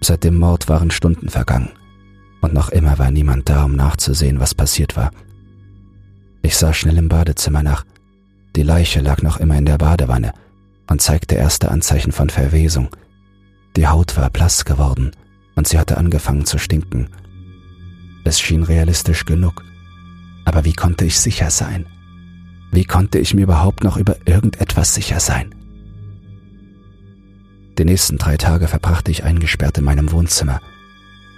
Seit 0.00 0.24
dem 0.24 0.38
Mord 0.38 0.68
waren 0.68 0.90
Stunden 0.90 1.28
vergangen 1.28 1.70
und 2.40 2.52
noch 2.52 2.70
immer 2.70 2.98
war 2.98 3.10
niemand 3.10 3.48
da, 3.48 3.64
um 3.64 3.76
nachzusehen, 3.76 4.40
was 4.40 4.54
passiert 4.54 4.96
war. 4.96 5.10
Ich 6.42 6.56
sah 6.56 6.74
schnell 6.74 6.98
im 6.98 7.08
Badezimmer 7.08 7.62
nach. 7.62 7.84
Die 8.56 8.62
Leiche 8.62 9.00
lag 9.00 9.22
noch 9.22 9.38
immer 9.38 9.56
in 9.56 9.66
der 9.66 9.78
Badewanne 9.78 10.32
und 10.88 11.02
zeigte 11.02 11.34
erste 11.34 11.70
Anzeichen 11.70 12.12
von 12.12 12.30
Verwesung. 12.30 12.88
Die 13.76 13.88
Haut 13.88 14.16
war 14.16 14.30
blass 14.30 14.64
geworden 14.64 15.10
und 15.56 15.66
sie 15.66 15.78
hatte 15.78 15.96
angefangen 15.96 16.46
zu 16.46 16.58
stinken. 16.58 17.08
Es 18.24 18.40
schien 18.40 18.62
realistisch 18.62 19.24
genug. 19.24 19.62
Aber 20.44 20.64
wie 20.64 20.72
konnte 20.72 21.04
ich 21.04 21.18
sicher 21.18 21.50
sein? 21.50 21.86
Wie 22.70 22.84
konnte 22.84 23.18
ich 23.18 23.34
mir 23.34 23.42
überhaupt 23.42 23.84
noch 23.84 23.96
über 23.96 24.16
irgendetwas 24.24 24.94
sicher 24.94 25.20
sein? 25.20 25.54
Die 27.78 27.84
nächsten 27.84 28.18
drei 28.18 28.36
Tage 28.36 28.68
verbrachte 28.68 29.10
ich 29.10 29.24
eingesperrt 29.24 29.78
in 29.78 29.84
meinem 29.84 30.12
Wohnzimmer. 30.12 30.60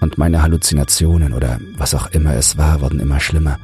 Und 0.01 0.19
meine 0.19 0.43
Halluzinationen 0.43 1.33
oder 1.33 1.59
was 1.79 1.95
auch 1.95 2.09
immer 2.09 2.35
es 2.35 2.59
war, 2.59 2.83
wurden 2.83 3.01
immer 3.01 3.21
schlimmer. 3.21 3.59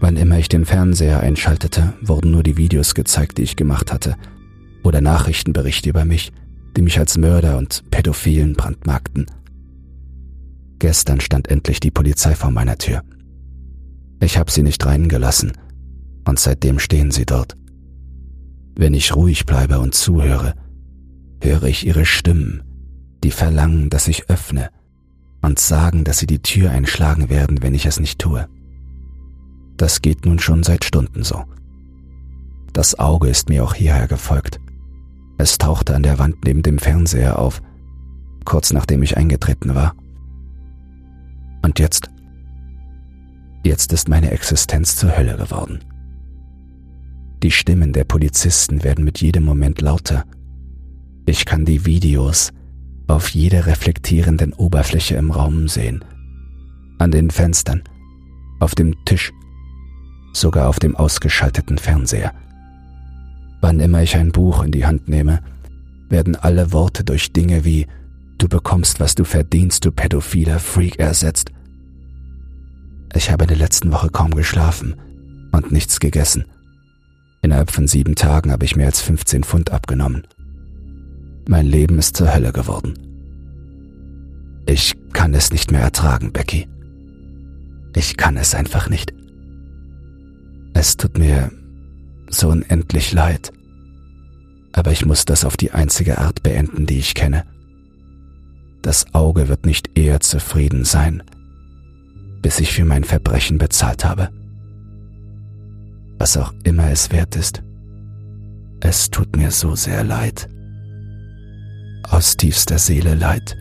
Wann 0.00 0.16
immer 0.16 0.38
ich 0.38 0.48
den 0.48 0.64
Fernseher 0.64 1.20
einschaltete, 1.20 1.94
wurden 2.00 2.30
nur 2.30 2.42
die 2.42 2.56
Videos 2.56 2.94
gezeigt, 2.94 3.38
die 3.38 3.42
ich 3.42 3.56
gemacht 3.56 3.92
hatte, 3.92 4.16
oder 4.84 5.00
Nachrichtenberichte 5.00 5.90
über 5.90 6.04
mich, 6.04 6.32
die 6.76 6.82
mich 6.82 6.98
als 6.98 7.18
Mörder 7.18 7.58
und 7.58 7.84
Pädophilen 7.90 8.54
brandmarkten. 8.54 9.26
Gestern 10.78 11.20
stand 11.20 11.48
endlich 11.48 11.80
die 11.80 11.90
Polizei 11.90 12.36
vor 12.36 12.52
meiner 12.52 12.78
Tür. 12.78 13.02
Ich 14.20 14.38
habe 14.38 14.50
sie 14.50 14.62
nicht 14.62 14.84
reingelassen, 14.86 15.52
und 16.24 16.38
seitdem 16.38 16.78
stehen 16.78 17.10
sie 17.10 17.26
dort. 17.26 17.56
Wenn 18.76 18.94
ich 18.94 19.16
ruhig 19.16 19.46
bleibe 19.46 19.80
und 19.80 19.94
zuhöre, 19.94 20.54
höre 21.42 21.64
ich 21.64 21.84
ihre 21.84 22.04
Stimmen, 22.04 22.62
die 23.24 23.32
verlangen, 23.32 23.90
dass 23.90 24.06
ich 24.06 24.30
öffne 24.30 24.70
und 25.42 25.58
sagen, 25.58 26.04
dass 26.04 26.18
sie 26.18 26.26
die 26.26 26.42
Tür 26.42 26.70
einschlagen 26.70 27.28
werden, 27.28 27.62
wenn 27.62 27.74
ich 27.74 27.86
es 27.86 27.98
nicht 27.98 28.20
tue. 28.20 28.48
Das 29.78 30.02
geht 30.02 30.26
nun 30.26 30.38
schon 30.38 30.62
seit 30.62 30.84
Stunden 30.84 31.22
so. 31.22 31.44
Das 32.74 32.98
Auge 32.98 33.28
ist 33.28 33.48
mir 33.48 33.64
auch 33.64 33.72
hierher 33.72 34.06
gefolgt. 34.06 34.60
Es 35.38 35.56
tauchte 35.56 35.94
an 35.94 36.02
der 36.02 36.18
Wand 36.18 36.44
neben 36.44 36.62
dem 36.62 36.78
Fernseher 36.78 37.38
auf, 37.38 37.62
kurz 38.44 38.72
nachdem 38.72 39.02
ich 39.02 39.16
eingetreten 39.16 39.74
war. 39.74 39.94
Und 41.62 41.78
jetzt? 41.78 42.10
Jetzt 43.64 43.94
ist 43.94 44.10
meine 44.10 44.30
Existenz 44.30 44.96
zur 44.96 45.16
Hölle 45.16 45.38
geworden. 45.38 45.80
Die 47.42 47.50
Stimmen 47.50 47.94
der 47.94 48.04
Polizisten 48.04 48.84
werden 48.84 49.04
mit 49.04 49.22
jedem 49.22 49.44
Moment 49.44 49.80
lauter 49.80 50.24
ich 51.28 51.44
kann 51.44 51.66
die 51.66 51.84
Videos 51.84 52.52
auf 53.06 53.28
jeder 53.28 53.66
reflektierenden 53.66 54.54
Oberfläche 54.54 55.16
im 55.16 55.30
Raum 55.30 55.68
sehen. 55.68 56.02
An 56.98 57.10
den 57.10 57.30
Fenstern, 57.30 57.82
auf 58.60 58.74
dem 58.74 58.94
Tisch, 59.04 59.30
sogar 60.40 60.68
auf 60.68 60.78
dem 60.78 60.96
ausgeschalteten 60.96 61.78
Fernseher. 61.78 62.32
Wann 63.60 63.80
immer 63.80 64.02
ich 64.02 64.16
ein 64.16 64.32
Buch 64.32 64.62
in 64.62 64.70
die 64.70 64.86
Hand 64.86 65.08
nehme, 65.08 65.40
werden 66.08 66.36
alle 66.36 66.72
Worte 66.72 67.04
durch 67.04 67.32
Dinge 67.32 67.64
wie 67.64 67.86
Du 68.38 68.48
bekommst, 68.48 69.00
was 69.00 69.16
du 69.16 69.24
verdienst, 69.24 69.84
du 69.84 69.90
pädophiler 69.90 70.60
Freak 70.60 71.00
ersetzt. 71.00 71.50
Ich 73.12 73.32
habe 73.32 73.44
in 73.44 73.48
der 73.48 73.56
letzten 73.56 73.90
Woche 73.90 74.10
kaum 74.10 74.30
geschlafen 74.30 74.94
und 75.50 75.72
nichts 75.72 75.98
gegessen. 75.98 76.44
Innerhalb 77.42 77.72
von 77.72 77.88
sieben 77.88 78.14
Tagen 78.14 78.52
habe 78.52 78.64
ich 78.64 78.76
mehr 78.76 78.86
als 78.86 79.00
15 79.00 79.42
Pfund 79.42 79.72
abgenommen. 79.72 80.24
Mein 81.48 81.66
Leben 81.66 81.98
ist 81.98 82.16
zur 82.16 82.32
Hölle 82.32 82.52
geworden. 82.52 82.94
Ich 84.66 84.94
kann 85.12 85.34
es 85.34 85.50
nicht 85.50 85.72
mehr 85.72 85.80
ertragen, 85.80 86.32
Becky. 86.32 86.68
Ich 87.96 88.16
kann 88.16 88.36
es 88.36 88.54
einfach 88.54 88.88
nicht. 88.88 89.17
Es 90.80 90.96
tut 90.96 91.18
mir 91.18 91.50
so 92.30 92.50
unendlich 92.50 93.12
leid. 93.12 93.50
Aber 94.72 94.92
ich 94.92 95.04
muss 95.04 95.24
das 95.24 95.44
auf 95.44 95.56
die 95.56 95.72
einzige 95.72 96.18
Art 96.18 96.44
beenden, 96.44 96.86
die 96.86 97.00
ich 97.00 97.16
kenne. 97.16 97.42
Das 98.80 99.12
Auge 99.12 99.48
wird 99.48 99.66
nicht 99.66 99.98
eher 99.98 100.20
zufrieden 100.20 100.84
sein, 100.84 101.24
bis 102.42 102.60
ich 102.60 102.72
für 102.72 102.84
mein 102.84 103.02
Verbrechen 103.02 103.58
bezahlt 103.58 104.04
habe. 104.04 104.28
Was 106.16 106.36
auch 106.36 106.54
immer 106.62 106.92
es 106.92 107.10
wert 107.10 107.34
ist. 107.34 107.60
Es 108.78 109.10
tut 109.10 109.34
mir 109.34 109.50
so 109.50 109.74
sehr 109.74 110.04
leid. 110.04 110.48
Aus 112.08 112.36
tiefster 112.36 112.78
Seele 112.78 113.16
leid. 113.16 113.56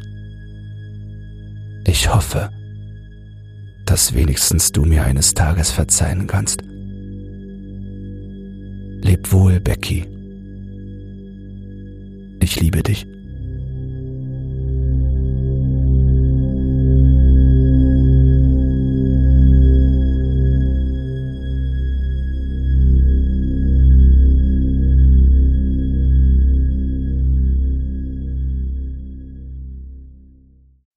Ich 1.83 2.13
hoffe, 2.13 2.51
dass 3.87 4.13
wenigstens 4.13 4.71
du 4.71 4.85
mir 4.85 5.03
eines 5.03 5.33
Tages 5.33 5.71
verzeihen 5.71 6.27
kannst. 6.27 6.66
Leb 9.01 9.31
wohl, 9.31 9.59
Becky. 9.59 10.05
Ich 12.39 12.59
liebe 12.59 12.83
dich. 12.83 13.05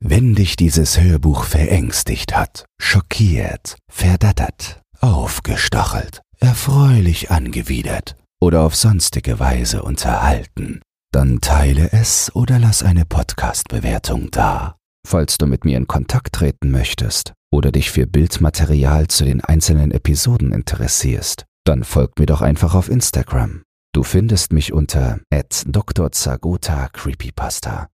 Wenn 0.03 0.35
dich 0.35 0.57
dieses 0.57 1.01
Hörbuch 1.01 1.45
verängstigt 1.45 2.35
hat, 2.35 2.65
schockiert, 2.81 3.77
verdattert, 3.89 4.81
aufgestachelt, 5.01 6.21
erfreulich 6.41 7.31
angewidert 7.31 8.17
oder 8.41 8.63
auf 8.63 8.75
sonstige 8.75 9.39
Weise 9.39 9.83
unterhalten, 9.83 10.81
dann 11.13 11.41
teile 11.41 11.93
es 11.93 12.35
oder 12.35 12.59
lass 12.59 12.83
eine 12.83 13.05
Podcast-Bewertung 13.05 14.31
da. 14.31 14.77
Falls 15.07 15.39
du 15.39 15.47
mit 15.47 15.65
mir 15.65 15.77
in 15.77 15.87
Kontakt 15.87 16.35
treten 16.35 16.71
möchtest 16.71 17.35
oder 17.53 17.73
dich 17.73 17.91
für 17.91 18.07
Bildmaterial 18.07 19.09
zu 19.09 19.25
den 19.25 19.43
einzelnen 19.43 19.91
Episoden 19.91 20.53
interessierst, 20.53 21.45
dann 21.65 21.85
folg 21.85 22.19
mir 22.19 22.27
doch 22.27 22.41
einfach 22.41 22.75
auf 22.75 22.89
Instagram. 22.89 23.63
Du 23.93 24.03
findest 24.03 24.53
mich 24.53 24.73
unter 24.73 25.21
@drzagota 25.31 26.89
Creepypasta. 26.89 27.91